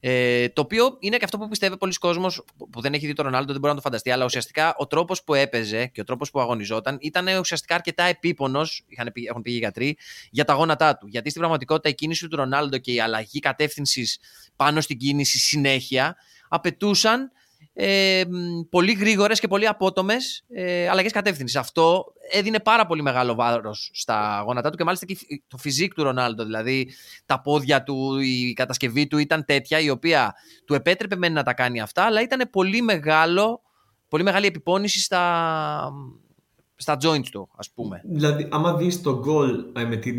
Ε, 0.00 0.48
το 0.48 0.61
οποίο 0.61 0.96
είναι 1.00 1.16
και 1.16 1.24
αυτό 1.24 1.38
που 1.38 1.48
πιστεύει 1.48 1.76
πολλοί 1.76 1.92
κόσμος 1.92 2.44
που 2.70 2.81
δεν 2.81 2.94
έχει 2.94 3.07
δει 3.07 3.12
τον 3.12 3.24
Ρονάλντο, 3.24 3.52
δεν 3.52 3.61
μπορεί 3.61 3.72
να 3.72 3.79
το 3.81 3.85
φανταστεί. 3.85 4.11
Αλλά 4.11 4.24
ουσιαστικά 4.24 4.74
ο 4.79 4.87
τρόπος 4.87 5.24
που 5.24 5.35
έπαιζε 5.35 5.87
και 5.87 6.00
ο 6.00 6.05
τρόπος 6.05 6.31
που 6.31 6.40
αγωνιζόταν 6.40 6.98
ήταν 7.00 7.38
ουσιαστικά 7.38 7.74
αρκετά 7.74 8.02
επίπονος, 8.02 8.85
έχουν 9.22 9.42
πει 9.42 9.52
οι 9.52 9.59
γιατροί, 9.59 9.96
για 10.31 10.44
τα 10.44 10.52
γόνατά 10.52 10.96
του. 10.96 11.07
Γιατί 11.07 11.29
στην 11.29 11.40
πραγματικότητα 11.40 11.88
η 11.88 11.94
κίνηση 11.94 12.29
του 12.29 12.37
Ρονάλντο 12.37 12.79
και 12.79 12.92
η 12.92 13.00
αλλαγή 13.00 13.38
κατεύθυνσης 13.38 14.18
πάνω 14.57 14.81
στην 14.81 14.98
κίνηση 14.98 15.38
συνέχεια 15.38 16.16
απαιτούσαν 16.48 17.31
ε, 17.79 18.23
πολύ 18.71 18.93
γρήγορες 18.93 19.41
και 19.41 19.49
πολύ 19.49 19.67
απότομες 19.67 20.45
ε, 20.49 20.89
αλλαγές 20.89 21.12
κατεύθυνσης. 21.12 21.57
Αυτό 21.57 22.05
έδινε 22.31 22.61
πάρα 22.61 22.87
πολύ 22.87 23.03
μεγάλο 23.03 23.35
βάρος 23.35 23.91
στα 23.93 24.43
γόνατά 24.47 24.71
του 24.71 24.77
και 24.77 24.85
μάλιστα 24.85 25.07
και 25.07 25.17
το 25.49 25.57
φυσικ 25.57 25.95
του 25.95 26.03
Ρονάλντο. 26.03 26.45
Δηλαδή 26.45 26.89
τα 27.27 27.41
πόδια 27.41 27.83
του, 27.83 28.19
η 28.19 28.53
κατασκευή 28.53 29.07
του 29.07 29.19
ήταν 29.19 29.45
τέτοια 29.45 29.81
η 29.81 29.91
οποία 29.91 30.35
του 30.67 30.75
επέτρεπε 30.75 31.17
μεν 31.17 31.33
να 31.33 31.43
τα 31.43 31.55
κάνει 31.55 31.81
αυτά, 31.81 32.05
αλλά 32.05 32.23
ήταν 32.23 32.49
πολύ 32.51 32.83
μεγάλο, 32.83 33.62
πολύ 34.09 34.23
μεγάλη 34.23 34.47
επιπόνηση 34.47 35.01
στα, 35.01 35.93
στα 36.77 36.97
joints 37.03 37.29
του, 37.31 37.49
ας 37.57 37.71
πούμε. 37.71 38.01
Δηλαδή, 38.05 38.49
άμα 38.51 38.75
δεις 38.75 39.01
το 39.01 39.19
γκολ 39.19 39.65
ε, 39.77 39.85
με 39.85 39.97
την 39.97 40.19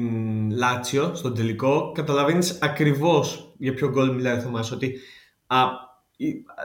Λάτσιο 0.52 1.16
στον 1.16 1.36
τελικό, 1.36 1.92
καταλαβαίνεις 1.92 2.58
ακριβώς 2.62 3.54
για 3.58 3.74
ποιο 3.74 3.90
γκολ 3.90 4.16
μιλάει 4.16 4.38
ο 4.38 4.40
Θωμάς, 4.42 4.72
ότι 4.72 5.00
α, 5.48 5.86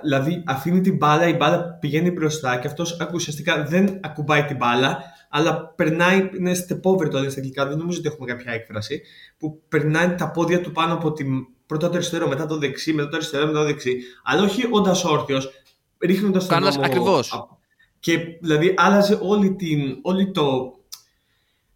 δηλαδή 0.03 0.43
αφήνει 0.47 0.81
την 0.81 0.97
μπάλα, 0.97 1.29
η 1.29 1.35
μπάλα 1.37 1.65
πηγαίνει 1.81 2.11
μπροστά 2.11 2.57
και 2.59 2.67
αυτός 2.67 2.97
ουσιαστικά 3.15 3.65
δεν 3.65 4.01
ακουμπάει 4.03 4.45
την 4.45 4.57
μπάλα, 4.57 5.03
αλλά 5.31 5.67
περνάει, 5.67 6.31
είναι 6.38 6.53
step 6.53 6.81
over 6.83 7.09
το 7.09 7.19
στα 7.19 7.27
αγγλικά, 7.37 7.67
δεν 7.67 7.79
νομίζω 7.79 7.99
ότι 7.99 8.09
έχουμε 8.09 8.27
κάποια 8.33 8.53
έκφραση, 8.53 9.03
που 9.38 9.62
περνάει 9.69 10.15
τα 10.15 10.31
πόδια 10.31 10.61
του 10.61 10.73
πάνω 10.73 10.93
από 10.93 11.12
την, 11.12 11.29
πρώτα 11.67 11.88
το 11.88 11.95
αριστερό, 11.95 12.29
μετά 12.29 12.47
το 12.47 12.59
δεξί, 12.59 12.93
μετά 12.93 13.09
το 13.09 13.17
αριστερό, 13.17 13.47
μετά 13.47 13.59
το 13.59 13.65
δεξί. 13.65 13.97
Αλλά 14.25 14.43
όχι 14.43 14.67
όντας 14.71 15.05
όρθιος, 15.05 15.51
ρίχνοντας 15.99 16.43
τον 16.47 16.53
Κάνοντας 16.53 16.75
νόμο. 16.75 16.87
ακριβώς. 16.87 17.33
Α- 17.33 17.47
Και 18.01 18.19
δηλαδή 18.41 18.75
άλλαζε 18.77 19.19
όλη, 19.23 19.55
την, 19.55 19.99
όλη 20.03 20.31
το, 20.31 20.73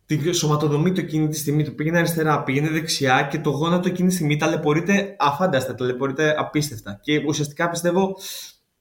την 0.07 0.35
σωματοδομή 0.35 0.93
του 0.93 1.01
εκείνη 1.01 1.29
τη 1.29 1.37
στιγμή. 1.39 1.65
Του 1.65 1.75
πήγαινε 1.75 1.99
αριστερά, 1.99 2.43
πήγαινε 2.43 2.69
δεξιά 2.69 3.29
και 3.31 3.39
το 3.39 3.51
γόνατο 3.51 3.89
εκείνη 3.89 4.09
τη 4.09 4.15
στιγμή 4.15 4.37
ταλαιπωρείται 4.37 5.17
αφάνταστα, 5.19 5.75
ταλαιπωρείται 5.75 6.35
απίστευτα. 6.39 6.99
Και 7.03 7.23
ουσιαστικά 7.27 7.71
πιστεύω 7.71 8.17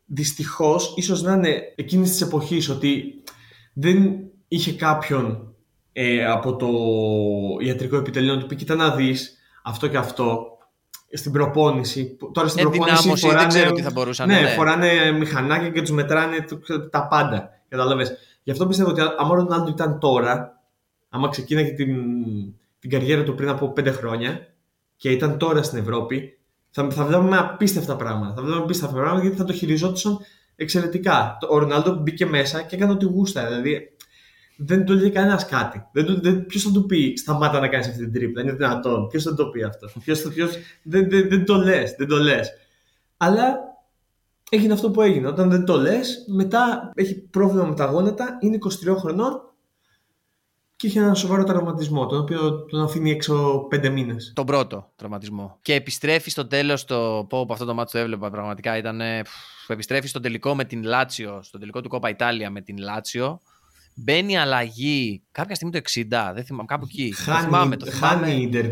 δυστυχώς, 0.05 0.93
ίσως 0.97 1.21
να 1.21 1.33
είναι 1.33 1.61
εκείνης 1.75 2.09
της 2.09 2.21
εποχής 2.21 2.69
ότι 2.69 3.23
δεν 3.73 4.15
είχε 4.47 4.73
κάποιον 4.73 5.53
ε, 5.93 6.25
από 6.25 6.55
το 6.55 6.67
ιατρικό 7.65 7.97
επιτελείο 7.97 8.33
να 8.35 8.39
του 8.39 8.45
πει: 8.45 8.55
Κοίτα 8.55 8.75
να 8.75 8.95
δεις 8.95 9.38
αυτό 9.63 9.88
και 9.88 9.97
αυτό 9.97 10.47
στην 11.13 11.31
προπόνηση. 11.31 12.17
Τώρα 12.33 12.47
στην 12.47 12.61
προπόνηση 12.61 13.09
Ενδυνάμωση, 13.09 13.38
δεν 13.38 13.47
ξέρω 13.47 13.71
τι 13.71 13.81
θα 13.81 13.91
μπορούσαν, 13.91 14.27
Ναι, 14.27 14.39
ναι. 14.39 14.47
φοράνε 14.47 15.11
μηχανάκια 15.19 15.69
και 15.69 15.81
τους 15.81 15.91
μετράνε 15.91 16.45
το- 16.67 16.89
τα 16.89 17.07
πάντα. 17.07 17.49
Κατάλαβες. 17.69 18.13
Γι' 18.43 18.51
αυτό 18.51 18.67
πιστεύω 18.67 18.89
ότι 18.89 19.01
άμα 19.01 19.29
ο 19.29 19.33
Ρονάλντο 19.33 19.69
ήταν 19.69 19.99
τώρα, 19.99 20.54
άμα 21.15 21.30
ξεκίναγε 21.30 21.71
την, 21.71 21.95
την 22.80 22.89
καριέρα 22.89 23.23
του 23.23 23.36
πριν 23.36 23.49
από 23.49 23.71
πέντε 23.71 23.91
χρόνια 23.91 24.47
και 24.95 25.12
ήταν 25.12 25.38
τώρα 25.38 25.63
στην 25.63 25.78
Ευρώπη, 25.80 26.38
θα, 26.69 26.89
θα 26.91 27.06
βλέπαμε 27.06 27.38
απίστευτα 27.38 27.95
πράγματα. 27.95 28.34
Θα 28.36 28.41
βλέπαμε 28.41 28.63
απίστευτα 28.63 28.95
πράγματα 28.95 29.21
γιατί 29.21 29.38
θα 29.38 29.43
το 29.43 29.54
χειριζόντουσαν 29.54 30.17
εξαιρετικά. 30.56 31.38
Το- 31.39 31.47
Ο 31.51 31.58
Ρονάλντο 31.58 31.93
μπήκε 31.95 32.25
μέσα 32.25 32.62
και 32.62 32.75
έκανε 32.75 32.91
ό,τι 32.91 33.06
γούστα. 33.06 33.45
Δηλαδή 33.47 33.89
δεν 34.58 34.86
του 34.86 34.91
έλεγε 34.91 35.10
κανένας 35.10 35.45
κάτι. 35.45 35.84
Δεν, 35.91 36.06
του- 36.06 36.21
δεν, 36.21 36.45
ποιος 36.45 36.63
θα 36.63 36.71
του 36.71 36.86
πει 36.86 37.13
σταμάτα 37.17 37.60
να 37.60 37.67
κάνεις 37.67 37.88
αυτή 37.88 37.99
την 38.04 38.13
τρίπλα, 38.13 38.41
είναι 38.41 38.51
δυνατόν. 38.54 39.08
Ποιος 39.08 39.23
θα 39.23 39.34
το 39.36 39.45
πει 39.49 39.63
αυτό; 39.63 39.88
Ποιος, 40.04 40.19
θα- 40.21 40.30
ποιος, 40.30 40.58
δεν, 40.84 41.10
δεν, 41.10 41.30
δεν 41.30 41.45
το 41.45 41.56
λες. 41.56 41.95
Δεν 41.97 42.08
το 42.08 42.17
λες. 42.17 42.49
Αλλά 43.17 43.56
έγινε 44.49 44.73
αυτό 44.73 44.91
που 44.91 45.01
έγινε. 45.01 45.28
Όταν 45.28 45.49
δεν 45.49 45.65
το 45.65 45.78
λες, 45.78 46.25
μετά 46.28 46.91
έχει 46.95 47.15
πρόβλημα 47.21 47.65
με 47.65 47.75
τα 47.75 47.86
γόνατα, 47.86 48.38
είναι 48.39 48.58
23 48.86 48.95
χρονών 48.97 49.41
και 50.75 50.88
είχε 50.88 50.99
ένα 50.99 51.13
σοβαρό 51.13 51.43
τραυματισμό, 51.43 52.05
τον 52.05 52.19
οποίο 52.19 52.65
τον 52.65 52.81
αφήνει 52.81 53.11
έξω 53.11 53.67
5 53.75 53.89
μήνες. 53.89 54.31
Τον 54.35 54.45
πρώτο 54.45 54.91
τραυματισμό. 54.95 55.57
Και 55.61 55.73
επιστρέφει 55.73 56.29
στο 56.29 56.47
τέλος 56.47 56.85
το. 56.85 57.25
Πω, 57.29 57.45
πω, 57.45 57.53
αυτό 57.53 57.65
το 57.65 57.73
μάτι 57.73 57.91
το 57.91 57.97
έβλεπα 57.97 58.29
πραγματικά. 58.29 58.77
Ήταν. 58.77 59.01
ε, 59.01 59.21
πφ, 59.21 59.69
Επιστρέφει 59.69 60.07
στο 60.07 60.19
τελικό 60.19 60.55
με 60.55 60.63
την 60.65 60.83
Λάτσιο, 60.83 61.39
στο 61.43 61.57
τελικό 61.59 61.81
του 61.81 61.89
Κόπα 61.89 62.09
Ιτάλια 62.09 62.49
με 62.49 62.61
την 62.61 62.77
Λάτσιο. 62.77 63.41
Μπαίνει 63.95 64.38
αλλαγή 64.38 65.23
κάποια 65.31 65.55
στιγμή 65.55 65.73
το 65.73 65.79
60, 65.93 66.31
δεν 66.33 66.43
θυμάμαι, 66.45 66.65
κάπου 66.67 66.85
εκεί. 66.89 67.09
το 67.09 67.21
Χάνει, 67.23 67.45
θυμάμαι, 67.45 67.77
το 67.77 67.85
θυμάμαι. 67.85 68.25
χάνει 68.25 68.39
η 68.39 68.41
Ιντερ 68.41 68.65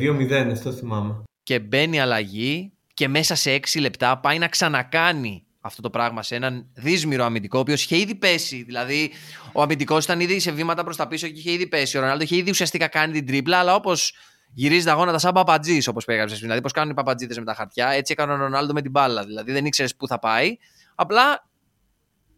2-0, 0.47 0.51
αυτό 0.51 0.71
θυμάμαι. 0.71 1.23
Και 1.43 1.59
μπαίνει 1.59 1.99
αλλαγή 1.99 2.71
και 2.93 3.07
μέσα 3.07 3.35
σε 3.35 3.59
6 3.73 3.79
λεπτά 3.79 4.19
πάει 4.19 4.37
να 4.37 4.47
ξανακάνει 4.47 5.45
αυτό 5.65 5.81
το 5.81 5.89
πράγμα 5.89 6.23
σε 6.23 6.35
έναν 6.35 6.65
δύσμηρο 6.73 7.23
αμυντικό, 7.23 7.57
ο 7.57 7.61
οποίος 7.61 7.83
είχε 7.83 7.97
ήδη 7.97 8.15
πέσει. 8.15 8.63
Δηλαδή, 8.63 9.11
ο 9.51 9.61
αμυντικός 9.61 10.03
ήταν 10.03 10.19
ήδη 10.19 10.39
σε 10.39 10.51
βήματα 10.51 10.83
προς 10.83 10.95
τα 10.95 11.07
πίσω 11.07 11.27
και 11.27 11.39
είχε 11.39 11.51
ήδη 11.51 11.67
πέσει. 11.67 11.97
Ο 11.97 12.01
Ρονάλντο 12.01 12.23
είχε 12.23 12.35
ήδη 12.35 12.49
ουσιαστικά 12.49 12.87
κάνει 12.87 13.13
την 13.13 13.25
τρίπλα, 13.27 13.57
αλλά 13.57 13.75
όπως 13.75 14.13
γυρίζει 14.53 14.85
τα 14.85 14.93
γόνατα 14.93 15.17
σαν 15.17 15.33
παπατζής, 15.33 15.87
όπως 15.87 16.05
περιγράψε. 16.05 16.35
Δηλαδή, 16.35 16.61
πώς 16.61 16.71
κάνουν 16.71 16.91
οι 16.91 16.93
παπατζίδε 16.93 17.39
με 17.39 17.45
τα 17.45 17.53
χαρτιά, 17.53 17.89
έτσι 17.89 18.11
έκανε 18.11 18.33
ο 18.33 18.35
Ρονάλντο 18.35 18.73
με 18.73 18.81
την 18.81 18.91
μπάλα. 18.91 19.25
Δηλαδή, 19.25 19.51
δεν 19.51 19.65
ήξερες 19.65 19.95
πού 19.95 20.07
θα 20.07 20.19
πάει. 20.19 20.57
Απλά 20.95 21.47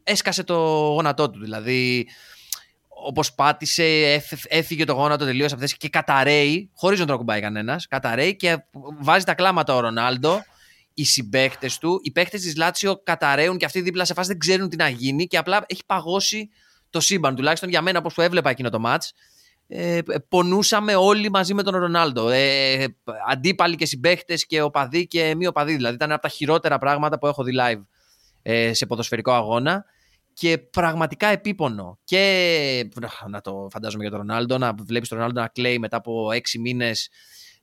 έσκασε 0.04 0.44
το 0.44 0.56
γόνατό 0.94 1.30
του. 1.30 1.40
Δηλαδή, 1.40 2.08
όπως 2.88 3.34
πάτησε, 3.34 3.84
έφ- 4.14 4.46
έφυγε 4.48 4.86
το 4.86 4.94
γόνατο 4.94 5.26
τελείω 5.26 5.46
από 5.46 5.56
τη 5.56 5.62
θέση 5.62 5.78
και 5.78 5.90
καταραίει, 5.90 6.70
χωρίς 6.76 7.00
να 7.00 7.06
τον 7.06 7.16
ακουμπάει 7.16 7.42
κανένας. 7.42 7.88
Καταραίει 7.88 8.36
και 8.36 8.58
βάζει 9.00 9.26
τα 9.26 9.34
κλάματα 9.34 9.76
ο 9.76 9.80
Ρονάλντο. 9.80 10.44
Οι 10.98 11.06
συμπαίχτε 11.06 11.70
του, 11.80 12.00
οι 12.04 12.12
παίχτε 12.12 12.38
της 12.38 12.56
Λάτσιο 12.56 13.02
καταραίουν 13.04 13.58
και 13.58 13.66
αυτοί 13.66 13.82
δίπλα 13.82 14.06
σε 14.06 14.14
φάση 14.14 14.28
δεν 14.28 14.40
ξέρουν 14.40 14.70
τι 14.70 14.76
να 14.76 14.90
γίνει 14.90 15.28
και 15.28 15.38
απλά 15.38 15.66
έχει 15.68 15.82
παγώσει 15.86 16.50
το 16.90 17.00
σύμπαν. 17.00 17.36
Τουλάχιστον 17.36 17.70
για 17.70 17.82
μένα, 17.82 18.00
όπως 18.00 18.14
το 18.14 18.22
έβλεπα 18.22 18.50
εκείνο 18.50 18.70
το 18.70 18.82
match, 18.86 19.10
ε, 19.68 20.00
πονούσαμε 20.28 20.96
όλοι 20.96 21.30
μαζί 21.30 21.54
με 21.54 21.64
τον 21.64 21.76
Ρονάλντο. 21.76 22.30
Ε, 22.30 22.86
αντίπαλοι 23.30 23.76
και 23.76 23.86
συμπαίχτε 23.86 24.36
και 24.36 24.62
οπαδοί 24.62 25.08
και 25.08 25.36
μη 25.36 25.48
οπαδοί. 25.48 25.76
Δηλαδή 25.76 25.96
ήταν 25.96 26.12
από 26.12 26.22
τα 26.22 26.28
χειρότερα 26.28 26.78
πράγματα 26.78 27.20
που 27.20 27.28
έχω 27.28 27.44
δει 27.44 27.54
live 27.60 27.82
ε, 28.42 28.74
σε 28.74 28.86
ποδοσφαιρικό 28.86 29.32
αγώνα 29.32 29.86
και 30.34 30.58
πραγματικά 30.58 31.28
επίπονο. 31.28 32.00
Και 32.04 32.90
να 33.30 33.42
το 33.42 33.68
φαντάζομαι 33.72 34.04
για 34.04 34.12
τον 34.12 34.20
Ρονάλντο, 34.20 34.58
να 34.58 34.74
βλέπεις 34.74 35.10
τον 35.10 35.18
Ρονάλντο 35.18 35.42
να 35.42 35.48
κλαίει 35.48 35.80
μετά 35.80 35.98
από 35.98 36.32
έξι 36.32 36.60
μήνες, 36.60 37.10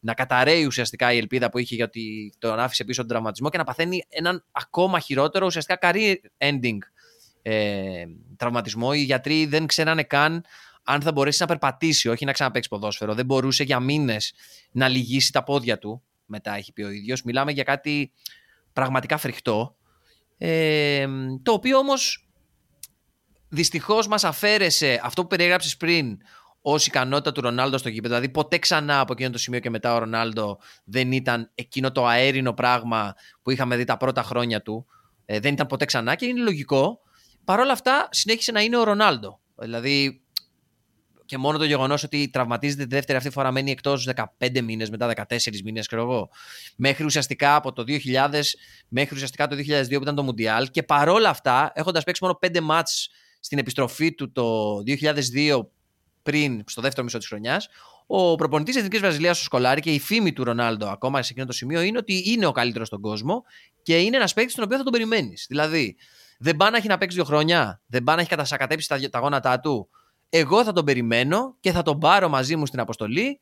να 0.05 0.15
καταραίει 0.15 0.65
ουσιαστικά 0.65 1.13
η 1.13 1.17
ελπίδα 1.17 1.51
που 1.51 1.59
είχε 1.59 1.75
για 1.75 1.85
ότι 1.85 2.35
τον 2.39 2.59
άφησε 2.59 2.85
πίσω 2.85 3.01
τον 3.01 3.11
τραυματισμό 3.11 3.49
και 3.49 3.59
να 3.59 3.65
παθαίνει 3.65 4.05
έναν 4.09 4.45
ακόμα 4.51 4.99
χειρότερο, 4.99 5.47
ουσιαστικά 5.47 5.79
career 5.83 6.15
ending 6.39 6.79
ε, 7.43 8.05
τραυματισμό. 8.37 8.91
Οι 8.93 9.03
γιατροί 9.03 9.47
δεν 9.47 9.67
ξέρανε 9.67 10.03
καν 10.03 10.45
αν 10.83 11.01
θα 11.01 11.13
μπορέσει 11.13 11.41
να 11.41 11.47
περπατήσει, 11.47 12.09
όχι 12.09 12.25
να 12.25 12.33
ξαναπέξει 12.33 12.69
ποδόσφαιρο. 12.69 13.15
Δεν 13.15 13.25
μπορούσε 13.25 13.63
για 13.63 13.81
μήνες 13.81 14.33
να 14.73 14.89
λυγίσει 14.89 15.33
τα 15.33 15.43
πόδια 15.43 15.79
του. 15.79 16.03
Μετά 16.27 16.57
έχει 16.57 16.73
πει 16.73 16.83
ο 16.83 16.91
ίδιος. 16.91 17.23
Μιλάμε 17.23 17.53
για 17.53 17.63
κάτι 17.63 18.13
πραγματικά 18.73 19.17
φρικτό. 19.17 19.77
Ε, 20.39 21.07
το 21.43 21.53
οποίο 21.53 21.79
όμως 21.79 22.27
δυστυχώς 23.49 24.07
μας 24.07 24.25
αφαίρεσε 24.25 25.01
αυτό 25.03 25.23
που 25.23 25.29
περιέγραψες 25.29 25.77
πριν 25.77 26.19
ως 26.63 26.87
ικανότητα 26.87 27.33
του 27.33 27.41
Ρονάλντο 27.41 27.79
στο 27.79 27.89
γήπεδο. 27.89 28.15
Δηλαδή 28.15 28.33
ποτέ 28.33 28.59
ξανά 28.59 29.01
από 29.01 29.13
εκείνο 29.13 29.31
το 29.31 29.39
σημείο 29.39 29.61
και 29.61 29.71
μετά 29.71 29.95
ο 29.95 29.99
Ρονάλντο 29.99 30.59
δεν 30.85 31.13
ήταν 31.13 31.51
εκείνο 31.55 31.93
το 31.93 32.07
αέρινο 32.07 32.53
πράγμα 32.53 33.15
που 33.43 33.51
είχαμε 33.51 33.77
δει 33.77 33.85
τα 33.85 33.97
πρώτα 33.97 34.23
χρόνια 34.23 34.63
του. 34.63 34.87
Ε, 35.25 35.41
δεν 35.41 35.53
ήταν 35.53 35.67
ποτέ 35.67 35.85
ξανά 35.85 36.15
και 36.15 36.27
είναι 36.27 36.43
λογικό. 36.43 37.01
Παρ' 37.45 37.61
όλα 37.61 37.73
αυτά 37.73 38.09
συνέχισε 38.11 38.53
να 38.53 38.61
είναι 38.61 38.77
ο 38.77 38.83
Ρονάλντο. 38.83 39.41
Δηλαδή 39.55 40.23
και 41.33 41.39
μόνο 41.39 41.59
το 41.59 41.65
γεγονός 41.65 42.03
ότι 42.03 42.29
τραυματίζεται 42.33 42.83
τη 42.83 42.95
δεύτερη 42.95 43.19
αυτή 43.19 43.31
φορά 43.31 43.51
μένει 43.51 43.71
εκτός 43.71 44.09
15 44.39 44.61
μήνες, 44.63 44.91
μετά 44.91 45.13
14 45.29 45.63
μήνες, 45.65 45.87
ξέρω 45.87 46.03
εγώ. 46.03 46.31
Μέχρι 46.77 47.05
ουσιαστικά 47.05 47.55
από 47.55 47.73
το 47.73 47.85
2000 47.87 48.55
μέχρι 48.89 49.15
ουσιαστικά 49.15 49.47
το 49.47 49.57
2002 49.57 49.87
που 49.89 50.03
ήταν 50.03 50.15
το 50.15 50.23
Μουντιάλ. 50.23 50.71
Και 50.71 50.83
παρόλα 50.83 51.29
αυτά, 51.29 51.73
έχοντας 51.75 52.05
παίξει 52.05 52.25
μόνο 52.25 52.39
5 52.47 52.61
μάτς 52.61 53.11
στην 53.41 53.59
επιστροφή 53.59 54.15
του 54.15 54.33
το 54.33 54.77
2002 54.87 55.67
πριν, 56.23 56.63
στο 56.67 56.81
δεύτερο 56.81 57.05
μισό 57.05 57.19
της 57.19 57.27
χρονιάς, 57.27 57.69
ο 58.07 58.35
προπονητής 58.35 58.77
Εθνικής 58.77 59.01
Βραζιλίας, 59.01 59.41
ο 59.41 59.43
Σκολάρη 59.43 59.81
και 59.81 59.91
η 59.91 59.99
φήμη 59.99 60.33
του 60.33 60.45
Ρονάλντο 60.45 60.89
ακόμα 60.89 61.23
σε 61.23 61.33
εκείνο 61.33 61.47
το 61.47 61.53
σημείο 61.53 61.81
είναι 61.81 61.99
ότι 61.99 62.23
είναι 62.27 62.47
ο 62.47 62.53
καλύτερος 62.53 62.87
στον 62.87 63.01
κόσμο 63.01 63.45
και 63.83 63.99
είναι 63.99 64.17
ένας 64.17 64.33
παίκτης 64.33 64.55
τον 64.55 64.65
οποίο 64.65 64.77
θα 64.77 64.83
τον 64.83 64.93
περιμένεις. 64.93 65.47
Δηλαδή, 65.49 65.97
δεν 66.39 66.57
πάει 66.57 66.71
να 66.71 66.77
έχει 66.77 66.89
να 66.89 66.99
παίξει 66.99 67.17
δύο 67.17 67.25
χρόνια, 67.25 67.81
δεν 67.87 68.03
πάει 68.05 68.15
να 68.15 68.21
έχει 68.21 68.31
κατασακατέψει 68.31 68.89
τα, 68.89 69.09
τα 69.11 69.19
γόνατά 69.19 69.61
του. 69.61 69.89
Εγώ 70.29 70.65
θα 70.65 70.73
τον 70.73 70.85
περιμένω 70.85 71.57
και 71.61 71.73
θα 71.73 71.83
τον 71.83 71.99
πάρω 71.99 72.29
μαζί 72.29 72.57
μου 72.57 72.67
στην 72.67 72.81
αποστολή 72.81 73.41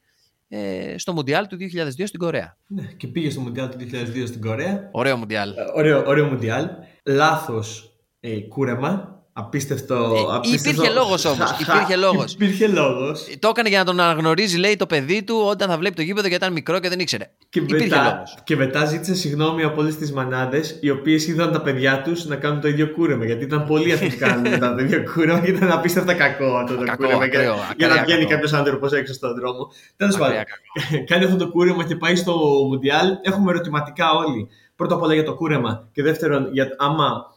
ε, 0.49 0.95
στο 0.99 1.13
Μουντιάλ 1.13 1.47
του 1.47 1.57
2002 1.57 1.89
στην 2.05 2.19
Κορέα. 2.19 2.57
Ναι, 2.67 2.83
και 2.97 3.07
πήγε 3.07 3.31
στο 3.31 3.41
Μουντιάλ 3.41 3.69
του 3.69 3.77
2002 3.79 4.25
στην 4.27 4.41
Κορέα. 4.41 4.89
Ωραίο 4.93 5.17
Μουντιάλ. 5.17 5.51
Ε, 5.51 5.55
Ωραίο, 5.75 6.05
ωραίο 6.07 6.27
Μουντιάλ. 6.27 6.69
Λάθος 7.05 7.97
ε, 8.21 8.41
κούρεμα. 8.41 9.20
Απίστευτο. 9.33 9.95
Ε, 9.95 10.35
απίστευτο... 10.37 10.71
υπήρχε 10.83 10.93
λόγος 10.99 11.25
όμως, 11.25 11.51
Χα- 11.51 11.75
υπήρχε 11.75 11.97
λόγος. 11.97 12.33
Υπήρχε 12.33 12.67
λόγος. 12.67 13.27
Το 13.39 13.49
έκανε 13.49 13.69
για 13.69 13.79
να 13.79 13.85
τον 13.85 14.01
αναγνωρίζει, 14.01 14.57
λέει, 14.59 14.77
το 14.77 14.87
παιδί 14.87 15.23
του 15.23 15.43
όταν 15.49 15.69
θα 15.69 15.79
βλέπει 15.79 15.95
το 15.95 16.03
γήπεδο 16.03 16.29
γιατί 16.29 16.43
ήταν 16.45 16.55
μικρό 16.55 16.81
και 16.81 16.89
δεν 16.89 16.99
ήξερε. 17.01 17.31
Και 17.49 17.59
Υπήρχε 17.59 17.85
μετά, 17.89 18.03
λόγος. 18.13 18.35
και 18.45 18.57
μετά 18.57 18.85
ζήτησε 18.85 19.15
συγγνώμη 19.15 19.63
από 19.63 19.81
όλες 19.81 19.97
τις 19.97 20.13
μανάδες 20.13 20.77
οι 20.81 20.91
οποίες 20.91 21.27
είδαν 21.27 21.53
τα 21.53 21.61
παιδιά 21.61 22.03
τους 22.03 22.25
να 22.25 22.37
κάνουν 22.37 22.61
το 22.61 22.69
ίδιο 22.69 22.89
κούρεμα. 22.91 23.25
Γιατί 23.25 23.45
ήταν 23.45 23.65
πολλοί 23.67 23.93
αυτοί 23.93 24.07
που 24.09 24.17
κάνουν 24.19 24.49
μετά 24.51 24.75
το 24.75 24.83
ίδιο 24.83 25.03
κούρεμα 25.15 25.39
και 25.41 25.51
ήταν 25.51 25.71
απίστευτα 25.73 26.15
κακό 26.15 26.57
αυτό 26.57 26.77
το 26.77 26.85
Κακό, 26.85 27.05
κούρεμα. 27.05 27.25
ακραίο, 27.25 27.43
για, 27.55 27.75
για 27.77 27.87
να 27.87 27.93
ακραία 27.93 28.05
βγαίνει 28.05 28.21
κακό. 28.21 28.33
κάποιος 28.35 28.53
άνθρωπος 28.53 28.93
έξω 28.93 29.13
στον 29.13 29.35
δρόμο. 29.35 29.73
Τέλος 29.97 30.17
πάντων, 30.17 30.37
Ακραία 30.39 31.05
κάνει 31.11 31.25
αυτό 31.25 31.37
το 31.37 31.49
κούρεμα 31.51 31.85
και 31.85 31.97
πάει 31.97 32.17
στο 32.17 32.33
Μουντιάλ. 32.69 33.09
Έχουμε 33.23 33.51
ερωτηματικά 33.51 34.11
όλοι. 34.13 34.49
Πρώτα 34.77 34.95
απ' 34.95 35.03
όλα 35.03 35.15
για 35.15 35.25
το 35.25 35.35
κούρεμα 35.35 35.89
και 35.93 36.03
δεύτερον 36.03 36.49
για 36.53 36.69
άμα 36.79 37.30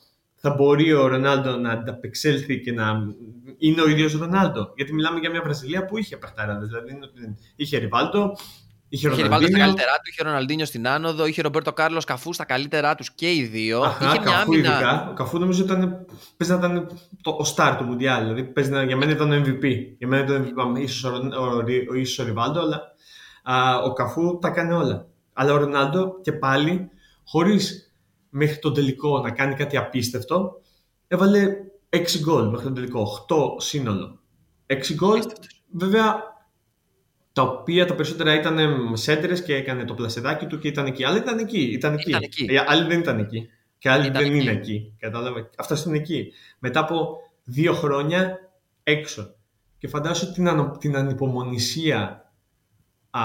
θα 0.46 0.54
μπορεί 0.54 0.94
ο 0.94 1.08
Ρονάλντο 1.08 1.58
να 1.58 1.72
ανταπεξέλθει 1.72 2.60
και 2.60 2.72
να 2.72 2.94
είναι 3.58 3.82
ο 3.82 3.88
ίδιος 3.90 4.14
Ρονάλντο. 4.14 4.72
Γιατί 4.76 4.94
μιλάμε 4.94 5.20
για 5.20 5.30
μια 5.30 5.42
Βραζιλία 5.42 5.86
που 5.86 5.98
είχε 5.98 6.18
παιχτάραντε. 6.18 6.66
Δηλαδή 6.66 7.00
είχε 7.56 7.78
Ριβάλτο, 7.78 8.32
είχε 8.90 9.08
Είχε 9.08 9.22
Ριβάλτο 9.22 9.48
στα 9.48 9.58
Ροναλντίνιο. 9.58 9.60
καλύτερά 9.66 9.92
του, 9.96 10.10
είχε 10.12 10.24
Ροναλντίνιο 10.24 10.66
στην 10.66 10.88
άνοδο, 10.88 11.26
είχε 11.26 11.42
Ρομπέρτο 11.42 11.74
Κάρλος 11.74 12.06
Καφού 12.06 12.34
στα 12.34 12.46
καλύτερά 12.46 12.96
τους 12.96 13.12
και 13.12 13.32
οι 13.34 13.44
δύο. 13.44 13.82
Αχα, 13.82 14.06
είχε 14.06 14.20
μια 14.20 14.32
Καφού 14.32 14.52
άμυνα. 14.54 14.70
ειδικά. 14.74 15.08
Ο 15.10 15.14
Καφού 15.14 15.40
νομίζω 15.40 15.64
ήταν, 15.64 16.06
παίζει 16.38 16.54
να 16.54 16.60
ήταν 16.68 16.88
το, 17.22 17.30
ο 17.32 17.54
star 17.56 17.76
του 17.78 17.84
Μουντιάλ. 17.84 18.24
Δηλαδή 18.24 18.44
παίζει 18.44 18.70
να, 18.72 18.84
για 18.84 18.98
μένα 18.98 19.12
ήταν 19.12 19.32
ο 19.32 19.36
MVP. 19.36 19.64
Για 19.98 20.08
μένα 20.08 20.24
ήταν 20.24 20.46
MVP, 20.46 20.80
ίσως 20.80 21.04
ο, 21.04 21.16
ο, 21.16 21.44
ο, 21.46 21.64
ο, 21.92 21.96
ίσως 21.96 22.20
ο 22.20 22.24
Ριβάλντο, 22.24 22.60
αλλά 22.60 22.82
α, 23.44 23.78
ο 23.84 23.94
Καφού 23.94 24.38
τα 24.42 24.50
κάνει 24.50 24.74
όλα. 24.74 25.08
Αλλά 25.34 25.54
ο 25.54 25.58
Ρονάλντο 25.58 26.20
και 26.22 26.32
πάλι, 26.32 26.90
χωρίς 27.26 27.83
μέχρι 28.36 28.58
τον 28.60 28.74
τελικό 28.74 29.20
να 29.20 29.32
κάνει 29.32 29.56
κάτι 29.56 29.78
απίστευτο, 29.78 30.62
έβαλε 31.08 31.56
6 31.90 32.20
γκολ 32.20 32.48
μέχρι 32.50 32.66
τον 32.66 32.74
τελικό. 32.74 33.26
8 33.30 33.36
σύνολο. 33.62 34.20
6 34.68 34.94
γκολ, 34.94 35.20
βέβαια 35.72 36.32
τα 37.34 37.42
οποία 37.42 37.86
τα 37.86 37.96
περισσότερα 37.96 38.34
ήταν 38.34 38.58
σέντερες 38.98 39.44
και 39.44 39.56
έκανε 39.56 39.86
το 39.86 39.94
πλασεδάκι 39.94 40.46
του 40.46 40.60
και 40.60 40.68
ήταν 40.68 40.86
εκεί. 40.86 41.04
Άλλοι 41.04 41.18
ήταν 41.18 41.38
εκεί. 41.38 41.62
Ήταν 41.62 41.94
εκεί. 41.94 42.10
Ήταν 42.10 42.22
εκεί. 42.24 42.46
Ε, 42.50 42.64
άλλοι 42.68 42.88
δεν 42.88 43.00
ήταν 43.00 43.20
εκεί. 43.20 43.50
Και 43.78 43.90
άλλοι 43.90 44.08
Ήταν 44.08 44.24
δεν 44.24 44.32
εκεί. 44.34 44.42
είναι 44.42 44.52
εκεί. 44.52 44.94
Κατάλαβε. 45.00 45.50
Αυτό 45.58 45.76
είναι 45.88 45.98
εκεί. 45.98 46.32
Μετά 46.60 46.80
από 46.80 47.18
δύο 47.44 47.74
χρόνια 47.74 48.38
έξω. 48.84 49.36
Και 49.78 49.88
φαντάσου 49.88 50.32
την, 50.34 50.48
ανο- 50.48 50.78
την 50.80 50.96
ανυπομονησία 50.96 52.32
α, 53.10 53.22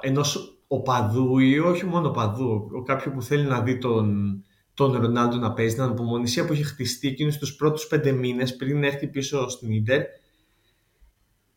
ενός 0.00 0.55
οπαδού 0.66 1.38
ή 1.38 1.58
όχι 1.58 1.86
μόνο 1.86 2.08
οπαδού, 2.08 2.70
ο 2.72 2.82
κάποιου 2.82 3.12
που 3.12 3.22
θέλει 3.22 3.44
να 3.44 3.60
δει 3.60 3.78
τον, 3.78 4.36
τον 4.74 4.92
Ρονάλντο 4.92 5.36
να 5.36 5.52
παίζει, 5.52 5.74
την 5.74 5.82
ανυπομονησία 5.82 6.44
που 6.44 6.52
είχε 6.52 6.62
χτιστεί 6.62 7.08
εκείνους 7.08 7.38
τους 7.38 7.56
πρώτους 7.56 7.86
πέντε 7.86 8.12
μήνες 8.12 8.56
πριν 8.56 8.84
έρθει 8.84 9.06
πίσω 9.06 9.48
στην 9.48 9.70
Ίντερ 9.70 10.02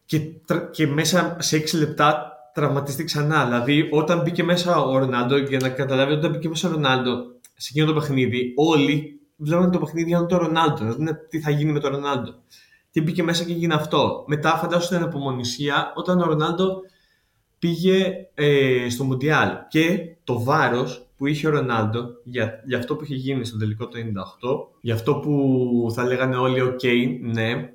και, 0.05 0.19
τρα- 0.19 0.69
και 0.71 0.87
μέσα 0.87 1.35
σε 1.39 1.55
έξι 1.55 1.77
λεπτά 1.77 2.33
τραυματιστεί 2.53 3.03
ξανά. 3.03 3.45
Δηλαδή, 3.45 3.89
όταν 3.91 4.21
μπήκε 4.21 4.43
μέσα 4.43 4.81
ο 4.81 4.97
Ρονάλντο, 4.97 5.37
για 5.37 5.59
να 5.61 5.69
καταλάβει, 5.69 6.13
όταν 6.13 6.31
μπήκε 6.31 6.49
μέσα 6.49 6.69
ο 6.69 6.71
Ρονάλντο 6.71 7.11
σε 7.55 7.69
εκείνο 7.71 7.85
το 7.85 7.99
παιχνίδι, 7.99 8.53
όλοι 8.55 9.19
βλέπανε 9.35 9.69
το 9.69 9.79
παιχνίδι 9.79 10.09
για 10.09 10.25
τον 10.25 10.37
Ρονάλντο, 10.37 10.83
να 10.83 10.93
δουν 10.93 11.07
τι 11.29 11.39
θα 11.39 11.49
γίνει 11.49 11.71
με 11.71 11.79
τον 11.79 11.91
Ρονάλντο. 11.91 12.33
Και 12.91 13.01
μπήκε 13.01 13.23
μέσα 13.23 13.43
και 13.43 13.51
έγινε 13.51 13.73
αυτό. 13.73 14.23
Μετά, 14.27 14.57
φαντάσου 14.57 14.87
την 14.87 14.97
ανυπομονησία 14.97 15.93
όταν 15.95 16.19
ο 16.21 16.25
Ρονάλντο 16.25 16.81
πήγε 17.59 18.27
ε, 18.33 18.89
στο 18.89 19.03
Μουντιάλ 19.03 19.49
και 19.69 20.15
το 20.23 20.43
βάρος 20.43 21.09
που 21.17 21.27
είχε 21.27 21.47
ο 21.47 21.49
Ρονάλντο 21.49 22.05
για, 22.23 22.63
για 22.65 22.77
αυτό 22.77 22.95
που 22.95 23.03
είχε 23.03 23.15
γίνει 23.15 23.45
στο 23.45 23.57
τελικό 23.57 23.87
το 23.87 23.97
98, 23.99 24.77
για 24.81 24.93
αυτό 24.93 25.15
που 25.15 25.91
θα 25.93 26.03
λέγανε 26.05 26.35
όλοι 26.35 26.61
οκ, 26.61 26.79
ναι, 27.21 27.69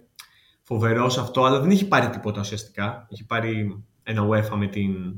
φοβερός 0.62 1.18
αυτό, 1.18 1.44
αλλά 1.44 1.60
δεν 1.60 1.70
είχε 1.70 1.84
πάρει 1.84 2.08
τίποτα 2.10 2.40
ουσιαστικά. 2.40 3.06
Είχε 3.10 3.24
πάρει 3.24 3.82
ένα 4.02 4.28
UEFA 4.28 4.56
με 4.56 4.66
την, 4.66 5.14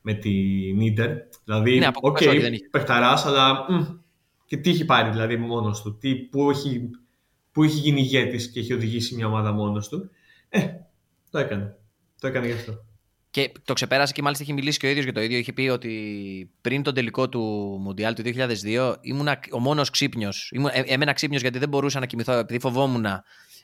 με 0.00 0.14
την 0.14 0.80
Ίντερ. 0.80 1.10
Δηλαδή, 1.44 1.78
Ναι, 1.78 1.86
από 1.86 2.00
οκ, 2.02 2.16
κούπες 2.16 2.26
όχι, 2.32 2.40
δεν 2.40 2.52
είχε. 2.52 2.68
παιχταράς, 2.70 3.24
αλλά 3.26 3.72
μ, 3.72 3.82
και 4.44 4.56
τι 4.56 4.70
είχε 4.70 4.84
πάρει 4.84 5.10
δηλαδή 5.10 5.36
μόνος 5.36 5.82
του, 5.82 5.98
τι, 5.98 6.14
που, 6.14 6.50
έχει, 6.50 6.90
που 7.52 7.62
είχε 7.64 7.80
γίνει 7.80 8.00
ηγέτης 8.00 8.50
και 8.50 8.60
είχε 8.60 8.74
οδηγήσει 8.74 9.14
μια 9.14 9.26
ομάδα 9.26 9.52
μόνος 9.52 9.88
του. 9.88 10.10
Ε, 10.48 10.66
το 11.30 11.38
έκανε. 11.38 11.76
Το 12.20 12.26
έκανε 12.26 12.46
γι' 12.46 12.52
αυτό. 12.52 12.84
Και 13.34 13.52
το 13.64 13.72
ξεπέρασε 13.72 14.12
και 14.12 14.22
μάλιστα 14.22 14.44
είχε 14.44 14.52
μιλήσει 14.52 14.78
και 14.78 14.86
ο 14.86 14.88
ίδιος 14.88 15.04
για 15.04 15.12
το 15.12 15.20
ίδιο. 15.20 15.38
Είχε 15.38 15.52
πει 15.52 15.68
ότι 15.68 16.50
πριν 16.60 16.82
τον 16.82 16.94
τελικό 16.94 17.28
του 17.28 17.40
Μουντιάλ 17.80 18.14
του 18.14 18.22
2002 18.24 18.94
ήμουν 19.00 19.28
ο 19.52 19.58
μόνος 19.58 19.90
ξύπνιος. 19.90 20.52
Έμενα 20.84 21.12
ξύπνιος 21.12 21.42
γιατί 21.42 21.58
δεν 21.58 21.68
μπορούσα 21.68 22.00
να 22.00 22.06
κοιμηθώ, 22.06 22.32
επειδή 22.32 22.60
φοβόμουν 22.60 23.06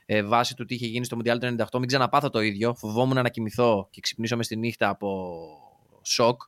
ε, 0.07 0.23
βάσει 0.23 0.55
του 0.55 0.64
τι 0.64 0.75
είχε 0.75 0.87
γίνει 0.87 1.05
στο 1.05 1.16
Μουντιάλ 1.16 1.39
του 1.39 1.57
98. 1.71 1.79
Μην 1.79 1.87
ξαναπάθω 1.87 2.31
το 2.31 2.41
ίδιο. 2.41 2.75
Φοβόμουν 2.75 3.23
να 3.23 3.29
κοιμηθώ 3.29 3.89
και 3.91 4.01
ξυπνήσω 4.01 4.37
μες 4.37 4.47
στη 4.47 4.57
νύχτα 4.57 4.89
από 4.89 5.39
σοκ. 6.03 6.41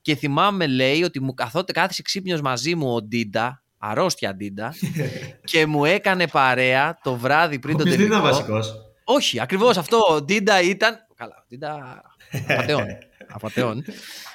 Και 0.00 0.14
θυμάμαι, 0.14 0.66
λέει, 0.66 1.02
ότι 1.02 1.20
μου 1.20 1.34
καθότε 1.34 1.72
κάθισε 1.72 2.02
ξύπνιος 2.02 2.40
μαζί 2.40 2.74
μου 2.74 2.94
ο 2.94 3.02
Ντίντα, 3.02 3.62
αρρώστια 3.78 4.34
Ντίντα, 4.34 4.74
και 5.50 5.66
μου 5.66 5.84
έκανε 5.84 6.28
παρέα 6.28 6.98
το 7.02 7.16
βράδυ 7.16 7.58
πριν 7.58 7.74
Ο 7.74 7.78
τον 7.78 7.86
οποίος 7.86 7.96
δεν 8.02 8.08
τελικό. 8.08 8.26
ήταν 8.26 8.34
βασικός. 8.34 8.74
Όχι, 9.04 9.40
ακριβώς 9.40 9.76
αυτό. 9.76 9.98
Ο 10.10 10.22
Ντίντα 10.22 10.62
ήταν. 10.62 10.96
Καλά, 11.14 11.34
ο 11.38 11.44
Ντίντα. 11.48 12.02
Απατεών. 12.48 12.86
Απατεών. 13.32 13.84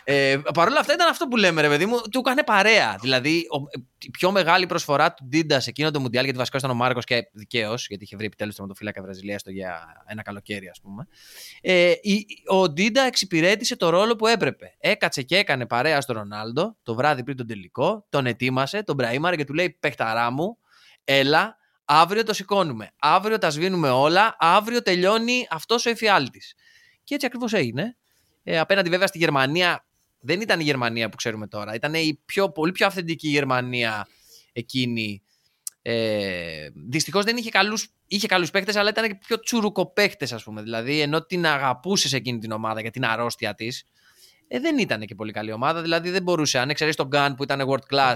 Ε, 0.04 0.38
Παρ' 0.54 0.68
όλα 0.68 0.80
αυτά 0.80 0.94
ήταν 0.94 1.08
αυτό 1.10 1.28
που 1.28 1.38
λέμε, 1.38 1.62
ρε 1.62 1.68
παιδί 1.68 1.86
μου, 1.86 2.02
του 2.12 2.20
έκανε 2.20 2.44
παρέα. 2.44 2.98
Δηλαδή, 3.02 3.38
ο- 3.50 3.80
η 4.00 4.10
πιο 4.10 4.32
μεγάλη 4.32 4.66
προσφορά 4.66 5.14
του 5.14 5.26
Ντίντα 5.26 5.60
σε 5.60 5.70
εκείνο 5.70 5.92
το 5.92 6.00
Μουντιάλ, 6.00 6.24
γιατί 6.24 6.38
βασικά 6.40 6.58
ήταν 6.58 6.70
ο 6.70 6.74
Μάρκος 6.74 7.04
και 7.06 7.30
δικαίως, 7.32 7.88
γιατί 7.88 8.04
είχε 8.04 8.16
βρει 8.16 8.26
επιτέλους 8.26 8.56
τερματοφύλακα 8.56 9.02
Βραζιλίας 9.02 9.42
στο 9.42 9.52
για 9.52 10.04
ένα 10.08 10.22
καλοκαίρι, 10.22 10.68
ας 10.70 10.80
πούμε. 10.82 11.08
Ε, 11.62 11.92
η- 12.02 12.26
ο 12.48 12.70
Ντίντα 12.70 13.02
εξυπηρέτησε 13.02 13.76
το 13.76 13.90
ρόλο 13.90 14.16
που 14.16 14.28
έπρεπε. 14.28 14.76
Έκατσε 14.80 15.22
και 15.22 15.38
έκανε 15.38 15.66
παρέα 15.66 16.02
στο 16.02 16.14
Ρονάλντο 16.14 16.78
το 16.84 16.96
βράδυ 16.96 17.24
πριν 17.24 17.38
τον 17.38 17.48
τελικό, 17.48 18.06
τον 18.10 18.26
ετοίμασε, 18.26 18.84
τον 18.84 18.96
πράιμαρε 18.96 19.36
και 19.36 19.44
του 19.46 19.54
λέει: 19.54 19.78
Παιχταρά 19.80 20.32
μου, 20.32 20.58
έλα, 21.04 21.58
αύριο 21.86 22.24
το 22.24 22.34
σηκώνουμε. 22.34 22.92
Αύριο 23.00 23.38
τα 23.38 23.50
σβήνουμε 23.50 23.90
όλα, 23.90 24.36
αύριο 24.40 24.82
τελειώνει 24.82 25.48
αυτός 25.50 25.86
ο 25.86 25.90
εφιάλτης. 25.90 26.54
Και 27.06 27.14
έτσι 27.14 27.26
ακριβώς 27.26 27.54
έγινε. 27.54 27.98
Ε, 28.44 28.60
απέναντι 28.60 28.90
βέβαια 28.90 29.08
στη 29.08 29.18
Γερμανία, 29.18 29.86
δεν 30.20 30.42
ήταν 30.42 30.60
η 30.60 30.64
Γερμανία 30.64 31.10
που 31.10 31.16
ξέρουμε 31.16 31.48
τώρα. 31.48 31.74
Ήταν 31.74 31.94
η 31.94 32.22
πιο, 32.26 32.52
πολύ 32.52 32.72
πιο 32.72 32.86
αυθεντική 32.86 33.28
Γερμανία 33.28 34.08
εκείνη. 34.54 35.22
Ε, 35.82 36.68
Δυστυχώς 36.74 37.24
δεν 37.24 37.38
είχε 37.38 37.50
καλούς 37.50 37.96
είχε 38.08 38.28
καλούς 38.28 38.52
παίχτες, 38.52 38.80
αλλά 38.80 38.90
ήταν 38.90 39.08
και 39.08 39.16
πιο 39.16 39.40
τσουρουκοπαίχτες, 39.40 40.28
ας 40.32 40.44
πούμε. 40.44 40.62
Δηλαδή, 40.62 41.02
ενώ 41.02 41.26
την 41.26 41.46
αγαπούσες 41.46 42.14
εκείνη 42.14 42.40
την 42.40 42.52
ομάδα 42.52 42.82
για 42.82 42.92
την 42.92 43.06
αρρώστια 43.06 43.54
της, 43.54 43.84
ε, 44.48 44.60
δεν 44.60 44.78
ήταν 44.78 45.06
και 45.06 45.16
πολύ 45.16 45.32
καλή 45.32 45.52
ομάδα. 45.52 45.82
Δηλαδή, 45.82 46.10
δεν 46.10 46.24
μπορούσε. 46.24 46.60
Αν 46.60 46.70
εξαιρέσεις 46.70 46.98
τον 46.98 47.08
Γκάν 47.08 47.36
που 47.36 47.44
ήταν 47.44 47.62
world 47.70 47.96
class, 47.96 48.16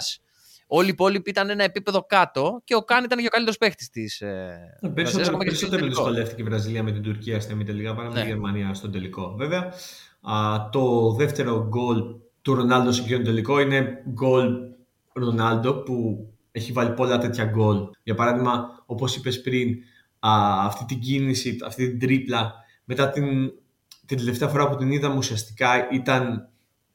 όλοι 0.72 0.86
οι 0.88 0.90
υπόλοιποι 0.92 1.30
ήταν 1.30 1.50
ένα 1.50 1.64
επίπεδο 1.64 2.06
κάτω 2.08 2.62
και 2.64 2.76
ο 2.76 2.84
Γκάν 2.84 3.04
ήταν 3.04 3.20
και 3.20 3.26
ο 3.26 3.30
καλύτερος 3.30 3.58
παίχτης 3.58 3.90
της. 3.90 4.22
Ε, 4.22 4.28
Βραζιλίας, 4.82 4.94
Περισσότερο, 4.94 5.28
ακόμα 5.28 5.44
και 5.44 5.50
στο 5.50 5.60
περισσότερο 5.68 5.82
τελικό. 5.82 6.04
δυσκολεύτηκε 6.04 6.42
η 6.42 6.46
Βραζιλία 6.46 6.84
με 6.84 6.92
την 6.92 7.02
Τουρκία 7.02 7.40
στην 7.42 7.56
ημιτελικά 7.56 7.96
παρά 7.96 8.08
με 8.08 8.14
Ναι. 8.14 8.22
τη 8.22 8.28
Γερμανία 8.28 8.74
στον 8.74 8.92
τελικό. 8.92 9.34
Βέβαια, 9.38 9.74
α, 10.22 10.70
το 10.72 11.12
δεύτερο 11.12 11.68
γκολ 11.68 12.04
του 12.42 12.54
Ρονάλντο 12.56 12.92
σε 12.92 13.02
εκείνον 13.02 13.24
τον 13.24 13.34
τελικό 13.34 13.60
είναι 13.60 14.04
γκολ 14.14 14.54
Ρονάλντο 15.14 15.74
που 15.74 16.28
έχει 16.52 16.72
βάλει 16.72 16.92
πολλά 16.92 17.18
τέτοια 17.18 17.46
γκολ. 17.46 17.78
Για 18.04 18.16
παράδειγμα, 18.16 18.84
όπως 18.86 19.16
είπες 19.16 19.42
πριν, 19.42 19.78
α, 20.20 20.30
αυτή 20.66 20.86
την 20.86 21.00
κίνηση, 21.00 21.58
αυτή 21.66 21.88
την 21.90 22.00
τρίπλα 22.00 22.54
μετά 22.84 23.10
την, 23.10 23.52
την 24.06 24.18
τελευταία 24.18 24.48
φορά 24.48 24.70
που 24.70 24.76
την 24.76 24.92
είδαμε 24.92 25.16
ουσιαστικά 25.18 25.90
ήταν 25.92 26.50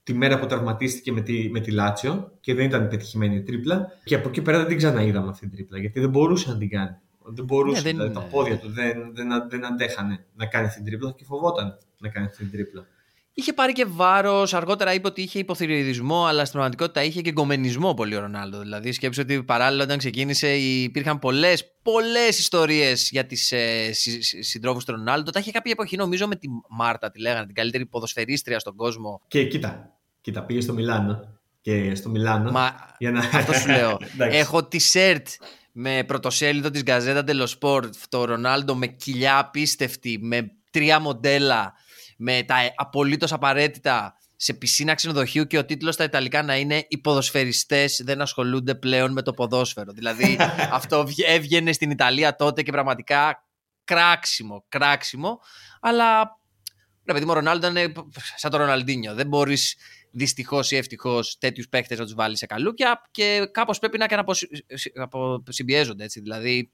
τη 0.05 0.15
μέρα 0.15 0.39
που 0.39 0.47
τραυματίστηκε 0.47 1.13
με 1.13 1.21
τη, 1.21 1.49
με 1.51 1.61
τη 1.61 1.71
Λάτσιο 1.71 2.33
και 2.41 2.55
δεν 2.55 2.65
ήταν 2.65 2.89
πετυχημένη 2.89 3.37
η 3.37 3.43
τρίπλα. 3.43 3.93
Και 4.05 4.15
από 4.15 4.29
εκεί 4.29 4.43
πέρα 4.43 4.59
δεν 4.59 4.67
την 4.67 4.77
ξαναείδαμε 4.77 5.29
αυτή 5.29 5.41
την 5.41 5.57
τρίπλα 5.57 5.79
γιατί 5.79 6.01
δεν 6.01 6.09
μπορούσε 6.11 6.51
να 6.51 6.59
την 6.59 6.69
κάνει. 6.69 6.97
Δεν 7.27 7.45
μπορούσε, 7.45 7.77
Ναι, 7.77 7.83
δεν 7.83 7.93
δηλαδή, 7.93 8.15
τα 8.15 8.21
είναι. 8.21 8.31
πόδια 8.31 8.59
του 8.59 8.69
δεν, 8.71 9.11
δεν, 9.15 9.49
δεν 9.49 9.65
αντέχανε 9.67 10.25
να 10.35 10.47
κάνει 10.47 10.67
αυτή 10.67 10.79
την 10.83 10.87
τρίπλα 10.87 11.13
και 11.17 11.25
φοβόταν 11.25 11.79
να 11.99 12.09
κάνει 12.09 12.27
αυτή 12.27 12.39
την 12.39 12.53
τρίπλα. 12.53 12.87
Είχε 13.37 13.53
πάρει 13.53 13.73
και 13.73 13.85
βάρος. 13.89 14.55
Αργότερα 14.55 14.95
είπε 14.95 15.07
ότι 15.07 15.23
είχε 15.23 15.39
υποθυριωδισμό, 15.39 16.25
αλλά 16.25 16.41
στην 16.41 16.53
πραγματικότητα 16.53 17.03
είχε 17.03 17.21
και 17.21 17.33
γκομενισμό 17.33 17.95
πολύ 17.95 18.17
ο 18.17 18.21
Ρονάλντο. 18.21 18.59
Δηλαδή, 18.59 18.93
σκέψου 18.93 19.21
ότι 19.25 19.43
παράλληλα 19.43 19.83
όταν 19.83 19.99
ξεκίνησε 19.99 20.57
υπήρχαν 20.57 21.19
πολλές 21.19 21.75
πολλές 21.83 22.39
ιστορίες 22.39 23.09
για 23.11 23.27
τις 23.27 23.53
ε, 23.53 23.91
συντρόφους 24.41 24.85
του 24.85 24.93
Ρονάλντο. 24.93 25.31
Τα 25.31 25.39
είχε 25.41 25.51
κάποια 25.51 25.73
εποχή, 25.73 25.97
νομίζω, 25.97 26.27
με 26.27 26.37
τη 26.37 26.49
Μάρτα, 26.69 27.11
τη 27.11 27.21
λέγανε, 27.21 27.47
την 27.47 27.55
καλύτερη 27.55 27.87
ποδοσφαιρίστρια 27.87 28.59
στον 28.59 28.77
κόσμο. 28.77 29.21
Και 29.29 29.47
κοίτα, 29.47 29.94
κοίτα 30.25 30.43
πήγε 30.43 30.61
στο 30.61 30.73
Μιλάνο. 30.73 31.39
Και 31.61 31.95
στο 31.95 32.09
Μιλάνο. 32.09 32.51
Μα 32.51 32.75
για 32.99 33.11
να... 33.11 33.19
αυτό 33.19 33.53
σου 33.53 33.69
λέω. 33.69 33.99
Εντάξει. 34.15 34.39
Έχω 34.39 34.65
τη 34.65 34.79
σερτ 34.79 35.29
με 35.73 36.05
πρωτοσέλιδο 36.07 36.71
της 36.71 36.83
Gazeta 36.87 37.25
dello 37.25 37.47
Sport, 37.61 37.91
το 38.09 38.25
Ρονάλντο 38.25 38.75
με 38.75 38.87
κοιλιά 38.87 39.39
απίστευτη, 39.39 40.19
με 40.23 40.51
τρία 40.71 41.01
μοντέλα, 41.01 41.75
με 42.17 42.43
τα 42.47 42.57
απολύτως 42.75 43.33
απαραίτητα 43.33 44.17
σε 44.37 44.55
πισίνα 44.55 44.95
ξενοδοχείου 44.95 45.47
και 45.47 45.59
ο 45.59 45.65
τίτλος 45.65 45.95
στα 45.95 46.05
Ιταλικά 46.05 46.43
να 46.43 46.57
είναι 46.57 46.85
«Οι 46.89 46.99
ποδοσφαιριστές 46.99 48.01
δεν 48.05 48.21
ασχολούνται 48.21 48.75
πλέον 48.75 49.13
με 49.13 49.23
το 49.23 49.33
ποδόσφαιρο». 49.33 49.93
δηλαδή 49.93 50.37
αυτό 50.79 51.07
βγε- 51.07 51.29
έβγαινε 51.29 51.73
στην 51.73 51.91
Ιταλία 51.91 52.37
τότε 52.37 52.63
και 52.63 52.73
πραγματικά 52.73 53.45
κράξιμο, 53.85 54.65
κράξιμο, 54.69 55.41
αλλά 55.81 56.39
ρε 57.07 57.13
παιδί 57.13 57.25
μου 57.25 57.31
ο 57.31 57.35
Ρονάλντο 57.35 57.67
είναι 57.67 57.93
σαν 58.37 58.51
το 58.51 58.57
Ροναλντίνιο. 58.57 59.15
Δεν 59.15 59.27
μπορείς 59.27 59.77
δυστυχώς 60.15 60.71
ή 60.71 60.77
ευτυχώς 60.77 61.39
τέτοιους 61.39 61.69
παίχτε 61.69 61.97
να 61.97 62.05
τους 62.05 62.15
βάλει 62.15 62.37
σε 62.37 62.47
καλούπια 62.47 63.03
και 63.11 63.49
κάπως 63.51 63.79
πρέπει 63.79 63.99
να 63.99 64.07
και 64.07 64.15
να 64.15 64.21
αποσυ- 64.21 64.65
αποσυμπιέζονται 64.95 66.05
έτσι. 66.05 66.21
Δηλαδή, 66.21 66.73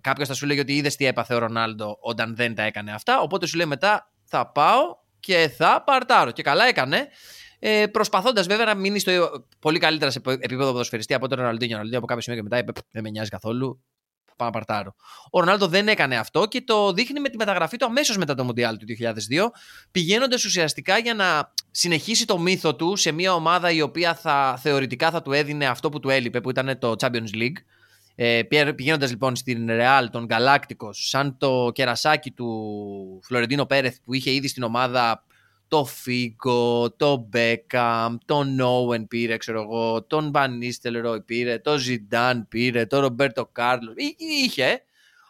κάποιος 0.00 0.28
θα 0.28 0.34
σου 0.34 0.46
λέγει 0.46 0.60
ότι 0.60 0.76
είδες 0.76 0.96
τι 0.96 1.06
έπαθε 1.06 1.34
ο 1.34 1.38
Ρονάλντο 1.38 1.96
όταν 2.00 2.36
δεν 2.36 2.54
τα 2.54 2.62
έκανε 2.62 2.92
αυτά. 2.92 3.20
Οπότε 3.20 3.46
σου 3.46 3.56
λέει 3.56 3.66
μετά 3.66 4.12
θα 4.24 4.52
πάω 4.52 4.80
και 5.20 5.52
θα 5.56 5.82
παρτάρω. 5.86 6.30
Και 6.30 6.42
καλά 6.42 6.64
έκανε. 6.64 7.08
Ε, 7.58 7.86
Προσπαθώντας 7.86 8.46
βέβαια 8.46 8.64
να 8.64 8.74
μείνει 8.74 8.98
στο 8.98 9.30
πολύ 9.58 9.78
καλύτερα 9.78 10.10
σε 10.10 10.20
επίπεδο 10.24 10.70
ποδοσφαιριστή 10.70 11.14
από 11.14 11.28
τον 11.28 11.38
Ροναλντίνιο. 11.38 11.74
Ο 11.74 11.76
Ροναλντίνιο 11.76 11.98
από 11.98 12.06
κάποιο 12.06 12.22
σημείο 12.22 12.38
και 12.38 12.44
μετά 12.44 12.58
είπε: 12.58 12.72
«Π, 12.72 12.76
Δεν 12.90 13.02
με 13.02 13.10
νοιάζει 13.10 13.30
καθόλου. 13.30 13.82
Πάω 14.36 14.48
να 14.48 14.52
παρτάρω. 14.52 14.94
Ο 15.30 15.40
Ρονάλντο 15.40 15.66
δεν 15.66 15.88
έκανε 15.88 16.16
αυτό 16.16 16.46
και 16.46 16.62
το 16.62 16.92
δείχνει 16.92 17.20
με 17.20 17.28
τη 17.28 17.36
μεταγραφή 17.36 17.76
του 17.76 17.86
αμέσως 17.86 18.16
μετά 18.16 18.34
το 18.34 18.44
Μουντιάλ 18.44 18.76
του 18.76 18.86
2002, 18.88 19.50
πηγαίνοντας 19.90 20.44
ουσιαστικά 20.44 20.98
για 20.98 21.14
να 21.14 21.52
συνεχίσει 21.70 22.26
το 22.26 22.38
μύθο 22.38 22.74
του 22.74 22.96
σε 22.96 23.12
μια 23.12 23.34
ομάδα 23.34 23.70
η 23.70 23.80
οποία 23.80 24.14
θα, 24.14 24.58
θεωρητικά 24.62 25.10
θα 25.10 25.22
του 25.22 25.32
έδινε 25.32 25.66
αυτό 25.66 25.88
που 25.88 26.00
του 26.00 26.10
έλειπε, 26.10 26.40
που 26.40 26.50
ήταν 26.50 26.78
το 26.78 26.94
Champions 26.98 27.34
League. 27.34 27.56
Ε, 28.14 28.42
Πηγαίνοντας 28.76 29.10
λοιπόν 29.10 29.36
στην 29.36 29.68
Real, 29.70 30.06
τον 30.10 30.26
Galacticos, 30.30 30.90
σαν 30.92 31.36
το 31.38 31.70
κερασάκι 31.74 32.30
του 32.30 33.20
Φλωρεντίνο 33.24 33.66
Πέρεθ 33.66 33.96
που 34.04 34.14
είχε 34.14 34.30
ήδη 34.30 34.48
στην 34.48 34.62
ομάδα 34.62 35.24
το 35.72 35.84
Φίγκο, 35.84 36.90
το 36.90 37.26
Μπέκαμ, 37.28 38.16
τον 38.24 38.60
Όουεν 38.60 39.06
πήρε, 39.06 39.36
ξέρω 39.36 39.62
εγώ, 39.62 40.02
τον 40.02 40.32
Βανίστελ 40.32 41.00
Ρόι 41.00 41.20
πήρε, 41.20 41.58
τον 41.58 41.78
Ζιντάν 41.78 42.48
πήρε, 42.48 42.86
τον 42.86 43.00
Ρομπέρτο 43.00 43.48
Κάρλο. 43.52 43.92
Είχε 44.44 44.82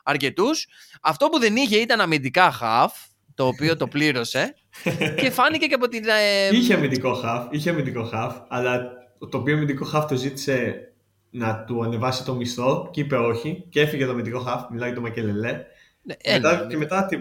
αρκετούς. 0.03 0.67
Αυτό 1.01 1.29
που 1.29 1.39
δεν 1.39 1.57
είχε 1.57 1.77
ήταν 1.77 2.01
αμυντικά 2.01 2.53
half, 2.61 2.91
το 3.35 3.47
οποίο 3.47 3.77
το 3.77 3.87
πλήρωσε 3.87 4.55
και 5.21 5.31
φάνηκε 5.31 5.67
και 5.67 5.75
από 5.75 5.89
την. 5.89 6.05
Ε... 6.09 6.57
Είχε 6.57 6.75
αμυντικό 6.75 7.15
χαφ, 7.15 7.47
είχε 7.51 7.71
αμυντικό 7.71 8.05
χαφ, 8.05 8.37
αλλά 8.49 8.83
το 9.31 9.39
οποίο 9.39 9.55
αμυντικό 9.55 9.85
χαφ 9.85 10.05
το 10.05 10.15
ζήτησε 10.15 10.89
να 11.31 11.65
του 11.65 11.83
ανεβάσει 11.83 12.25
το 12.25 12.35
μισθό 12.35 12.89
και 12.93 13.01
είπε 13.01 13.17
όχι 13.17 13.67
και 13.69 13.81
έφυγε 13.81 14.05
το 14.05 14.11
αμυντικό 14.11 14.39
χαφ, 14.39 14.71
μιλάει 14.71 14.93
το 14.93 15.01
Μακελελέ. 15.01 15.65
Ναι, 16.03 16.15
μετά, 16.33 16.61
ναι. 16.61 16.67
Και 16.67 16.77
μετά 16.77 17.07
τι, 17.07 17.17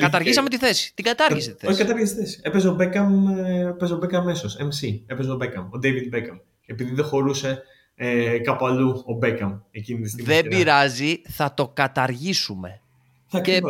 Καταργήσαμε 0.00 0.48
τη 0.48 0.58
θέση. 0.58 0.92
Την 0.94 1.04
κατάργησε 1.04 1.50
τη 1.50 1.56
θέση. 1.58 1.72
Όχι, 1.72 1.82
κατάργησε 1.82 2.14
τη 2.14 2.20
θέση. 2.20 2.40
Έπαιζε 2.42 2.68
ο 2.68 2.74
Μπέκαμ, 2.74 3.28
έπαιζε 3.68 3.94
ο 3.94 3.96
Μπέκαμ 3.96 4.24
μέσο. 4.24 4.48
MC. 4.48 5.00
Έπαιζε 5.06 5.30
ο 5.30 5.36
Μπέκαμ. 5.36 5.64
Ο 5.64 5.78
David 5.82 6.14
Beckham. 6.14 6.40
Επειδή 6.66 6.94
δεν 6.94 7.04
χωρούσε 7.04 7.62
ε, 7.94 8.38
κάπου 8.38 8.66
αλλού 8.66 9.02
ο 9.06 9.12
Μπέκαμ 9.12 9.58
εκείνη 9.70 10.00
τη 10.00 10.08
στιγμή. 10.08 10.34
Δεν 10.34 10.48
πειράζει, 10.48 11.22
θα 11.28 11.54
το 11.54 11.68
καταργήσουμε. 11.68 12.80
Και 13.42 13.60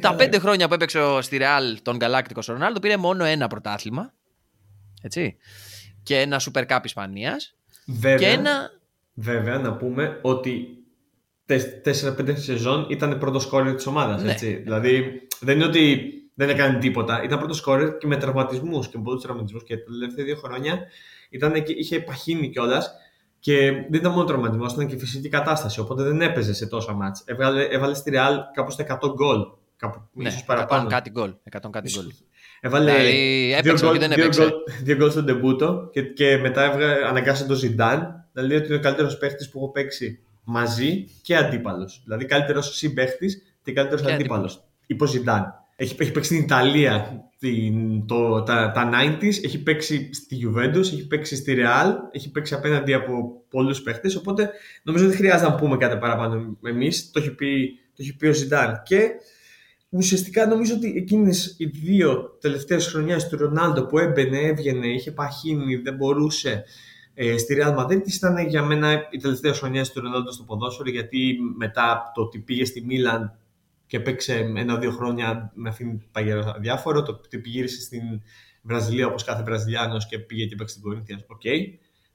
τα 0.00 0.14
πέντε 0.14 0.38
χρόνια 0.38 0.68
που 0.68 0.74
έπαιξε 0.74 1.00
στη 1.20 1.36
Ρεάλ 1.36 1.78
τον 1.82 1.96
Γκαλάκτικο 1.96 2.40
ο 2.48 2.52
Ρονάλντο 2.52 2.80
πήρε 2.80 2.96
μόνο 2.96 3.24
ένα 3.24 3.46
πρωτάθλημα. 3.46 4.12
Έτσι. 5.02 5.36
Και 6.02 6.20
ένα 6.20 6.40
Super 6.40 6.66
Cup 6.66 6.80
Ισπανίας. 6.84 7.54
Και 8.18 8.26
ένα. 8.26 8.70
Βέβαια, 9.14 9.58
να 9.58 9.76
πούμε 9.76 10.18
ότι 10.22 10.81
4-5 11.84 12.32
σεζόν 12.36 12.86
ήταν 12.88 13.18
πρώτο 13.18 13.38
σκόρερ 13.38 13.74
της 13.74 13.86
ομάδας. 13.86 14.22
Ναι. 14.22 14.34
Δηλαδή 14.64 15.22
δεν 15.40 15.56
είναι 15.56 15.64
ότι 15.64 16.12
δεν 16.34 16.48
έκανε 16.48 16.78
τίποτα. 16.78 17.22
Ήταν 17.22 17.38
πρώτο 17.38 17.54
σκόρερ 17.54 17.96
και 17.96 18.06
με 18.06 18.16
τραυματισμούς 18.16 18.88
και 18.88 18.98
με 18.98 19.02
πολλούς 19.04 19.22
τραυματισμούς. 19.22 19.64
Και 19.64 19.76
τα 19.76 19.90
τελευταία 19.92 20.24
δύο 20.24 20.36
χρόνια 20.36 20.78
ήταν, 21.30 21.62
είχε 21.66 22.00
παχύνει 22.00 22.50
κιόλας. 22.50 22.94
Και 23.38 23.70
δεν 23.70 24.00
ήταν 24.00 24.12
μόνο 24.12 24.24
τραυματισμός, 24.24 24.72
ήταν 24.72 24.86
και 24.86 24.98
φυσική 24.98 25.28
κατάσταση. 25.28 25.80
Οπότε 25.80 26.02
δεν 26.02 26.22
έπαιζε 26.22 26.54
σε 26.54 26.66
τόσα 26.66 26.92
μάτς. 26.92 27.22
Έβαλε, 27.24 27.62
έβαλε 27.62 27.94
στη 27.94 28.12
Real 28.14 28.36
κάπου 28.54 28.70
στα 28.70 28.98
100 29.02 29.08
γκολ. 29.14 29.38
Κάπου, 29.76 30.08
ναι, 30.12 30.28
ίσως 30.28 30.44
παραπάνω. 30.44 30.86
100 30.86 30.90
κάτι 30.90 31.10
γκολ. 31.10 31.34
100 31.50 31.70
κάτι 31.70 31.92
γκολ. 31.96 32.06
Έβαλε 32.60 32.92
δηλαδή, 32.92 33.60
δύο 33.62 33.74
γκολ, 33.80 33.98
δεν 33.98 34.12
δύο, 34.12 34.28
γκολ, 34.28 34.50
δύο 34.82 34.96
γκολ 34.96 35.10
στον 35.10 35.26
Τεμπούτο 35.26 35.88
και, 35.92 36.02
και 36.02 36.36
μετά 36.36 36.72
έβγα, 36.72 37.08
αναγκάσε 37.08 37.44
τον 37.44 37.56
Ζιντάν. 37.56 38.28
Δηλαδή 38.32 38.54
ότι 38.54 38.66
είναι 38.66 38.76
ο 38.76 38.80
καλύτερος 38.80 39.18
παίχτης 39.18 39.50
που 39.50 39.58
έχω 39.58 39.70
παίξει 39.70 40.22
μαζί 40.44 41.04
και 41.22 41.36
αντίπαλος. 41.36 42.00
Δηλαδή 42.04 42.24
καλύτερος 42.24 42.76
συμπαίχτης 42.76 43.42
και 43.62 43.72
καλύτερος 43.72 44.04
αντίπαλος. 44.04 44.64
Υπό 44.86 45.06
Ζιντάν. 45.06 45.54
Έχει, 45.76 45.96
έχει 45.98 46.12
παίξει 46.12 46.32
στην 46.34 46.44
Ιταλία 46.44 47.22
την, 47.38 48.06
το, 48.06 48.42
τα, 48.42 48.70
τα 48.70 48.90
90s, 48.92 49.44
έχει 49.44 49.62
παίξει 49.62 50.10
στη 50.12 50.36
Juventus, 50.46 50.78
έχει 50.78 51.06
παίξει 51.06 51.36
στη 51.36 51.54
Real, 51.58 51.92
έχει 52.12 52.30
παίξει 52.30 52.54
απέναντι 52.54 52.94
από 52.94 53.42
πολλούς 53.50 53.82
παίχτες. 53.82 54.16
Οπότε 54.16 54.50
νομίζω 54.82 55.06
δεν 55.06 55.16
χρειάζεται 55.16 55.50
να 55.50 55.56
πούμε 55.56 55.76
κάτι 55.76 55.96
παραπάνω 55.96 56.58
εμείς. 56.64 57.10
Το 57.10 57.20
έχει 57.20 57.34
πει, 57.34 57.78
το 57.88 57.96
έχει 57.96 58.16
πει 58.16 58.26
ο 58.26 58.32
Ζιντάν. 58.32 58.82
Και 58.84 59.10
ουσιαστικά 59.88 60.46
νομίζω 60.46 60.74
ότι 60.74 60.94
εκείνες 60.96 61.54
οι 61.58 61.66
δύο 61.66 62.36
τελευταίες 62.40 62.86
χρονιές 62.86 63.28
του 63.28 63.36
Ρονάλντο 63.36 63.86
που 63.86 63.98
έμπαινε, 63.98 64.38
έβγαινε, 64.38 64.86
είχε 64.86 65.10
παχύνει, 65.10 65.76
δεν 65.76 65.94
μπορούσε 65.94 66.64
ε, 67.14 67.38
στη 67.38 67.56
Real 67.60 67.76
Madrid 67.78 68.06
ήταν 68.06 68.38
για 68.38 68.62
μένα 68.62 69.08
οι 69.10 69.16
τελευταίες 69.16 69.58
χρονιές 69.58 69.92
του 69.92 70.00
Ρονάλντο 70.00 70.32
στο 70.32 70.42
ποδόσφαιρο 70.42 70.90
γιατί 70.90 71.38
μετά 71.56 72.10
το 72.14 72.22
ότι 72.22 72.38
πήγε 72.38 72.64
στη 72.64 72.84
Μίλαν 72.84 73.36
και 73.86 74.00
παίξε 74.00 74.34
ένα-δύο 74.56 74.90
χρόνια 74.90 75.52
με 75.54 75.68
αυτήν 75.68 75.98
την 75.98 76.10
παγιέρα 76.12 76.56
αδιάφορο. 76.60 77.02
Το 77.02 77.20
ότι 77.24 77.42
γύρισε 77.44 77.80
στην 77.80 78.02
Βραζιλία 78.62 79.06
όπως 79.06 79.24
κάθε 79.24 79.42
Βραζιλιάνος 79.42 80.06
και 80.06 80.18
πήγε 80.18 80.46
και 80.46 80.56
παίξε 80.56 80.74
στην 80.74 80.88
Κορίνθιανς. 80.88 81.24
OK. 81.26 81.40
Okay. 81.44 81.58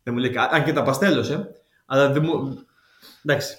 Δεν 0.04 0.14
μου 0.14 0.20
λέει 0.20 0.30
κάτι. 0.30 0.56
Αν 0.56 0.64
και 0.64 0.74
τα 0.74 0.84
παστέλωσε. 0.84 1.48
Αλλά 1.86 2.12
δεν 2.12 2.24
μου. 2.26 2.58
Εντάξει. 3.24 3.58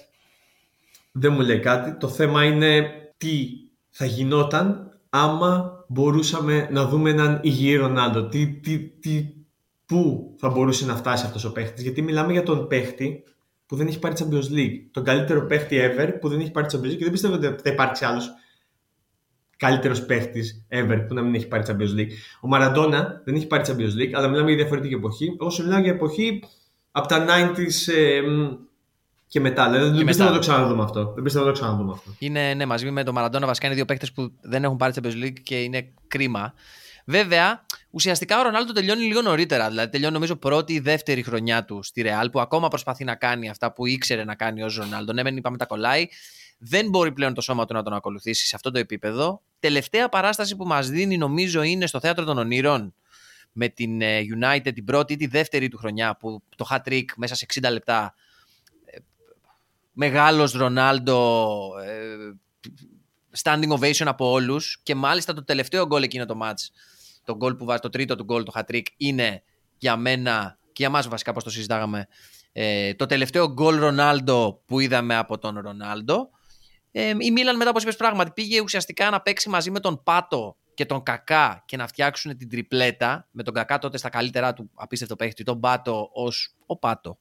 Δεν 1.11 1.33
μου 1.33 1.41
λέει 1.41 1.59
κάτι. 1.59 1.97
Το 1.97 2.07
θέμα 2.07 2.43
είναι 2.43 2.91
τι 3.17 3.47
θα 3.89 4.05
γινόταν 4.05 4.91
άμα 5.09 5.83
μπορούσαμε 5.87 6.67
να 6.71 6.85
δούμε 6.85 7.09
έναν 7.09 7.39
υγιή 7.43 7.75
Ρονάλντο. 7.75 8.27
Τι, 8.27 8.47
τι, 8.47 8.79
τι, 8.79 9.33
πού 9.89 10.35
θα 10.39 10.49
μπορούσε 10.49 10.85
να 10.85 10.95
φτάσει 10.95 11.25
αυτός 11.25 11.43
ο 11.43 11.51
παίχτης. 11.51 11.83
Γιατί 11.83 12.01
μιλάμε 12.01 12.31
για 12.31 12.43
τον 12.43 12.67
παίχτη 12.67 13.23
που 13.65 13.75
δεν 13.75 13.87
έχει 13.87 13.99
πάρει 13.99 14.15
Champions 14.17 14.57
League. 14.57 14.87
Τον 14.91 15.03
καλύτερο 15.03 15.45
παίχτη 15.45 15.77
ever 15.79 16.13
που 16.19 16.29
δεν 16.29 16.39
έχει 16.39 16.51
πάρει 16.51 16.67
Champions 16.71 16.85
League 16.85 16.97
και 16.97 17.03
δεν 17.03 17.11
πιστεύω 17.11 17.33
ότι 17.33 17.45
θα 17.45 17.69
υπάρξει 17.69 18.05
άλλος 18.05 18.31
καλύτερος 19.57 20.05
παίχτης 20.05 20.65
ever 20.69 21.05
που 21.07 21.13
να 21.13 21.21
μην 21.21 21.35
έχει 21.35 21.47
πάρει 21.47 21.63
Champions 21.67 21.99
League. 21.99 22.11
Ο 22.41 22.47
Μαραντόνα 22.47 23.21
δεν 23.25 23.35
έχει 23.35 23.47
πάρει 23.47 23.63
Champions 23.67 24.01
League, 24.01 24.11
αλλά 24.13 24.27
μιλάμε 24.27 24.47
για 24.47 24.57
διαφορετική 24.57 24.93
εποχή. 24.93 25.37
Εγώ 25.39 25.49
σου 25.49 25.63
μιλάω 25.63 25.79
για 25.79 25.91
εποχή 25.91 26.43
από 26.91 27.07
τα 27.07 27.25
90s 27.27 27.93
ε, 27.93 28.21
και 29.27 29.39
μετά. 29.39 29.69
Δηλαδή, 29.69 29.97
δεν 29.97 30.05
πιστεύω 30.05 30.29
να 30.29 30.35
το 30.35 30.41
ξαναδούμε 30.41 30.83
αυτό. 30.83 31.11
Δεν 31.13 31.23
πιστεύω 31.23 31.45
να 31.45 31.51
το 31.51 31.59
ξαναδούμε 31.59 31.91
αυτό. 31.91 32.11
Είναι, 32.19 32.53
ναι, 32.53 32.65
μαζί 32.65 32.91
με 32.91 33.03
τον 33.03 33.13
Μαραντόνα 33.13 33.45
βασικά 33.45 33.65
είναι 33.65 33.75
δύο 33.75 33.85
παίχτες 33.85 34.11
που 34.11 34.31
δεν 34.41 34.63
έχουν 34.63 34.77
πάρει 34.77 34.93
Champions 34.95 35.25
League 35.25 35.39
και 35.43 35.61
είναι 35.61 35.93
κρίμα. 36.07 36.53
Βέβαια, 37.05 37.65
ουσιαστικά 37.89 38.39
ο 38.39 38.41
Ρονάλντο 38.41 38.71
τελειώνει 38.71 39.03
λίγο 39.03 39.21
νωρίτερα. 39.21 39.69
Δηλαδή, 39.69 39.89
τελειώνει 39.91 40.13
νομίζω 40.13 40.35
πρώτη 40.35 40.73
ή 40.73 40.79
δεύτερη 40.79 41.23
χρονιά 41.23 41.65
του 41.65 41.83
στη 41.83 42.01
Ρεάλ, 42.01 42.29
που 42.29 42.39
ακόμα 42.39 42.67
προσπαθεί 42.67 43.03
να 43.03 43.15
κάνει 43.15 43.49
αυτά 43.49 43.73
που 43.73 43.85
ήξερε 43.85 44.23
να 44.23 44.35
κάνει 44.35 44.63
ως 44.63 44.75
Ρονάλντο. 44.75 45.13
Ναι, 45.13 45.23
μεν 45.23 45.37
είπαμε 45.37 45.57
τα 45.57 45.65
κολλάει. 45.65 46.07
Δεν 46.57 46.89
μπορεί 46.89 47.11
πλέον 47.11 47.33
το 47.33 47.41
σώμα 47.41 47.65
του 47.65 47.73
να 47.73 47.83
τον 47.83 47.93
ακολουθήσει 47.93 48.47
σε 48.47 48.55
αυτό 48.55 48.71
το 48.71 48.79
επίπεδο. 48.79 49.41
Τελευταία 49.59 50.09
παράσταση 50.09 50.55
που 50.55 50.65
μας 50.65 50.89
δίνει, 50.89 51.17
νομίζω, 51.17 51.61
είναι 51.61 51.87
στο 51.87 51.99
θέατρο 51.99 52.25
των 52.25 52.37
Ονείρων 52.37 52.93
με 53.51 53.67
την 53.67 54.01
ε, 54.01 54.21
United 54.39 54.71
την 54.73 54.85
πρώτη 54.85 55.13
ή 55.13 55.15
τη 55.15 55.27
δεύτερη 55.27 55.67
του 55.67 55.77
χρονιά, 55.77 56.17
που 56.17 56.43
το 56.55 56.67
hat 56.69 56.89
trick 56.89 57.05
μέσα 57.15 57.35
σε 57.35 57.45
60 57.53 57.71
λεπτά. 57.71 58.13
Ε, 58.85 58.97
Μεγάλος 59.91 60.51
Ρονάλντο. 60.51 61.71
Ε, 61.85 62.33
standing 63.43 63.69
ovation 63.79 64.05
από 64.05 64.31
όλους 64.31 64.79
και 64.83 64.95
μάλιστα 64.95 65.33
το 65.33 65.43
τελευταίο 65.43 65.85
γκολ 65.85 66.03
εκείνο 66.03 66.25
το 66.25 66.37
match 66.43 66.67
το 67.29 67.35
γκολ 67.35 67.55
που 67.55 67.65
βάζει, 67.65 67.79
το 67.79 67.89
τρίτο 67.89 68.15
του 68.15 68.23
γκολ, 68.23 68.43
το 68.43 68.51
hat-trick, 68.55 68.83
είναι 68.97 69.43
για 69.77 69.97
μένα 69.97 70.57
και 70.65 70.71
για 70.75 70.89
μας 70.89 71.07
βασικά 71.07 71.33
πώς 71.33 71.43
το 71.43 71.49
συζητάγαμε 71.49 72.07
ε, 72.51 72.93
το 72.93 73.05
τελευταίο 73.05 73.47
γκολ 73.47 73.79
Ρονάλντο 73.79 74.61
που 74.65 74.79
είδαμε 74.79 75.15
από 75.15 75.37
τον 75.37 75.59
Ρονάλντο. 75.59 76.29
Ε, 76.91 77.13
η 77.19 77.31
Μίλαν 77.31 77.57
μετά 77.57 77.69
όπως 77.69 77.83
είπες 77.83 77.95
πράγματι 77.95 78.31
πήγε 78.31 78.61
ουσιαστικά 78.61 79.09
να 79.09 79.21
παίξει 79.21 79.49
μαζί 79.49 79.71
με 79.71 79.79
τον 79.79 80.03
Πάτο 80.03 80.57
και 80.73 80.85
τον 80.85 81.03
Κακά 81.03 81.63
και 81.65 81.77
να 81.77 81.87
φτιάξουν 81.87 82.37
την 82.37 82.49
τριπλέτα 82.49 83.27
με 83.31 83.43
τον 83.43 83.53
Κακά 83.53 83.77
τότε 83.77 83.97
στα 83.97 84.09
καλύτερά 84.09 84.53
του 84.53 84.71
απίστευτο 84.73 85.15
παίχτη, 85.15 85.43
τον 85.43 85.59
Πάτο 85.59 86.09
ως 86.13 86.55
ο 86.65 86.77
Πάτο 86.77 87.17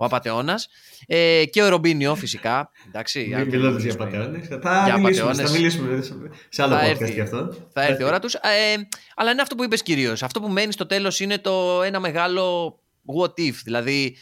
ο 0.00 0.04
Απατεώνας. 0.04 0.68
Ε, 1.06 1.44
και 1.44 1.62
ο 1.62 1.68
Ρομπίνιο 1.68 2.14
φυσικά. 2.14 2.70
Εντάξει, 2.88 3.34
Μην 3.36 3.48
μιλώντα 3.48 3.78
για 3.78 3.92
Απατεώνες. 3.92 4.46
Θα, 4.60 4.98
μιλήσουμε, 4.98 5.34
θα 5.34 5.50
μιλήσουμε 5.50 6.30
σε 6.48 6.62
άλλο 6.62 6.76
podcast 6.76 7.12
γι' 7.12 7.20
αυτό. 7.20 7.54
Θα 7.72 7.82
έρθει 7.82 8.02
η 8.02 8.04
ώρα 8.04 8.18
τους. 8.18 8.34
Ε, 8.34 8.88
αλλά 9.16 9.30
είναι 9.30 9.42
αυτό 9.42 9.54
που 9.54 9.64
είπες 9.64 9.82
κυρίως. 9.82 10.22
Αυτό 10.22 10.40
που 10.40 10.48
μένει 10.48 10.72
στο 10.72 10.86
τέλος 10.86 11.20
είναι 11.20 11.38
το 11.38 11.82
ένα 11.82 12.00
μεγάλο 12.00 12.74
what 13.16 13.40
if. 13.40 13.54
Δηλαδή, 13.64 14.16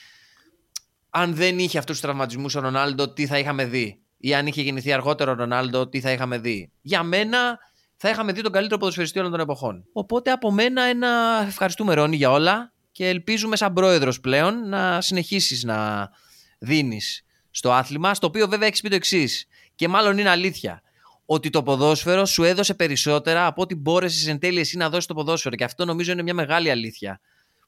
αν 1.11 1.35
δεν 1.35 1.59
είχε 1.59 1.79
αυτούς 1.79 1.97
τους 1.97 2.05
τραυματισμούς 2.05 2.55
ο 2.55 2.61
Ρονάλντο, 2.61 3.13
τι 3.13 3.27
θα 3.27 3.39
είχαμε 3.39 3.65
δει; 3.65 4.01
Ή 4.17 4.35
αν 4.35 4.47
είχε 4.47 4.63
γεννηθεί 4.63 4.93
αργότερο 4.93 5.31
ο 5.31 5.35
Ρονάλντο, 5.35 5.89
τι 5.89 6.01
θα 6.01 6.11
είχαμε 6.13 6.39
δει; 6.39 6.73
Για 6.81 7.03
μένα 7.03 7.59
θα 7.97 8.09
είχαμε 8.09 8.33
δει 8.33 8.43
τον 8.43 8.53
καλύτερο 8.53 8.79
ποδοσφαιριστή 8.79 9.19
όλων 9.19 9.31
των 9.31 9.41
εποχών. 9.41 9.85
Οπότε 9.93 10.31
από 10.31 10.51
μένα 10.51 10.83
ένα 10.83 11.43
ευχαριστούμε 11.47 11.95
Ρόνι 11.95 12.17
για 12.17 12.31
όλα 12.31 12.75
και 12.97 13.09
ελπίζουμε 13.09 13.57
σαν 13.57 13.73
πρόεδρος 13.73 14.21
πλέον 14.21 14.69
να 14.69 15.01
συνεχίσεις 15.01 15.65
να 15.65 16.11
δίνεις 16.59 17.25
στο 17.51 17.73
άθλημα, 17.73 18.15
στο 18.15 18.27
οποίο 18.27 18.49
βέβαια 18.49 18.67
έχεις 18.67 18.81
πει 18.81 18.89
το 18.89 18.95
εξής. 18.95 19.47
Και 19.75 19.89
μάλλον 19.89 20.19
είναι 20.19 20.29
αλήθεια. 20.29 20.83
Ότι 21.27 21.51
το 21.51 21.63
ποδόσφαιρο 21.63 22.25
σου 22.25 22.43
έδωσε 22.43 22.75
περισσότερα 22.75 23.47
από 23.47 23.63
ό,τι 23.63 23.75
μπόρεσες 23.75 24.27
εν 24.27 24.39
τέλει 24.39 24.61
εσύ 24.61 24.77
να 24.77 24.89
δώσεις 24.89 25.07
το 25.07 25.15
ποδόσφαιρο. 25.15 25.55
Και 25.55 25.65
αυτό 25.65 25.85
νομίζω 25.85 26.13
είναι 26.13 26.23
μια 26.23 26.35
μεγάλη 26.35 26.71
αλήθεια 26.71 27.21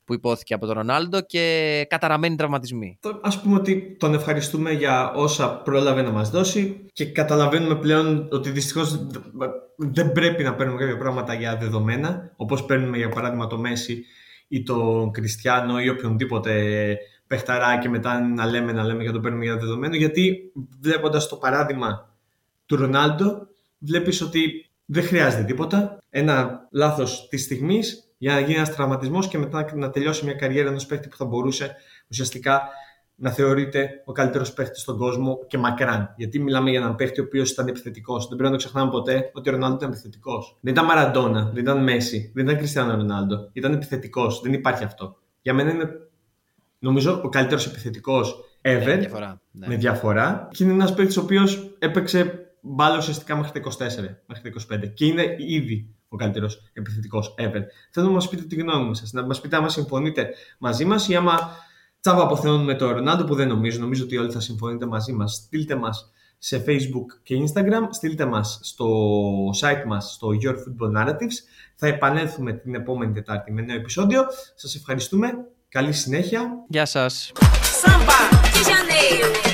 που 0.05 0.15
υπόθηκε 0.15 0.55
από 0.55 0.67
τον 0.67 0.75
Ρονάλντο 0.75 1.21
και 1.21 1.87
καταραμένοι 1.89 2.37
τραυματισμοί. 2.37 2.99
Α 3.21 3.41
πούμε 3.41 3.55
ότι 3.55 3.97
τον 3.99 4.15
ευχαριστούμε 4.15 4.73
για 4.73 5.13
όσα 5.13 5.49
πρόλαβε 5.49 6.03
να 6.03 6.11
μας 6.11 6.31
δώσει 6.31 6.85
και 6.93 7.05
καταλαβαίνουμε 7.05 7.77
πλέον 7.77 8.29
ότι 8.31 8.51
δυστυχώς 8.51 9.07
δεν 9.77 10.13
πρέπει 10.13 10.43
να 10.43 10.55
παίρνουμε 10.55 10.79
κάποια 10.81 10.99
πράγματα 10.99 11.35
για 11.35 11.57
δεδομένα, 11.57 12.33
όπως 12.37 12.65
παίρνουμε 12.65 12.97
για 12.97 13.09
παράδειγμα 13.09 13.47
το 13.47 13.59
Μέση 13.59 14.05
ή 14.49 14.63
τον 14.63 15.11
Κριστιανό 15.11 15.81
ή 15.81 15.89
οποιονδήποτε 15.89 16.53
παιχταρά 17.27 17.79
και 17.79 17.89
μετά 17.89 18.21
να 18.21 18.47
λέμε, 18.47 18.73
να 18.73 18.85
λέμε 18.85 19.03
για 19.03 19.13
το 19.13 19.21
παίρνουμε 19.21 19.45
για 19.45 19.57
δεδομένο 19.57 19.95
γιατί 19.95 20.53
βλέποντας 20.81 21.29
το 21.29 21.37
παράδειγμα 21.37 22.17
του 22.67 22.77
Ρονάλντο 22.77 23.47
βλέπεις 23.79 24.21
ότι 24.21 24.71
δεν 24.85 25.05
χρειάζεται 25.05 25.45
τίποτα. 25.45 26.03
Ένα 26.11 26.69
λάθος 26.71 27.29
της 27.29 27.43
στιγμής 27.43 28.13
για 28.19 28.33
να 28.33 28.41
γίνει 28.41 28.55
ένας 28.55 28.75
τραυματισμός 28.75 29.29
και 29.29 29.39
μετά 29.39 29.71
να 29.75 29.91
τελειώσει 29.91 30.25
μια 30.25 30.35
καριέρα 30.35 30.69
ενός 30.69 30.87
παίχτη 30.87 31.09
που 31.09 31.17
θα 31.17 31.25
μπορούσε 31.25 31.77
ουσιαστικά 32.09 32.69
να 33.21 33.31
θεωρείται 33.31 34.03
ο 34.05 34.13
καλύτερος 34.13 34.53
παίχτης 34.53 34.83
στον 34.83 34.97
κόσμο 34.97 35.39
και 35.47 35.59
μακράν. 35.59 36.15
Γιατί 36.17 36.39
μιλάμε 36.39 36.71
για 36.71 36.79
έναν 36.79 36.95
παίχτη 36.95 37.21
ο 37.21 37.25
οποίος 37.25 37.51
ήταν 37.51 37.69
επιθετικός. 37.69 38.29
Δεν 38.29 38.37
πρέπει 38.37 38.53
να 38.53 38.59
το 38.59 38.65
ξεχνάμε 38.65 38.91
ποτέ 38.91 39.31
ότι 39.33 39.49
ο 39.49 39.53
Ρονάλντο 39.53 39.77
ήταν 39.77 39.89
επιθετικός. 39.89 40.59
Δεν 40.61 40.73
ήταν 40.73 40.85
Μαραντόνα, 40.85 41.51
δεν 41.55 41.63
ήταν 41.63 41.83
Μέση, 41.83 42.33
δεν 42.35 42.45
ήταν 42.45 42.57
Κριστιανό 42.57 42.95
Ρονάλντο. 42.95 43.49
Ήταν 43.53 43.73
επιθετικός. 43.73 44.41
Δεν 44.41 44.53
υπάρχει 44.53 44.85
αυτό. 44.85 45.17
Για 45.43 45.55
μένα 45.55 45.71
είναι 45.71 45.91
νομίζω 46.79 47.21
ο 47.25 47.29
καλύτερος 47.29 47.67
επιθετικός 47.67 48.45
ever. 48.63 48.85
Με 48.85 48.97
διαφορά. 48.97 49.41
Ναι. 49.51 49.67
Με 49.67 49.77
διαφορά. 49.77 50.49
Και 50.53 50.65
είναι 50.65 50.73
ένας 50.73 50.95
παίχτη 50.95 51.19
ο 51.19 51.23
οποίος 51.23 51.75
έπαιξε 51.79 52.53
μπάλα 52.61 52.97
ουσιαστικά 52.97 53.37
μέχρι 53.37 53.53
τα 53.53 53.71
24, 53.71 54.23
μέχρι 54.27 54.51
τα 54.51 54.77
25. 54.77 54.87
Και 54.95 55.07
είναι 55.07 55.37
ήδη 55.39 55.95
ο 56.09 56.17
καλύτερος 56.17 56.71
επιθετικός 56.73 57.35
ever. 57.39 57.63
Θέλω 57.91 58.07
να 58.07 58.13
μας 58.13 58.29
πείτε 58.29 58.43
τη 58.43 58.57
γνώμη 58.57 58.97
σα, 58.97 59.21
να 59.21 59.27
μας 59.27 59.41
πείτε 59.41 59.57
άμα 59.57 59.69
συμφωνείτε 59.69 60.29
μαζί 60.59 60.85
μας 60.85 61.09
ή 61.09 61.17
άμα 61.17 61.39
τσάβα 62.09 62.23
αποθεώνουμε 62.23 62.75
το 62.75 62.91
Ρονάλντο 62.91 63.25
που 63.25 63.35
δεν 63.35 63.49
νομίζω. 63.49 63.81
Νομίζω 63.81 64.05
ότι 64.05 64.17
όλοι 64.17 64.31
θα 64.31 64.41
συμφωνείτε 64.41 64.87
μαζί 64.87 65.13
μας. 65.13 65.35
Στείλτε 65.35 65.75
μας 65.75 66.11
σε 66.39 66.65
Facebook 66.67 67.21
και 67.23 67.35
Instagram, 67.35 67.89
στείλτε 67.91 68.25
μας 68.27 68.61
στο 68.63 68.87
site 69.61 69.85
μας 69.87 70.13
στο 70.13 70.29
Your 70.43 70.53
Football 70.53 71.03
Narratives. 71.03 71.37
Θα 71.77 71.87
επανέλθουμε 71.87 72.53
την 72.53 72.75
επόμενη 72.75 73.13
Τετάρτη 73.13 73.53
με 73.53 73.63
νέο 73.63 73.77
επεισόδιο. 73.77 74.27
Σας 74.55 74.75
ευχαριστούμε. 74.75 75.29
Καλή 75.69 75.93
συνέχεια. 75.93 76.65
Γεια 76.69 76.87
σας. 76.87 77.33
Samba 77.83 78.19
de 78.55 78.63
Janeiro. 78.71 79.48